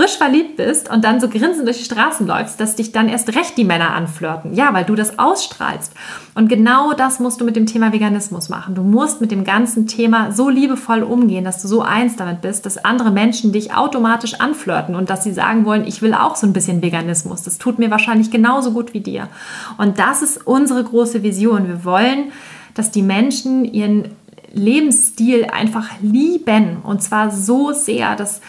frisch 0.00 0.16
verliebt 0.16 0.56
bist 0.56 0.90
und 0.90 1.04
dann 1.04 1.20
so 1.20 1.28
grinsend 1.28 1.66
durch 1.66 1.76
die 1.76 1.84
Straßen 1.84 2.26
läufst, 2.26 2.58
dass 2.58 2.74
dich 2.74 2.90
dann 2.90 3.10
erst 3.10 3.36
recht 3.36 3.58
die 3.58 3.64
Männer 3.64 3.92
anflirten. 3.92 4.54
Ja, 4.54 4.72
weil 4.72 4.84
du 4.84 4.94
das 4.94 5.18
ausstrahlst. 5.18 5.92
Und 6.34 6.48
genau 6.48 6.94
das 6.94 7.20
musst 7.20 7.38
du 7.38 7.44
mit 7.44 7.54
dem 7.54 7.66
Thema 7.66 7.92
Veganismus 7.92 8.48
machen. 8.48 8.74
Du 8.74 8.82
musst 8.82 9.20
mit 9.20 9.30
dem 9.30 9.44
ganzen 9.44 9.86
Thema 9.86 10.32
so 10.32 10.48
liebevoll 10.48 11.02
umgehen, 11.02 11.44
dass 11.44 11.60
du 11.60 11.68
so 11.68 11.82
eins 11.82 12.16
damit 12.16 12.40
bist, 12.40 12.64
dass 12.64 12.82
andere 12.82 13.10
Menschen 13.10 13.52
dich 13.52 13.74
automatisch 13.74 14.40
anflirten 14.40 14.94
und 14.94 15.10
dass 15.10 15.22
sie 15.22 15.34
sagen 15.34 15.66
wollen, 15.66 15.86
ich 15.86 16.00
will 16.00 16.14
auch 16.14 16.34
so 16.34 16.46
ein 16.46 16.54
bisschen 16.54 16.80
Veganismus. 16.80 17.42
Das 17.42 17.58
tut 17.58 17.78
mir 17.78 17.90
wahrscheinlich 17.90 18.30
genauso 18.30 18.72
gut 18.72 18.94
wie 18.94 19.00
dir. 19.00 19.28
Und 19.76 19.98
das 19.98 20.22
ist 20.22 20.46
unsere 20.46 20.82
große 20.82 21.22
Vision. 21.22 21.68
Wir 21.68 21.84
wollen, 21.84 22.32
dass 22.72 22.90
die 22.90 23.02
Menschen 23.02 23.66
ihren 23.66 24.08
Lebensstil 24.54 25.44
einfach 25.44 25.90
lieben 26.00 26.78
und 26.82 27.02
zwar 27.02 27.30
so 27.30 27.72
sehr, 27.72 28.16
dass 28.16 28.40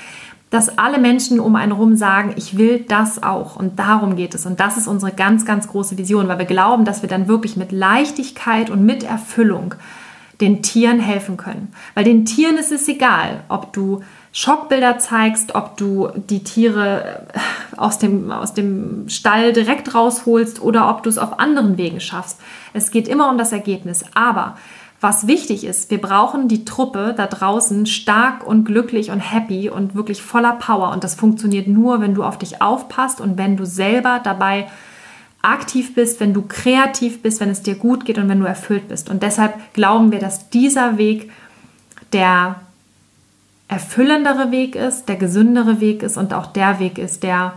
dass 0.51 0.77
alle 0.77 0.99
Menschen 0.99 1.39
um 1.39 1.55
einen 1.55 1.71
herum 1.71 1.95
sagen, 1.95 2.33
ich 2.35 2.57
will 2.57 2.85
das 2.87 3.23
auch. 3.23 3.55
Und 3.55 3.79
darum 3.79 4.17
geht 4.17 4.35
es. 4.35 4.45
Und 4.45 4.59
das 4.59 4.77
ist 4.77 4.85
unsere 4.85 5.13
ganz, 5.13 5.45
ganz 5.45 5.67
große 5.67 5.97
Vision, 5.97 6.27
weil 6.27 6.39
wir 6.39 6.45
glauben, 6.45 6.83
dass 6.85 7.01
wir 7.01 7.09
dann 7.09 7.29
wirklich 7.29 7.55
mit 7.55 7.71
Leichtigkeit 7.71 8.69
und 8.69 8.85
mit 8.85 9.03
Erfüllung 9.03 9.75
den 10.41 10.61
Tieren 10.61 10.99
helfen 10.99 11.37
können. 11.37 11.71
Weil 11.93 12.03
den 12.03 12.25
Tieren 12.25 12.57
ist 12.57 12.71
es 12.71 12.87
egal, 12.87 13.43
ob 13.47 13.71
du 13.71 14.01
Schockbilder 14.33 14.97
zeigst, 14.97 15.55
ob 15.55 15.77
du 15.77 16.09
die 16.15 16.43
Tiere 16.43 17.25
äh, 17.33 17.77
aus 17.77 17.97
dem, 17.99 18.31
aus 18.31 18.53
dem 18.53 19.07
Stall 19.07 19.53
direkt 19.53 19.93
rausholst 19.93 20.61
oder 20.61 20.89
ob 20.89 21.03
du 21.03 21.09
es 21.09 21.17
auf 21.17 21.39
anderen 21.39 21.77
Wegen 21.77 21.99
schaffst. 21.99 22.39
Es 22.73 22.91
geht 22.91 23.07
immer 23.07 23.29
um 23.29 23.37
das 23.37 23.51
Ergebnis. 23.51 24.03
Aber 24.13 24.57
was 25.01 25.25
wichtig 25.25 25.63
ist, 25.63 25.89
wir 25.89 25.99
brauchen 25.99 26.47
die 26.47 26.63
Truppe 26.63 27.15
da 27.17 27.25
draußen 27.25 27.87
stark 27.87 28.45
und 28.45 28.65
glücklich 28.65 29.09
und 29.09 29.19
happy 29.19 29.67
und 29.67 29.95
wirklich 29.95 30.21
voller 30.21 30.53
Power. 30.53 30.91
Und 30.91 31.03
das 31.03 31.15
funktioniert 31.15 31.67
nur, 31.67 32.01
wenn 32.01 32.13
du 32.13 32.23
auf 32.23 32.37
dich 32.37 32.61
aufpasst 32.61 33.19
und 33.19 33.35
wenn 33.39 33.57
du 33.57 33.65
selber 33.65 34.21
dabei 34.23 34.67
aktiv 35.41 35.95
bist, 35.95 36.19
wenn 36.19 36.35
du 36.35 36.43
kreativ 36.43 37.23
bist, 37.23 37.39
wenn 37.39 37.49
es 37.49 37.63
dir 37.63 37.73
gut 37.73 38.05
geht 38.05 38.19
und 38.19 38.29
wenn 38.29 38.39
du 38.39 38.45
erfüllt 38.45 38.89
bist. 38.89 39.09
Und 39.09 39.23
deshalb 39.23 39.73
glauben 39.73 40.11
wir, 40.11 40.19
dass 40.19 40.51
dieser 40.51 40.99
Weg 40.99 41.31
der 42.13 42.61
erfüllendere 43.67 44.51
Weg 44.51 44.75
ist, 44.75 45.09
der 45.09 45.15
gesündere 45.15 45.79
Weg 45.79 46.03
ist 46.03 46.17
und 46.17 46.31
auch 46.33 46.45
der 46.45 46.79
Weg 46.79 46.99
ist, 46.99 47.23
der 47.23 47.53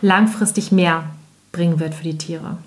langfristig 0.00 0.70
mehr 0.70 1.04
bringen 1.50 1.80
wird 1.80 1.94
für 1.94 2.04
die 2.04 2.18
Tiere. 2.18 2.58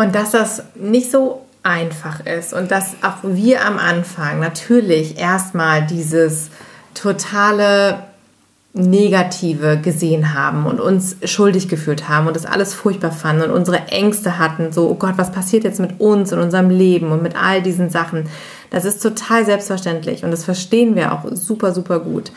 Und 0.00 0.14
dass 0.14 0.30
das 0.30 0.62
nicht 0.76 1.10
so 1.10 1.42
einfach 1.62 2.24
ist 2.24 2.54
und 2.54 2.70
dass 2.70 2.94
auch 3.02 3.18
wir 3.22 3.66
am 3.66 3.76
Anfang 3.76 4.40
natürlich 4.40 5.18
erstmal 5.18 5.86
dieses 5.86 6.48
totale 6.94 8.04
Negative 8.72 9.76
gesehen 9.76 10.32
haben 10.32 10.64
und 10.64 10.80
uns 10.80 11.16
schuldig 11.24 11.68
gefühlt 11.68 12.08
haben 12.08 12.28
und 12.28 12.34
das 12.34 12.46
alles 12.46 12.72
furchtbar 12.72 13.12
fanden 13.12 13.42
und 13.42 13.50
unsere 13.50 13.88
Ängste 13.88 14.38
hatten, 14.38 14.72
so, 14.72 14.88
oh 14.88 14.94
Gott, 14.94 15.18
was 15.18 15.32
passiert 15.32 15.64
jetzt 15.64 15.80
mit 15.80 16.00
uns 16.00 16.32
und 16.32 16.38
unserem 16.38 16.70
Leben 16.70 17.12
und 17.12 17.22
mit 17.22 17.36
all 17.36 17.60
diesen 17.60 17.90
Sachen. 17.90 18.26
Das 18.70 18.86
ist 18.86 19.02
total 19.02 19.44
selbstverständlich 19.44 20.24
und 20.24 20.30
das 20.30 20.46
verstehen 20.46 20.96
wir 20.96 21.12
auch 21.12 21.26
super, 21.32 21.74
super 21.74 22.00
gut. 22.00 22.32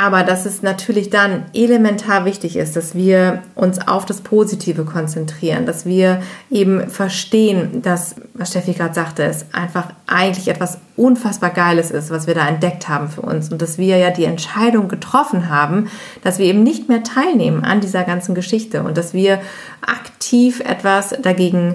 Aber 0.00 0.22
dass 0.22 0.46
es 0.46 0.62
natürlich 0.62 1.10
dann 1.10 1.44
elementar 1.52 2.24
wichtig 2.24 2.56
ist, 2.56 2.74
dass 2.74 2.94
wir 2.94 3.42
uns 3.54 3.86
auf 3.86 4.06
das 4.06 4.22
Positive 4.22 4.86
konzentrieren, 4.86 5.66
dass 5.66 5.84
wir 5.84 6.22
eben 6.50 6.88
verstehen, 6.88 7.82
dass, 7.82 8.14
was 8.32 8.48
Steffi 8.48 8.72
gerade 8.72 8.94
sagte, 8.94 9.24
es 9.24 9.44
einfach 9.52 9.90
eigentlich 10.06 10.48
etwas 10.48 10.78
unfassbar 10.96 11.50
Geiles 11.50 11.90
ist, 11.90 12.10
was 12.10 12.26
wir 12.26 12.34
da 12.34 12.48
entdeckt 12.48 12.88
haben 12.88 13.10
für 13.10 13.20
uns 13.20 13.52
und 13.52 13.60
dass 13.60 13.76
wir 13.76 13.98
ja 13.98 14.08
die 14.08 14.24
Entscheidung 14.24 14.88
getroffen 14.88 15.50
haben, 15.50 15.90
dass 16.24 16.38
wir 16.38 16.46
eben 16.46 16.62
nicht 16.62 16.88
mehr 16.88 17.02
teilnehmen 17.02 17.62
an 17.62 17.82
dieser 17.82 18.04
ganzen 18.04 18.34
Geschichte 18.34 18.82
und 18.82 18.96
dass 18.96 19.12
wir 19.12 19.38
aktiv 19.82 20.60
etwas 20.60 21.14
dagegen 21.20 21.74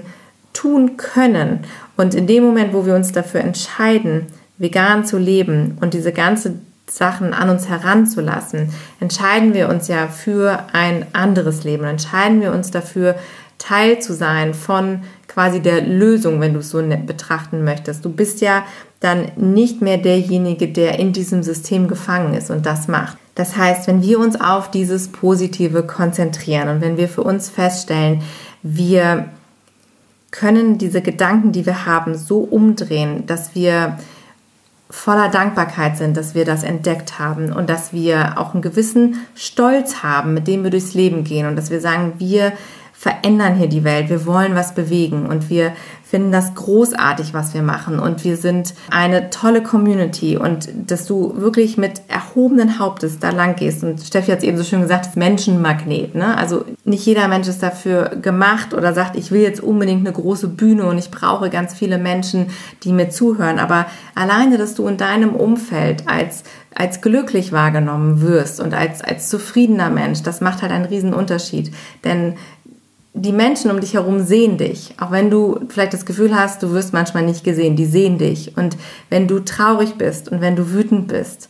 tun 0.52 0.96
können. 0.96 1.60
Und 1.96 2.16
in 2.16 2.26
dem 2.26 2.42
Moment, 2.42 2.74
wo 2.74 2.86
wir 2.86 2.96
uns 2.96 3.12
dafür 3.12 3.42
entscheiden, 3.42 4.26
vegan 4.58 5.04
zu 5.04 5.16
leben 5.16 5.78
und 5.80 5.94
diese 5.94 6.12
ganze 6.12 6.54
Sachen 6.88 7.34
an 7.34 7.50
uns 7.50 7.68
heranzulassen, 7.68 8.72
entscheiden 9.00 9.54
wir 9.54 9.68
uns 9.68 9.88
ja 9.88 10.06
für 10.08 10.66
ein 10.72 11.06
anderes 11.12 11.64
Leben. 11.64 11.84
Entscheiden 11.84 12.40
wir 12.40 12.52
uns 12.52 12.70
dafür, 12.70 13.16
Teil 13.58 14.00
zu 14.00 14.14
sein 14.14 14.54
von 14.54 15.00
quasi 15.28 15.60
der 15.60 15.80
Lösung, 15.80 16.40
wenn 16.40 16.54
du 16.54 16.60
es 16.60 16.70
so 16.70 16.80
ne-, 16.80 16.98
betrachten 16.98 17.64
möchtest. 17.64 18.04
Du 18.04 18.10
bist 18.10 18.40
ja 18.40 18.64
dann 19.00 19.30
nicht 19.36 19.82
mehr 19.82 19.98
derjenige, 19.98 20.68
der 20.68 20.98
in 20.98 21.12
diesem 21.12 21.42
System 21.42 21.88
gefangen 21.88 22.34
ist 22.34 22.50
und 22.50 22.66
das 22.66 22.88
macht. 22.88 23.18
Das 23.34 23.56
heißt, 23.56 23.86
wenn 23.86 24.02
wir 24.02 24.18
uns 24.18 24.40
auf 24.40 24.70
dieses 24.70 25.08
Positive 25.08 25.82
konzentrieren 25.82 26.68
und 26.68 26.80
wenn 26.80 26.96
wir 26.96 27.08
für 27.08 27.22
uns 27.22 27.50
feststellen, 27.50 28.22
wir 28.62 29.26
können 30.30 30.78
diese 30.78 31.02
Gedanken, 31.02 31.52
die 31.52 31.66
wir 31.66 31.86
haben, 31.86 32.16
so 32.16 32.38
umdrehen, 32.38 33.26
dass 33.26 33.54
wir 33.54 33.98
voller 34.88 35.28
Dankbarkeit 35.28 35.96
sind, 35.96 36.16
dass 36.16 36.34
wir 36.34 36.44
das 36.44 36.62
entdeckt 36.62 37.18
haben 37.18 37.52
und 37.52 37.68
dass 37.68 37.92
wir 37.92 38.38
auch 38.38 38.54
einen 38.54 38.62
gewissen 38.62 39.26
Stolz 39.34 40.02
haben, 40.02 40.34
mit 40.34 40.46
dem 40.46 40.62
wir 40.62 40.70
durchs 40.70 40.94
Leben 40.94 41.24
gehen 41.24 41.46
und 41.46 41.56
dass 41.56 41.70
wir 41.70 41.80
sagen, 41.80 42.14
wir 42.18 42.52
verändern 42.98 43.56
hier 43.56 43.68
die 43.68 43.84
Welt, 43.84 44.08
wir 44.08 44.24
wollen 44.24 44.54
was 44.54 44.74
bewegen 44.74 45.26
und 45.26 45.50
wir 45.50 45.72
finden 46.02 46.30
das 46.30 46.54
großartig, 46.54 47.34
was 47.34 47.52
wir 47.52 47.62
machen. 47.62 47.98
Und 47.98 48.22
wir 48.22 48.36
sind 48.36 48.74
eine 48.90 49.28
tolle 49.30 49.62
Community. 49.62 50.36
Und 50.36 50.68
dass 50.86 51.04
du 51.04 51.34
wirklich 51.36 51.76
mit 51.76 52.02
erhobenen 52.06 52.78
Hauptes 52.78 53.18
da 53.18 53.30
lang 53.30 53.56
gehst. 53.56 53.82
Und 53.82 54.00
Steffi 54.00 54.30
hat 54.30 54.38
es 54.38 54.44
eben 54.44 54.56
so 54.56 54.62
schön 54.62 54.82
gesagt, 54.82 55.16
Menschenmagnet, 55.16 56.14
ne? 56.14 56.38
Also 56.38 56.64
nicht 56.84 57.04
jeder 57.04 57.26
Mensch 57.26 57.48
ist 57.48 57.62
dafür 57.62 58.10
gemacht 58.22 58.72
oder 58.72 58.94
sagt, 58.94 59.16
ich 59.16 59.32
will 59.32 59.42
jetzt 59.42 59.60
unbedingt 59.60 60.06
eine 60.06 60.12
große 60.12 60.46
Bühne 60.46 60.86
und 60.86 60.96
ich 60.96 61.10
brauche 61.10 61.50
ganz 61.50 61.74
viele 61.74 61.98
Menschen, 61.98 62.46
die 62.84 62.92
mir 62.92 63.10
zuhören, 63.10 63.58
aber 63.58 63.86
alleine, 64.14 64.58
dass 64.58 64.74
du 64.74 64.86
in 64.86 64.96
deinem 64.96 65.34
Umfeld 65.34 66.04
als 66.06 66.44
als 66.76 67.00
glücklich 67.00 67.52
wahrgenommen 67.52 68.20
wirst 68.20 68.60
und 68.60 68.74
als, 68.74 69.00
als 69.00 69.30
zufriedener 69.30 69.88
Mensch, 69.88 70.22
das 70.22 70.42
macht 70.42 70.60
halt 70.60 70.72
einen 70.72 70.84
riesen 70.84 71.14
Unterschied. 71.14 71.72
Denn 72.04 72.34
die 73.16 73.32
Menschen 73.32 73.70
um 73.70 73.80
dich 73.80 73.94
herum 73.94 74.20
sehen 74.20 74.58
dich. 74.58 74.94
Auch 75.00 75.10
wenn 75.10 75.30
du 75.30 75.58
vielleicht 75.68 75.94
das 75.94 76.04
Gefühl 76.04 76.36
hast, 76.36 76.62
du 76.62 76.72
wirst 76.72 76.92
manchmal 76.92 77.24
nicht 77.24 77.44
gesehen, 77.44 77.74
die 77.74 77.86
sehen 77.86 78.18
dich. 78.18 78.56
Und 78.58 78.76
wenn 79.08 79.26
du 79.26 79.40
traurig 79.40 79.94
bist 79.94 80.30
und 80.30 80.42
wenn 80.42 80.54
du 80.54 80.72
wütend 80.72 81.08
bist 81.08 81.48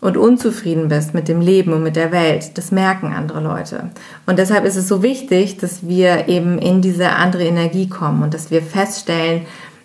und 0.00 0.16
unzufrieden 0.16 0.88
bist 0.88 1.14
mit 1.14 1.28
dem 1.28 1.40
Leben 1.40 1.72
und 1.72 1.84
mit 1.84 1.94
der 1.94 2.10
Welt, 2.10 2.58
das 2.58 2.72
merken 2.72 3.12
andere 3.12 3.40
Leute. 3.40 3.90
Und 4.26 4.40
deshalb 4.40 4.64
ist 4.64 4.76
es 4.76 4.88
so 4.88 5.04
wichtig, 5.04 5.56
dass 5.56 5.86
wir 5.86 6.28
eben 6.28 6.58
in 6.58 6.82
diese 6.82 7.10
andere 7.10 7.44
Energie 7.44 7.88
kommen 7.88 8.24
und 8.24 8.34
dass 8.34 8.50
wir 8.50 8.60
feststellen, 8.60 9.42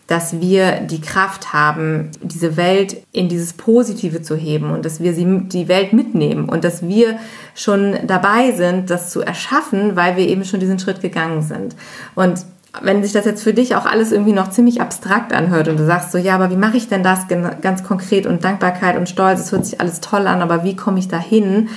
dass 0.09 0.41
wir 0.41 0.79
die 0.81 1.01
Kraft 1.01 1.53
haben, 1.53 2.09
diese 2.23 2.57
Welt 2.57 2.97
in 3.11 3.29
dieses 3.29 3.53
Positive 3.53 4.23
zu 4.23 4.35
heben 4.35 4.71
und 4.71 4.83
dass 4.83 4.99
wir 4.99 5.13
sie, 5.13 5.41
die 5.43 5.67
Welt 5.67 5.93
mitnehmen 5.93 6.49
und 6.49 6.63
dass 6.63 6.81
wir 6.81 7.19
schon 7.53 7.95
dabei 8.07 8.51
sind, 8.53 8.89
das 8.89 9.11
zu 9.11 9.21
erschaffen, 9.21 9.95
weil 9.95 10.17
wir 10.17 10.27
eben 10.27 10.45
schon 10.45 10.59
diesen 10.59 10.79
Schritt 10.79 11.01
gegangen 11.01 11.43
sind. 11.43 11.75
Und 12.15 12.43
wenn 12.81 13.03
sich 13.03 13.11
das 13.11 13.25
jetzt 13.25 13.43
für 13.43 13.53
dich 13.53 13.75
auch 13.75 13.85
alles 13.85 14.11
irgendwie 14.11 14.33
noch 14.33 14.49
ziemlich 14.49 14.81
abstrakt 14.81 15.31
anhört 15.31 15.67
und 15.67 15.77
du 15.77 15.85
sagst 15.85 16.11
so, 16.11 16.17
ja, 16.17 16.33
aber 16.33 16.49
wie 16.49 16.55
mache 16.55 16.77
ich 16.77 16.87
denn 16.87 17.03
das 17.03 17.27
ganz 17.61 17.83
konkret 17.83 18.25
und 18.25 18.43
Dankbarkeit 18.43 18.97
und 18.97 19.09
Stolz, 19.09 19.39
es 19.41 19.51
hört 19.51 19.65
sich 19.65 19.79
alles 19.79 20.01
toll 20.01 20.25
an, 20.25 20.41
aber 20.41 20.63
wie 20.63 20.75
komme 20.75 20.97
ich 20.97 21.07
da 21.07 21.19
hin? 21.19 21.69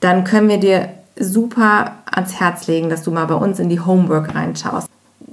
Dann 0.00 0.24
können 0.24 0.48
wir 0.48 0.58
dir 0.58 0.88
super 1.16 1.92
ans 2.10 2.40
Herz 2.40 2.66
legen, 2.66 2.90
dass 2.90 3.04
du 3.04 3.12
mal 3.12 3.26
bei 3.26 3.36
uns 3.36 3.60
in 3.60 3.68
die 3.68 3.80
Homework 3.80 4.34
reinschaust. 4.34 4.88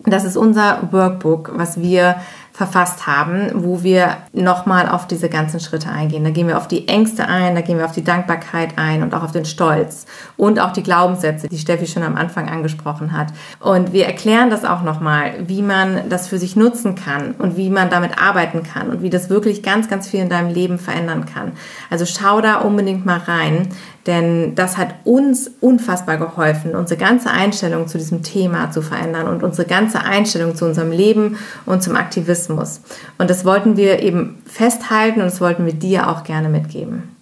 Das 0.05 0.23
ist 0.23 0.35
unser 0.35 0.89
Workbook, 0.91 1.51
was 1.55 1.79
wir 1.79 2.17
verfasst 2.53 3.07
haben, 3.07 3.49
wo 3.55 3.81
wir 3.81 4.17
nochmal 4.31 4.87
auf 4.87 5.07
diese 5.07 5.27
ganzen 5.27 5.59
Schritte 5.59 5.89
eingehen. 5.89 6.23
Da 6.23 6.29
gehen 6.29 6.47
wir 6.47 6.57
auf 6.57 6.67
die 6.67 6.87
Ängste 6.87 7.27
ein, 7.27 7.55
da 7.55 7.61
gehen 7.61 7.79
wir 7.79 7.85
auf 7.85 7.93
die 7.93 8.03
Dankbarkeit 8.03 8.77
ein 8.77 9.01
und 9.01 9.15
auch 9.15 9.23
auf 9.23 9.31
den 9.31 9.45
Stolz 9.45 10.05
und 10.37 10.59
auch 10.59 10.71
die 10.71 10.83
Glaubenssätze, 10.83 11.47
die 11.47 11.57
Steffi 11.57 11.87
schon 11.87 12.03
am 12.03 12.15
Anfang 12.15 12.47
angesprochen 12.49 13.17
hat. 13.17 13.29
Und 13.59 13.91
wir 13.91 14.05
erklären 14.05 14.51
das 14.51 14.65
auch 14.65 14.83
nochmal, 14.83 15.33
wie 15.47 15.63
man 15.63 16.09
das 16.09 16.27
für 16.27 16.37
sich 16.37 16.55
nutzen 16.55 16.93
kann 16.93 17.33
und 17.39 17.57
wie 17.57 17.71
man 17.71 17.89
damit 17.89 18.21
arbeiten 18.21 18.61
kann 18.61 18.91
und 18.91 19.01
wie 19.01 19.09
das 19.09 19.31
wirklich 19.31 19.63
ganz, 19.63 19.89
ganz 19.89 20.07
viel 20.07 20.19
in 20.19 20.29
deinem 20.29 20.53
Leben 20.53 20.77
verändern 20.77 21.25
kann. 21.25 21.53
Also 21.89 22.05
schau 22.05 22.39
da 22.39 22.57
unbedingt 22.57 23.03
mal 23.03 23.17
rein. 23.17 23.69
Denn 24.05 24.53
das 24.55 24.77
hat 24.77 24.95
uns 25.05 25.49
unfassbar 25.61 26.17
geholfen, 26.17 26.75
unsere 26.75 26.99
ganze 26.99 27.31
Einstellung 27.31 27.87
zu 27.87 27.97
diesem 27.97 28.21
Thema 28.21 28.69
zu 28.69 28.81
verändern 28.81 29.27
und 29.27 29.43
unsere 29.43 29.65
ganze 29.65 30.01
Einstellung 30.01 30.55
zu 30.55 30.65
unserem 30.65 30.91
Leben 30.91 31.37
und 31.65 31.83
zum 31.83 31.95
Aktivismus. 31.95 32.81
Und 33.17 33.29
das 33.29 33.45
wollten 33.45 33.77
wir 33.77 34.01
eben 34.01 34.41
festhalten 34.45 35.21
und 35.21 35.27
das 35.27 35.39
wollten 35.39 35.65
wir 35.65 35.73
dir 35.73 36.09
auch 36.09 36.25
gerne 36.25 36.49
mitgeben. 36.49 37.13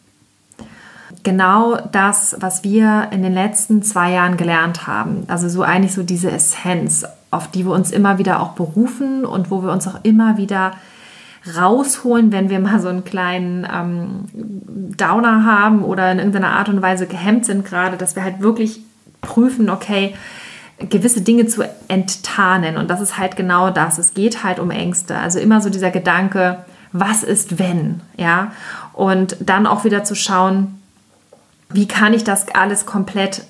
Genau 1.23 1.77
das, 1.91 2.35
was 2.39 2.63
wir 2.63 3.09
in 3.11 3.21
den 3.21 3.33
letzten 3.33 3.83
zwei 3.83 4.13
Jahren 4.13 4.37
gelernt 4.37 4.87
haben. 4.87 5.25
Also 5.27 5.49
so 5.49 5.61
eigentlich 5.61 5.93
so 5.93 6.01
diese 6.01 6.31
Essenz, 6.31 7.05
auf 7.29 7.51
die 7.51 7.63
wir 7.65 7.73
uns 7.73 7.91
immer 7.91 8.17
wieder 8.17 8.39
auch 8.39 8.53
berufen 8.53 9.23
und 9.23 9.51
wo 9.51 9.61
wir 9.61 9.71
uns 9.71 9.87
auch 9.87 9.99
immer 10.01 10.37
wieder 10.37 10.71
rausholen, 11.55 12.31
wenn 12.31 12.49
wir 12.49 12.59
mal 12.59 12.79
so 12.79 12.87
einen 12.87 13.03
kleinen 13.03 13.67
ähm, 13.71 14.25
Downer 14.95 15.45
haben 15.45 15.83
oder 15.83 16.11
in 16.11 16.19
irgendeiner 16.19 16.51
Art 16.51 16.69
und 16.69 16.81
Weise 16.81 17.07
gehemmt 17.07 17.45
sind 17.45 17.65
gerade, 17.65 17.97
dass 17.97 18.15
wir 18.15 18.23
halt 18.23 18.41
wirklich 18.41 18.81
prüfen, 19.21 19.69
okay, 19.69 20.15
gewisse 20.89 21.21
Dinge 21.21 21.47
zu 21.47 21.63
enttarnen. 21.87 22.77
Und 22.77 22.89
das 22.89 23.01
ist 23.01 23.17
halt 23.17 23.35
genau 23.35 23.69
das. 23.69 23.97
Es 23.97 24.13
geht 24.13 24.43
halt 24.43 24.59
um 24.59 24.71
Ängste. 24.71 25.17
Also 25.17 25.39
immer 25.39 25.61
so 25.61 25.69
dieser 25.69 25.91
Gedanke, 25.91 26.57
was 26.91 27.23
ist 27.23 27.59
wenn? 27.59 28.01
Ja. 28.17 28.51
Und 28.93 29.37
dann 29.39 29.67
auch 29.67 29.83
wieder 29.83 30.03
zu 30.03 30.15
schauen, 30.15 30.79
wie 31.69 31.87
kann 31.87 32.13
ich 32.13 32.23
das 32.23 32.47
alles 32.53 32.85
komplett 32.85 33.43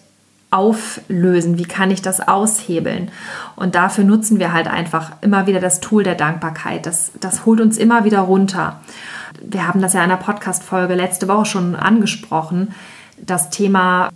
auflösen? 0.52 1.58
Wie 1.58 1.66
kann 1.66 1.92
ich 1.92 2.02
das 2.02 2.28
aushebeln? 2.28 3.10
Und 3.56 3.74
dafür 3.76 4.04
nutzen 4.04 4.40
wir 4.40 4.54
halt 4.54 4.68
einfach 4.68 5.14
immer 5.22 5.48
wieder 5.48 5.60
das 5.60 5.80
Tool 5.80 6.04
der 6.04 6.16
Dankbarkeit. 6.16 6.86
Das, 6.86 7.12
das 7.20 7.46
holt 7.46 7.62
uns 7.62 7.78
immer 7.78 8.04
wieder 8.04 8.20
runter. 8.20 8.80
Wir 9.42 9.68
haben 9.68 9.82
das 9.82 9.94
ja 9.94 10.04
in 10.04 10.12
einer 10.12 10.22
Podcast-Folge 10.22 10.94
letzte 10.94 11.28
Woche 11.28 11.46
schon 11.46 11.76
angesprochen. 11.76 12.74
Das 13.18 13.50
Thema 13.50 14.10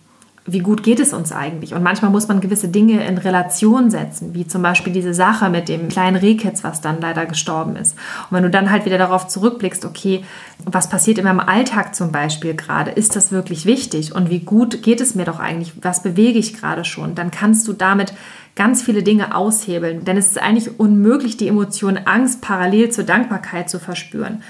wie 0.48 0.60
gut 0.60 0.84
geht 0.84 1.00
es 1.00 1.12
uns 1.12 1.32
eigentlich? 1.32 1.74
Und 1.74 1.82
manchmal 1.82 2.12
muss 2.12 2.28
man 2.28 2.40
gewisse 2.40 2.68
Dinge 2.68 3.04
in 3.08 3.18
Relation 3.18 3.90
setzen, 3.90 4.36
wie 4.36 4.46
zum 4.46 4.62
Beispiel 4.62 4.94
diese 4.94 5.16
Sache 5.16 5.50
mit 5.50 5.70
dem 5.70 5.90
kleinen 5.90 6.18
Rehkitz, 6.18 6.64
was 6.64 6.82
dann 6.82 7.02
leider 7.02 7.26
gestorben 7.26 7.76
ist. 7.76 7.98
Und 8.30 8.38
wenn 8.38 8.44
du 8.44 8.52
dann 8.52 8.70
halt 8.70 8.86
wieder 8.86 9.00
darauf 9.00 9.28
zurückblickst, 9.28 9.86
okay, 9.86 10.24
was 10.64 10.88
passiert 10.88 11.18
in 11.18 11.24
meinem 11.24 11.40
Alltag 11.40 11.96
zum 11.96 12.12
Beispiel 12.12 12.54
gerade? 12.54 12.92
Ist 12.92 13.16
das 13.16 13.32
wirklich 13.32 13.66
wichtig? 13.66 14.14
Und 14.14 14.30
wie 14.30 14.42
gut 14.42 14.84
geht 14.84 15.02
es 15.02 15.16
mir 15.16 15.26
doch 15.26 15.40
eigentlich? 15.40 15.74
Was 15.82 16.04
bewege 16.04 16.38
ich 16.38 16.56
gerade 16.56 16.86
schon? 16.86 17.16
Dann 17.16 17.32
kannst 17.32 17.68
du 17.68 17.74
damit 17.74 18.14
ganz 18.56 18.84
viele 18.84 19.02
Dinge 19.02 19.36
aushebeln. 19.36 20.06
Denn 20.06 20.16
es 20.16 20.28
ist 20.28 20.42
eigentlich 20.42 20.80
unmöglich, 20.80 21.38
die 21.38 21.48
Emotion 21.48 21.98
Angst 22.06 22.42
parallel 22.42 22.92
zur 22.92 23.04
Dankbarkeit 23.04 23.68
zu 23.68 23.80
verspüren. 23.80 24.44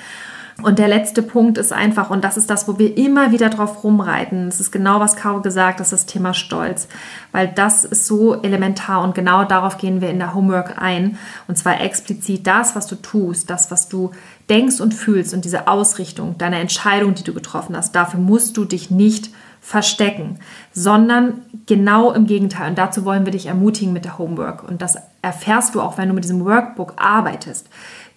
Und 0.61 0.79
der 0.79 0.87
letzte 0.87 1.21
Punkt 1.21 1.57
ist 1.57 1.73
einfach, 1.73 2.09
und 2.09 2.23
das 2.23 2.37
ist 2.37 2.49
das, 2.49 2.65
wo 2.67 2.79
wir 2.79 2.97
immer 2.97 3.31
wieder 3.31 3.49
drauf 3.49 3.83
rumreiten, 3.83 4.45
das 4.45 4.61
ist 4.61 4.71
genau, 4.71 5.01
was 5.01 5.17
Caro 5.17 5.41
gesagt 5.41 5.81
hat, 5.81 5.91
das 5.91 6.05
Thema 6.05 6.33
Stolz, 6.33 6.87
weil 7.33 7.49
das 7.49 7.83
ist 7.83 8.07
so 8.07 8.41
elementar 8.41 9.03
und 9.03 9.15
genau 9.15 9.43
darauf 9.43 9.77
gehen 9.77 9.99
wir 9.99 10.09
in 10.09 10.19
der 10.19 10.33
Homework 10.33 10.81
ein. 10.81 11.17
Und 11.49 11.57
zwar 11.57 11.81
explizit 11.81 12.47
das, 12.47 12.73
was 12.73 12.87
du 12.87 12.95
tust, 12.95 13.49
das, 13.49 13.69
was 13.69 13.89
du 13.89 14.11
denkst 14.49 14.79
und 14.79 14.93
fühlst 14.93 15.33
und 15.33 15.43
diese 15.43 15.67
Ausrichtung, 15.67 16.37
deine 16.37 16.59
Entscheidung, 16.59 17.15
die 17.15 17.23
du 17.23 17.33
getroffen 17.33 17.75
hast, 17.75 17.93
dafür 17.93 18.21
musst 18.21 18.55
du 18.55 18.63
dich 18.63 18.89
nicht 18.89 19.31
verstecken, 19.59 20.39
sondern 20.71 21.41
genau 21.65 22.11
im 22.11 22.27
Gegenteil. 22.27 22.69
Und 22.69 22.77
dazu 22.77 23.03
wollen 23.03 23.25
wir 23.25 23.31
dich 23.31 23.47
ermutigen 23.47 23.93
mit 23.93 24.05
der 24.05 24.19
Homework. 24.19 24.63
Und 24.63 24.81
das 24.83 24.95
erfährst 25.23 25.73
du 25.73 25.81
auch, 25.81 25.97
wenn 25.97 26.07
du 26.07 26.13
mit 26.13 26.23
diesem 26.23 26.45
Workbook 26.45 26.93
arbeitest. 26.97 27.67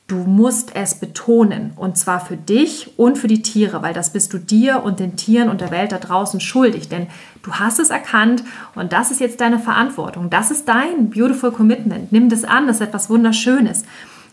Du 0.09 0.17
musst 0.17 0.75
es 0.75 0.95
betonen 0.95 1.73
und 1.77 1.99
zwar 1.99 2.19
für 2.19 2.39
dich 2.39 2.99
und 2.99 3.19
für 3.19 3.29
die 3.29 3.43
Tiere, 3.43 3.83
weil 3.83 3.93
das 3.93 4.11
bist 4.11 4.33
du 4.33 4.39
dir 4.39 4.83
und 4.83 5.01
den 5.01 5.17
Tieren 5.17 5.51
und 5.51 5.61
der 5.61 5.71
Welt 5.71 5.93
da 5.93 5.99
draußen 5.99 6.41
schuldig, 6.41 6.89
denn 6.89 7.09
du 7.43 7.53
hast 7.53 7.79
es 7.79 7.91
erkannt 7.91 8.43
und 8.75 8.95
das 8.95 9.11
ist 9.11 9.21
jetzt 9.21 9.39
deine 9.43 9.59
Verantwortung. 9.59 10.31
Das 10.31 10.51
ist 10.51 10.67
dein 10.67 11.11
beautiful 11.11 11.53
commitment. 11.53 12.11
Nimm 12.11 12.31
das 12.31 12.45
an, 12.45 12.67
das 12.67 12.77
ist 12.77 12.87
etwas 12.89 13.11
wunderschönes. 13.11 13.85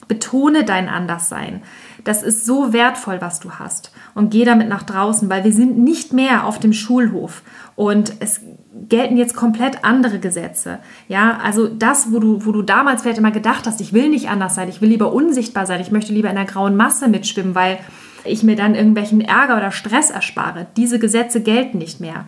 Betone 0.07 0.63
dein 0.63 0.87
Anderssein. 0.87 1.61
Das 2.05 2.23
ist 2.23 2.45
so 2.45 2.71
wertvoll, 2.71 3.19
was 3.19 3.41
du 3.41 3.51
hast 3.51 3.91
und 4.13 4.29
geh 4.29 4.45
damit 4.45 4.69
nach 4.69 4.83
draußen, 4.83 5.29
weil 5.29 5.43
wir 5.43 5.51
sind 5.51 5.77
nicht 5.77 6.13
mehr 6.13 6.45
auf 6.45 6.57
dem 6.57 6.71
Schulhof 6.71 7.41
und 7.75 8.13
es 8.21 8.39
gelten 8.89 9.17
jetzt 9.17 9.35
komplett 9.35 9.83
andere 9.83 10.19
Gesetze. 10.19 10.79
Ja, 11.07 11.39
also 11.41 11.67
das, 11.67 12.11
wo 12.11 12.19
du, 12.19 12.45
wo 12.45 12.51
du 12.51 12.61
damals 12.61 13.01
vielleicht 13.01 13.17
immer 13.17 13.31
gedacht 13.31 13.65
hast, 13.65 13.81
ich 13.81 13.93
will 13.93 14.09
nicht 14.09 14.29
anders 14.29 14.55
sein, 14.55 14.69
ich 14.69 14.81
will 14.81 14.89
lieber 14.89 15.13
unsichtbar 15.13 15.65
sein, 15.65 15.81
ich 15.81 15.91
möchte 15.91 16.13
lieber 16.13 16.29
in 16.29 16.35
der 16.35 16.45
grauen 16.45 16.75
Masse 16.75 17.07
mitschwimmen, 17.07 17.55
weil 17.55 17.79
ich 18.25 18.43
mir 18.43 18.55
dann 18.55 18.75
irgendwelchen 18.75 19.21
Ärger 19.21 19.57
oder 19.57 19.71
Stress 19.71 20.09
erspare. 20.09 20.67
Diese 20.77 20.99
Gesetze 20.99 21.41
gelten 21.41 21.77
nicht 21.77 22.01
mehr. 22.01 22.25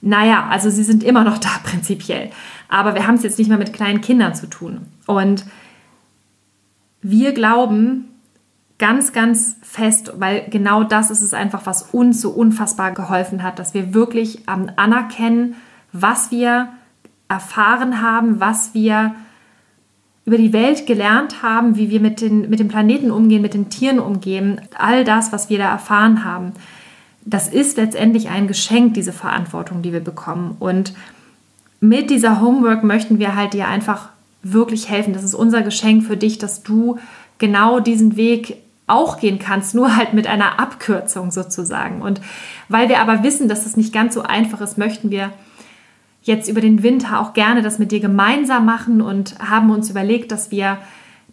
Naja, 0.00 0.46
also 0.48 0.70
sie 0.70 0.84
sind 0.84 1.02
immer 1.02 1.24
noch 1.24 1.38
da 1.38 1.50
prinzipiell. 1.64 2.30
Aber 2.68 2.94
wir 2.94 3.06
haben 3.06 3.16
es 3.16 3.22
jetzt 3.22 3.38
nicht 3.38 3.48
mehr 3.48 3.58
mit 3.58 3.72
kleinen 3.72 4.00
Kindern 4.00 4.34
zu 4.34 4.46
tun. 4.46 4.82
Und 5.06 5.44
wir 7.02 7.32
glauben, 7.32 8.08
ganz, 8.78 9.12
ganz 9.12 9.56
fest, 9.62 10.12
weil 10.18 10.48
genau 10.50 10.84
das 10.84 11.10
ist 11.10 11.22
es 11.22 11.34
einfach, 11.34 11.66
was 11.66 11.82
uns 11.92 12.20
so 12.20 12.30
unfassbar 12.30 12.92
geholfen 12.92 13.42
hat, 13.42 13.58
dass 13.58 13.74
wir 13.74 13.92
wirklich 13.92 14.48
ähm, 14.48 14.70
anerkennen, 14.76 15.56
was 15.92 16.30
wir 16.30 16.68
erfahren 17.28 18.00
haben, 18.00 18.40
was 18.40 18.74
wir 18.74 19.14
über 20.24 20.38
die 20.38 20.52
Welt 20.52 20.86
gelernt 20.86 21.42
haben, 21.42 21.76
wie 21.76 21.90
wir 21.90 22.00
mit, 22.00 22.20
den, 22.20 22.50
mit 22.50 22.60
dem 22.60 22.68
Planeten 22.68 23.10
umgehen, 23.10 23.42
mit 23.42 23.54
den 23.54 23.70
Tieren 23.70 23.98
umgehen, 23.98 24.60
all 24.76 25.02
das, 25.04 25.32
was 25.32 25.48
wir 25.48 25.58
da 25.58 25.70
erfahren 25.70 26.24
haben, 26.24 26.52
das 27.24 27.48
ist 27.48 27.76
letztendlich 27.76 28.28
ein 28.28 28.46
Geschenk, 28.46 28.94
diese 28.94 29.12
Verantwortung, 29.12 29.82
die 29.82 29.92
wir 29.92 30.00
bekommen. 30.00 30.56
Und 30.58 30.94
mit 31.80 32.10
dieser 32.10 32.40
Homework 32.40 32.84
möchten 32.84 33.18
wir 33.18 33.34
halt 33.34 33.54
dir 33.54 33.68
einfach 33.68 34.10
wirklich 34.42 34.88
helfen. 34.88 35.12
Das 35.12 35.24
ist 35.24 35.34
unser 35.34 35.62
Geschenk 35.62 36.04
für 36.04 36.16
dich, 36.16 36.38
dass 36.38 36.62
du 36.62 36.98
genau 37.38 37.80
diesen 37.80 38.16
Weg 38.16 38.56
auch 38.88 39.18
gehen 39.18 39.38
kannst, 39.38 39.74
nur 39.74 39.96
halt 39.96 40.14
mit 40.14 40.26
einer 40.26 40.58
Abkürzung 40.58 41.30
sozusagen. 41.30 42.02
Und 42.02 42.20
weil 42.68 42.88
wir 42.88 43.00
aber 43.00 43.22
wissen, 43.22 43.48
dass 43.48 43.66
es 43.66 43.76
nicht 43.76 43.92
ganz 43.92 44.14
so 44.14 44.22
einfach 44.22 44.60
ist, 44.60 44.78
möchten 44.78 45.10
wir 45.10 45.32
jetzt 46.22 46.48
über 46.48 46.60
den 46.60 46.82
Winter 46.82 47.20
auch 47.20 47.32
gerne 47.32 47.62
das 47.62 47.78
mit 47.78 47.92
dir 47.92 48.00
gemeinsam 48.00 48.64
machen 48.66 49.00
und 49.00 49.38
haben 49.38 49.70
uns 49.70 49.90
überlegt, 49.90 50.32
dass 50.32 50.50
wir 50.50 50.78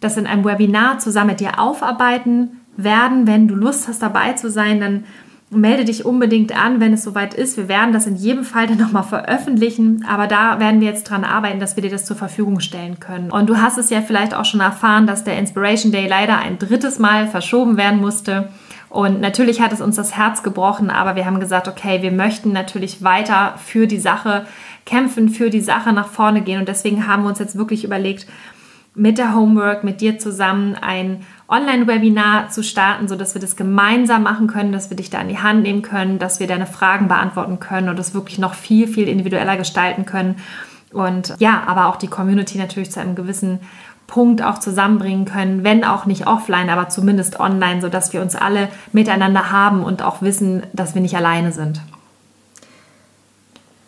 das 0.00 0.16
in 0.16 0.26
einem 0.26 0.44
Webinar 0.44 0.98
zusammen 0.98 1.30
mit 1.30 1.40
dir 1.40 1.58
aufarbeiten 1.60 2.60
werden. 2.76 3.26
Wenn 3.26 3.48
du 3.48 3.54
Lust 3.54 3.88
hast, 3.88 4.02
dabei 4.02 4.34
zu 4.34 4.50
sein, 4.50 4.80
dann 4.80 5.04
melde 5.50 5.84
dich 5.84 6.04
unbedingt 6.04 6.56
an, 6.56 6.80
wenn 6.80 6.92
es 6.92 7.04
soweit 7.04 7.32
ist. 7.32 7.56
Wir 7.56 7.68
werden 7.68 7.92
das 7.92 8.06
in 8.06 8.16
jedem 8.16 8.44
Fall 8.44 8.66
dann 8.66 8.78
nochmal 8.78 9.04
veröffentlichen, 9.04 10.04
aber 10.08 10.26
da 10.26 10.58
werden 10.58 10.80
wir 10.80 10.88
jetzt 10.88 11.04
dran 11.04 11.24
arbeiten, 11.24 11.60
dass 11.60 11.76
wir 11.76 11.82
dir 11.82 11.90
das 11.90 12.04
zur 12.04 12.16
Verfügung 12.16 12.58
stellen 12.60 12.98
können. 12.98 13.30
Und 13.30 13.48
du 13.48 13.56
hast 13.56 13.78
es 13.78 13.90
ja 13.90 14.00
vielleicht 14.00 14.34
auch 14.34 14.44
schon 14.44 14.60
erfahren, 14.60 15.06
dass 15.06 15.24
der 15.24 15.38
Inspiration 15.38 15.92
Day 15.92 16.08
leider 16.08 16.38
ein 16.38 16.58
drittes 16.58 16.98
Mal 16.98 17.28
verschoben 17.28 17.76
werden 17.76 18.00
musste. 18.00 18.48
Und 18.88 19.20
natürlich 19.20 19.60
hat 19.60 19.72
es 19.72 19.80
uns 19.80 19.96
das 19.96 20.16
Herz 20.16 20.42
gebrochen, 20.42 20.90
aber 20.90 21.16
wir 21.16 21.26
haben 21.26 21.38
gesagt, 21.38 21.68
okay, 21.68 22.02
wir 22.02 22.12
möchten 22.12 22.52
natürlich 22.52 23.04
weiter 23.04 23.54
für 23.64 23.86
die 23.86 23.98
Sache 23.98 24.46
kämpfen, 24.84 25.28
für 25.28 25.50
die 25.50 25.60
Sache 25.60 25.92
nach 25.92 26.08
vorne 26.08 26.40
gehen. 26.40 26.60
Und 26.60 26.68
deswegen 26.68 27.06
haben 27.06 27.22
wir 27.22 27.28
uns 27.28 27.38
jetzt 27.38 27.58
wirklich 27.58 27.84
überlegt, 27.84 28.26
mit 28.96 29.18
der 29.18 29.34
Homework, 29.34 29.84
mit 29.84 30.00
dir 30.00 30.18
zusammen 30.18 30.74
ein 30.74 31.22
Online-Webinar 31.48 32.48
zu 32.48 32.64
starten, 32.64 33.08
sodass 33.08 33.34
wir 33.34 33.42
das 33.42 33.54
gemeinsam 33.54 34.22
machen 34.22 34.46
können, 34.46 34.72
dass 34.72 34.88
wir 34.88 34.96
dich 34.96 35.10
da 35.10 35.20
in 35.20 35.28
die 35.28 35.38
Hand 35.38 35.62
nehmen 35.62 35.82
können, 35.82 36.18
dass 36.18 36.40
wir 36.40 36.46
deine 36.46 36.66
Fragen 36.66 37.06
beantworten 37.06 37.60
können 37.60 37.90
und 37.90 37.98
das 37.98 38.14
wirklich 38.14 38.38
noch 38.38 38.54
viel, 38.54 38.88
viel 38.88 39.06
individueller 39.06 39.58
gestalten 39.58 40.06
können. 40.06 40.36
Und 40.92 41.34
ja, 41.38 41.62
aber 41.66 41.86
auch 41.86 41.96
die 41.96 42.08
Community 42.08 42.56
natürlich 42.56 42.90
zu 42.90 43.00
einem 43.00 43.14
gewissen 43.14 43.60
Punkt 44.06 44.42
auch 44.42 44.58
zusammenbringen 44.58 45.26
können, 45.26 45.62
wenn 45.62 45.84
auch 45.84 46.06
nicht 46.06 46.26
offline, 46.26 46.70
aber 46.70 46.88
zumindest 46.88 47.38
online, 47.38 47.82
sodass 47.82 48.14
wir 48.14 48.22
uns 48.22 48.34
alle 48.34 48.68
miteinander 48.92 49.50
haben 49.50 49.82
und 49.82 50.02
auch 50.02 50.22
wissen, 50.22 50.62
dass 50.72 50.94
wir 50.94 51.02
nicht 51.02 51.16
alleine 51.16 51.52
sind. 51.52 51.82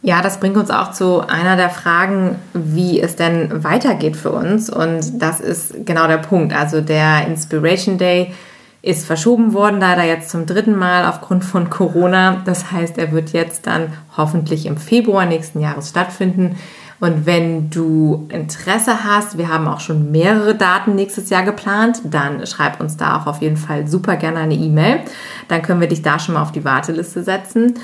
Ja, 0.01 0.23
das 0.23 0.39
bringt 0.39 0.57
uns 0.57 0.71
auch 0.71 0.93
zu 0.93 1.27
einer 1.27 1.57
der 1.57 1.71
Fragen, 1.71 2.37
wie 2.55 3.01
es 3.01 3.17
denn 3.17 3.65
weitergeht 3.65 4.17
für 4.17 4.31
uns. 4.31 4.71
Und 4.71 5.21
das 5.21 5.41
ist 5.41 5.87
genau 5.87 6.07
der 6.07 6.19
Punkt. 6.19 6.55
Also 6.55 6.81
der 6.81 7.27
Inspiration 7.27 7.99
Day 7.99 8.33
ist 8.81 9.07
verschoben 9.07 9.55
worden, 9.55 9.81
leider 9.81 10.05
jetzt 10.05 10.31
zum 10.31 10.47
dritten 10.47 10.77
Mal 10.77 11.05
aufgrund 11.05 11.45
von 11.45 11.69
Corona. 11.69 12.43
Das 12.45 12.71
heißt, 12.71 12.97
er 12.97 13.11
wird 13.11 13.33
jetzt 13.33 13.67
dann 13.67 13.93
hoffentlich 14.17 14.67
im 14.67 14.77
Februar 14.77 15.27
nächsten 15.27 15.61
Jahres 15.61 15.89
stattfinden. 15.89 16.57
Und 17.01 17.27
wenn 17.27 17.71
du 17.71 18.27
Interesse 18.29 19.05
hast, 19.05 19.39
wir 19.39 19.49
haben 19.49 19.69
auch 19.69 19.81
schon 19.81 20.11
mehrere 20.11 20.55
Daten 20.57 20.95
nächstes 20.95 21.31
Jahr 21.31 21.45
geplant, 21.45 22.01
dann 22.05 22.45
schreib 22.47 22.81
uns 22.81 22.97
da 22.97 23.17
auch 23.17 23.27
auf 23.27 23.41
jeden 23.41 23.57
Fall 23.57 23.87
super 23.87 24.17
gerne 24.17 24.41
eine 24.41 24.55
E-Mail. 24.55 25.01
Dann 25.47 25.63
können 25.63 25.81
wir 25.81 25.89
dich 25.89 26.03
da 26.03 26.19
schon 26.19 26.35
mal 26.35 26.43
auf 26.43 26.51
die 26.53 26.65
Warteliste 26.65 27.23
setzen. 27.23 27.75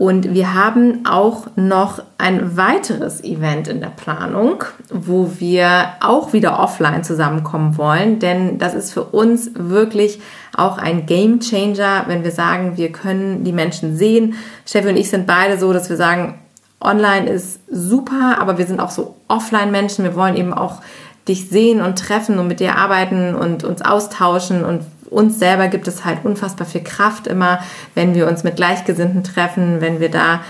Und 0.00 0.32
wir 0.32 0.54
haben 0.54 1.04
auch 1.04 1.48
noch 1.56 2.02
ein 2.16 2.56
weiteres 2.56 3.22
Event 3.22 3.68
in 3.68 3.82
der 3.82 3.90
Planung, 3.90 4.64
wo 4.88 5.32
wir 5.36 5.88
auch 6.00 6.32
wieder 6.32 6.58
offline 6.58 7.04
zusammenkommen 7.04 7.76
wollen, 7.76 8.18
denn 8.18 8.56
das 8.56 8.72
ist 8.72 8.94
für 8.94 9.04
uns 9.04 9.50
wirklich 9.52 10.18
auch 10.56 10.78
ein 10.78 11.04
Game 11.04 11.40
Changer, 11.40 12.04
wenn 12.06 12.24
wir 12.24 12.30
sagen, 12.30 12.78
wir 12.78 12.92
können 12.92 13.44
die 13.44 13.52
Menschen 13.52 13.94
sehen. 13.94 14.36
Steffi 14.64 14.88
und 14.88 14.96
ich 14.96 15.10
sind 15.10 15.26
beide 15.26 15.58
so, 15.58 15.70
dass 15.74 15.90
wir 15.90 15.98
sagen, 15.98 16.38
online 16.80 17.28
ist 17.28 17.60
super, 17.70 18.38
aber 18.40 18.56
wir 18.56 18.66
sind 18.66 18.80
auch 18.80 18.90
so 18.90 19.16
Offline-Menschen. 19.28 20.02
Wir 20.02 20.16
wollen 20.16 20.36
eben 20.36 20.54
auch 20.54 20.80
dich 21.28 21.50
sehen 21.50 21.82
und 21.82 21.98
treffen 21.98 22.38
und 22.38 22.48
mit 22.48 22.60
dir 22.60 22.76
arbeiten 22.76 23.34
und 23.34 23.64
uns 23.64 23.82
austauschen 23.82 24.64
und 24.64 24.80
uns 25.10 25.38
selber 25.38 25.68
gibt 25.68 25.88
es 25.88 26.04
halt 26.04 26.24
unfassbar 26.24 26.66
viel 26.66 26.82
Kraft 26.82 27.26
immer, 27.26 27.60
wenn 27.94 28.14
wir 28.14 28.28
uns 28.28 28.44
mit 28.44 28.56
Gleichgesinnten 28.56 29.24
treffen, 29.24 29.80
wenn 29.80 30.00
wir 30.00 30.10
da 30.10 30.40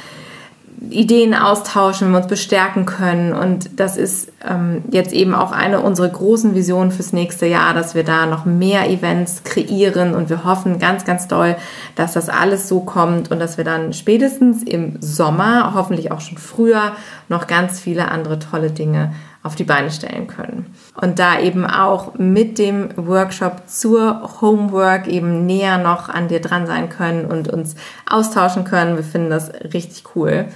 Ideen 0.89 1.35
austauschen, 1.35 2.07
wenn 2.07 2.13
wir 2.15 2.19
uns 2.21 2.29
bestärken 2.29 2.87
können. 2.87 3.35
Und 3.35 3.79
das 3.79 3.99
ist 3.99 4.33
ähm, 4.49 4.83
jetzt 4.91 5.13
eben 5.13 5.35
auch 5.35 5.53
eine 5.53 5.81
unserer 5.81 6.09
großen 6.09 6.55
Visionen 6.55 6.91
fürs 6.91 7.13
nächste 7.13 7.47
Jahr, 7.47 7.75
dass 7.75 7.95
wir 7.95 8.03
da 8.03 8.25
noch 8.25 8.47
mehr 8.47 8.89
Events 8.89 9.45
kreieren. 9.45 10.15
Und 10.15 10.31
wir 10.31 10.45
hoffen 10.45 10.79
ganz, 10.79 11.05
ganz 11.05 11.29
doll, 11.29 11.57
dass 11.97 12.15
das 12.15 12.31
alles 12.31 12.67
so 12.67 12.81
kommt 12.81 13.31
und 13.31 13.39
dass 13.41 13.59
wir 13.59 13.65
dann 13.65 13.93
spätestens 13.93 14.63
im 14.63 14.97
Sommer, 15.01 15.75
hoffentlich 15.75 16.13
auch 16.13 16.21
schon 16.21 16.39
früher, 16.39 16.93
noch 17.29 17.47
ganz 17.47 17.79
viele 17.79 18.11
andere 18.11 18.39
tolle 18.39 18.71
Dinge 18.71 19.13
auf 19.43 19.57
die 19.57 19.65
Beine 19.65 19.91
stellen 19.91 20.27
können. 20.27 20.75
Und 20.97 21.19
da 21.19 21.39
eben 21.39 21.65
auch 21.65 22.15
mit 22.19 22.59
dem 22.59 22.91
Workshop 22.97 23.69
zur 23.69 24.41
Homework 24.41 25.07
eben 25.07 25.47
näher 25.47 25.79
noch 25.79 26.09
an 26.09 26.29
dir 26.29 26.41
dran 26.41 26.67
sein 26.67 26.89
können 26.89 27.27
und 27.27 27.49
uns 27.49 27.77
austauschen 28.09 28.65
können. 28.65 28.97
Wir 28.97 29.05
finden 29.05 29.31
das 29.31 29.53
richtig 29.73 30.05
cool. 30.17 30.47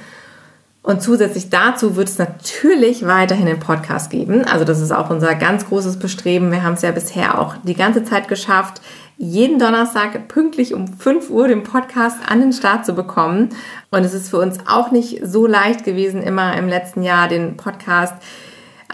Und 0.85 1.01
zusätzlich 1.01 1.49
dazu 1.49 1.97
wird 1.97 2.09
es 2.09 2.19
natürlich 2.19 3.07
weiterhin 3.07 3.47
den 3.47 3.59
Podcast 3.59 4.11
geben. 4.11 4.45
Also 4.45 4.67
das 4.67 4.81
ist 4.81 4.93
auch 4.93 5.09
unser 5.09 5.35
ganz 5.35 5.67
großes 5.67 5.99
Bestreben. 5.99 6.53
Wir 6.53 6.63
haben 6.63 6.75
es 6.75 6.83
ja 6.83 6.91
bisher 6.91 7.41
auch 7.41 7.55
die 7.63 7.75
ganze 7.75 8.05
Zeit 8.05 8.29
geschafft, 8.29 8.83
jeden 9.17 9.59
Donnerstag 9.59 10.29
pünktlich 10.29 10.75
um 10.75 10.89
5 10.89 11.31
Uhr 11.31 11.49
den 11.49 11.63
Podcast 11.63 12.19
an 12.29 12.41
den 12.41 12.53
Start 12.53 12.85
zu 12.85 12.93
bekommen. 12.93 13.49
Und 13.91 14.05
es 14.05 14.13
ist 14.13 14.29
für 14.29 14.39
uns 14.39 14.59
auch 14.67 14.91
nicht 14.91 15.21
so 15.25 15.47
leicht 15.47 15.85
gewesen, 15.85 16.23
immer 16.23 16.55
im 16.59 16.69
letzten 16.69 17.03
Jahr 17.03 17.29
den 17.29 17.57
Podcast 17.57 18.15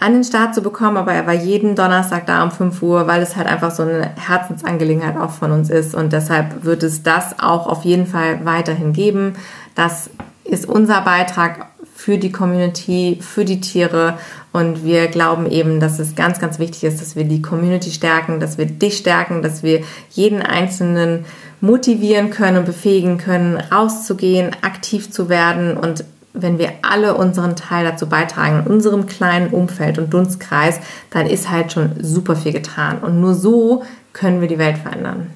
an 0.01 0.13
den 0.13 0.23
Start 0.23 0.55
zu 0.55 0.63
bekommen, 0.63 0.97
aber 0.97 1.13
er 1.13 1.27
war 1.27 1.33
jeden 1.33 1.75
Donnerstag 1.75 2.25
da 2.25 2.43
um 2.43 2.49
5 2.49 2.81
Uhr, 2.81 3.05
weil 3.05 3.21
es 3.21 3.35
halt 3.35 3.47
einfach 3.47 3.69
so 3.69 3.83
eine 3.83 4.09
Herzensangelegenheit 4.15 5.15
auch 5.15 5.29
von 5.29 5.51
uns 5.51 5.69
ist 5.69 5.93
und 5.93 6.11
deshalb 6.11 6.65
wird 6.65 6.81
es 6.81 7.03
das 7.03 7.39
auch 7.39 7.67
auf 7.67 7.85
jeden 7.85 8.07
Fall 8.07 8.43
weiterhin 8.43 8.93
geben. 8.93 9.35
Das 9.75 10.09
ist 10.43 10.67
unser 10.67 11.01
Beitrag 11.01 11.67
für 11.95 12.17
die 12.17 12.31
Community, 12.31 13.19
für 13.21 13.45
die 13.45 13.61
Tiere 13.61 14.17
und 14.51 14.83
wir 14.83 15.07
glauben 15.07 15.45
eben, 15.45 15.79
dass 15.79 15.99
es 15.99 16.15
ganz, 16.15 16.39
ganz 16.39 16.57
wichtig 16.57 16.83
ist, 16.83 16.99
dass 16.99 17.15
wir 17.15 17.25
die 17.25 17.43
Community 17.43 17.91
stärken, 17.91 18.39
dass 18.39 18.57
wir 18.57 18.65
dich 18.65 18.97
stärken, 18.97 19.43
dass 19.43 19.61
wir 19.61 19.81
jeden 20.09 20.41
Einzelnen 20.41 21.25
motivieren 21.61 22.31
können 22.31 22.57
und 22.57 22.65
befähigen 22.65 23.19
können, 23.19 23.57
rauszugehen, 23.57 24.55
aktiv 24.63 25.11
zu 25.11 25.29
werden 25.29 25.77
und 25.77 26.05
wenn 26.33 26.57
wir 26.57 26.71
alle 26.81 27.15
unseren 27.15 27.55
Teil 27.55 27.85
dazu 27.85 28.07
beitragen, 28.07 28.63
in 28.65 28.71
unserem 28.71 29.05
kleinen 29.05 29.49
Umfeld 29.49 29.97
und 29.97 30.13
Dunstkreis, 30.13 30.79
dann 31.09 31.27
ist 31.27 31.49
halt 31.49 31.71
schon 31.73 31.91
super 32.01 32.35
viel 32.35 32.53
getan. 32.53 32.99
Und 32.99 33.19
nur 33.19 33.33
so 33.33 33.83
können 34.13 34.41
wir 34.41 34.47
die 34.47 34.57
Welt 34.57 34.77
verändern. 34.77 35.31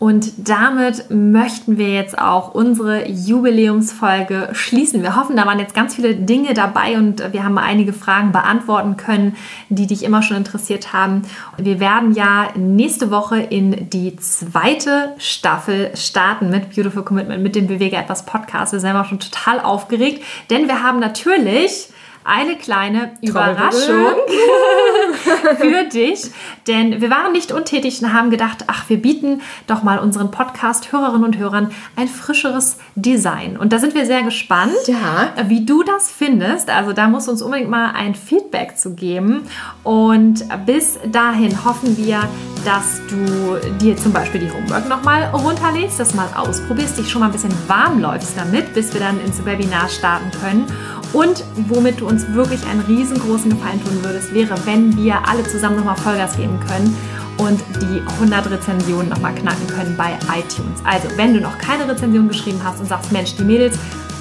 Und 0.00 0.48
damit 0.48 1.10
möchten 1.10 1.76
wir 1.76 1.92
jetzt 1.92 2.18
auch 2.18 2.54
unsere 2.54 3.06
Jubiläumsfolge 3.06 4.48
schließen. 4.52 5.02
Wir 5.02 5.14
hoffen, 5.14 5.36
da 5.36 5.44
waren 5.44 5.58
jetzt 5.58 5.74
ganz 5.74 5.94
viele 5.94 6.14
Dinge 6.14 6.54
dabei 6.54 6.96
und 6.96 7.34
wir 7.34 7.44
haben 7.44 7.58
einige 7.58 7.92
Fragen 7.92 8.32
beantworten 8.32 8.96
können, 8.96 9.36
die 9.68 9.86
dich 9.86 10.02
immer 10.02 10.22
schon 10.22 10.38
interessiert 10.38 10.94
haben. 10.94 11.26
Wir 11.58 11.80
werden 11.80 12.14
ja 12.14 12.48
nächste 12.56 13.10
Woche 13.10 13.40
in 13.40 13.90
die 13.90 14.16
zweite 14.16 15.12
Staffel 15.18 15.90
starten 15.94 16.48
mit 16.48 16.74
Beautiful 16.74 17.02
Commitment, 17.02 17.42
mit 17.42 17.54
dem 17.54 17.66
Bewege 17.66 17.96
etwas 17.96 18.24
Podcast. 18.24 18.72
Wir 18.72 18.80
sind 18.80 18.96
auch 18.96 19.04
schon 19.04 19.20
total 19.20 19.60
aufgeregt, 19.60 20.24
denn 20.48 20.66
wir 20.66 20.82
haben 20.82 20.98
natürlich 20.98 21.90
eine 22.24 22.56
kleine 22.56 23.12
Überraschung 23.22 24.14
für 25.58 25.84
dich. 25.84 26.30
Denn 26.66 27.00
wir 27.00 27.10
waren 27.10 27.32
nicht 27.32 27.50
untätig 27.50 28.02
und 28.02 28.12
haben 28.12 28.30
gedacht, 28.30 28.64
ach, 28.66 28.88
wir 28.88 29.00
bieten 29.00 29.40
doch 29.66 29.82
mal 29.82 29.98
unseren 29.98 30.30
Podcast-Hörerinnen 30.30 31.24
und 31.24 31.38
Hörern 31.38 31.70
ein 31.96 32.08
frischeres 32.08 32.76
Design. 32.94 33.56
Und 33.56 33.72
da 33.72 33.78
sind 33.78 33.94
wir 33.94 34.06
sehr 34.06 34.22
gespannt, 34.22 34.74
ja. 34.86 35.32
wie 35.46 35.64
du 35.64 35.82
das 35.82 36.10
findest. 36.10 36.68
Also 36.68 36.92
da 36.92 37.08
musst 37.08 37.26
du 37.26 37.32
uns 37.32 37.42
unbedingt 37.42 37.70
mal 37.70 37.92
ein 37.94 38.14
Feedback 38.14 38.76
zu 38.76 38.94
geben. 38.94 39.46
Und 39.82 40.44
bis 40.66 40.98
dahin 41.10 41.64
hoffen 41.64 41.96
wir, 41.96 42.28
dass 42.64 43.00
du 43.08 43.56
dir 43.78 43.96
zum 43.96 44.12
Beispiel 44.12 44.40
die 44.40 44.52
Homework 44.52 44.88
nochmal 44.88 45.24
runterlädst, 45.32 45.98
das 45.98 46.14
mal 46.14 46.28
ausprobierst, 46.36 46.98
dich 46.98 47.10
schon 47.10 47.20
mal 47.20 47.26
ein 47.26 47.32
bisschen 47.32 47.54
warm 47.66 48.00
läufst 48.00 48.36
damit, 48.36 48.74
bis 48.74 48.92
wir 48.92 49.00
dann 49.00 49.20
ins 49.24 49.44
Webinar 49.44 49.88
starten 49.88 50.30
können. 50.40 50.66
Und 51.12 51.44
womit 51.68 52.00
du 52.00 52.06
uns 52.06 52.26
wirklich 52.32 52.64
einen 52.66 52.80
riesengroßen 52.80 53.50
Gefallen 53.50 53.82
tun 53.84 53.98
würdest, 54.02 54.32
wäre, 54.32 54.54
wenn 54.64 54.96
wir 54.96 55.16
alle 55.28 55.42
zusammen 55.44 55.76
nochmal 55.76 55.96
Vollgas 55.96 56.36
geben 56.36 56.58
können 56.60 56.96
und 57.38 57.60
die 57.80 58.00
100 58.14 58.50
Rezensionen 58.50 59.08
nochmal 59.08 59.34
knacken 59.34 59.66
können 59.66 59.96
bei 59.96 60.12
iTunes. 60.38 60.80
Also, 60.84 61.08
wenn 61.16 61.34
du 61.34 61.40
noch 61.40 61.58
keine 61.58 61.88
Rezension 61.88 62.28
geschrieben 62.28 62.60
hast 62.62 62.80
und 62.80 62.86
sagst, 62.86 63.10
Mensch, 63.10 63.34
die 63.36 63.44
Mädels, 63.44 63.76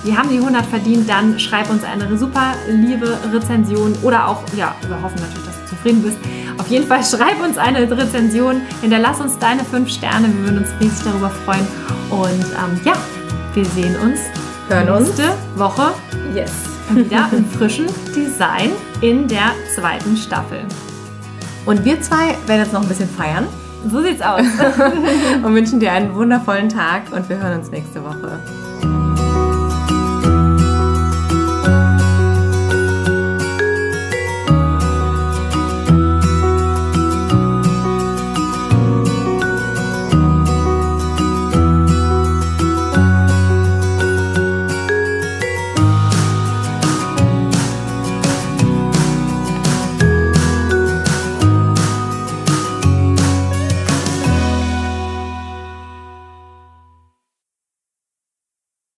die 0.05 0.17
haben 0.17 0.29
die 0.29 0.37
100 0.37 0.65
verdient, 0.65 1.09
dann 1.09 1.37
schreib 1.39 1.69
uns 1.69 1.83
eine 1.83 2.17
super 2.17 2.53
liebe 2.69 3.17
Rezension 3.31 3.93
oder 4.01 4.27
auch, 4.27 4.41
ja, 4.55 4.73
wir 4.87 5.01
hoffen 5.01 5.19
natürlich, 5.19 5.45
dass 5.45 5.59
du 5.59 5.75
zufrieden 5.75 6.01
bist. 6.01 6.17
Auf 6.57 6.67
jeden 6.69 6.87
Fall 6.87 7.03
schreib 7.03 7.41
uns 7.43 7.57
eine 7.57 7.89
Rezension, 7.91 8.61
hinterlass 8.81 9.19
uns 9.19 9.37
deine 9.37 9.63
5 9.63 9.89
Sterne, 9.89 10.27
wir 10.27 10.43
würden 10.45 10.59
uns 10.59 10.69
riesig 10.79 11.03
darüber 11.03 11.29
freuen. 11.29 11.67
Und 12.09 12.45
ähm, 12.45 12.79
ja, 12.85 12.93
wir 13.53 13.65
sehen 13.65 13.95
uns 13.97 14.19
Hören 14.69 15.03
nächste 15.03 15.23
uns. 15.23 15.59
Woche. 15.59 15.91
Yes 16.33 16.78
wieder 16.95 17.29
im 17.31 17.45
frischen 17.45 17.87
Design 18.15 18.71
in 19.01 19.27
der 19.27 19.51
zweiten 19.75 20.17
Staffel. 20.17 20.59
Und 21.65 21.85
wir 21.85 22.01
zwei 22.01 22.35
werden 22.47 22.61
jetzt 22.61 22.73
noch 22.73 22.81
ein 22.81 22.87
bisschen 22.87 23.09
feiern. 23.09 23.47
So 23.89 24.01
sieht's 24.01 24.21
aus. 24.21 24.41
und 25.43 25.53
wünschen 25.53 25.79
dir 25.79 25.91
einen 25.91 26.13
wundervollen 26.13 26.69
Tag 26.69 27.03
und 27.11 27.29
wir 27.29 27.37
hören 27.37 27.59
uns 27.59 27.71
nächste 27.71 28.03
Woche. 28.03 28.39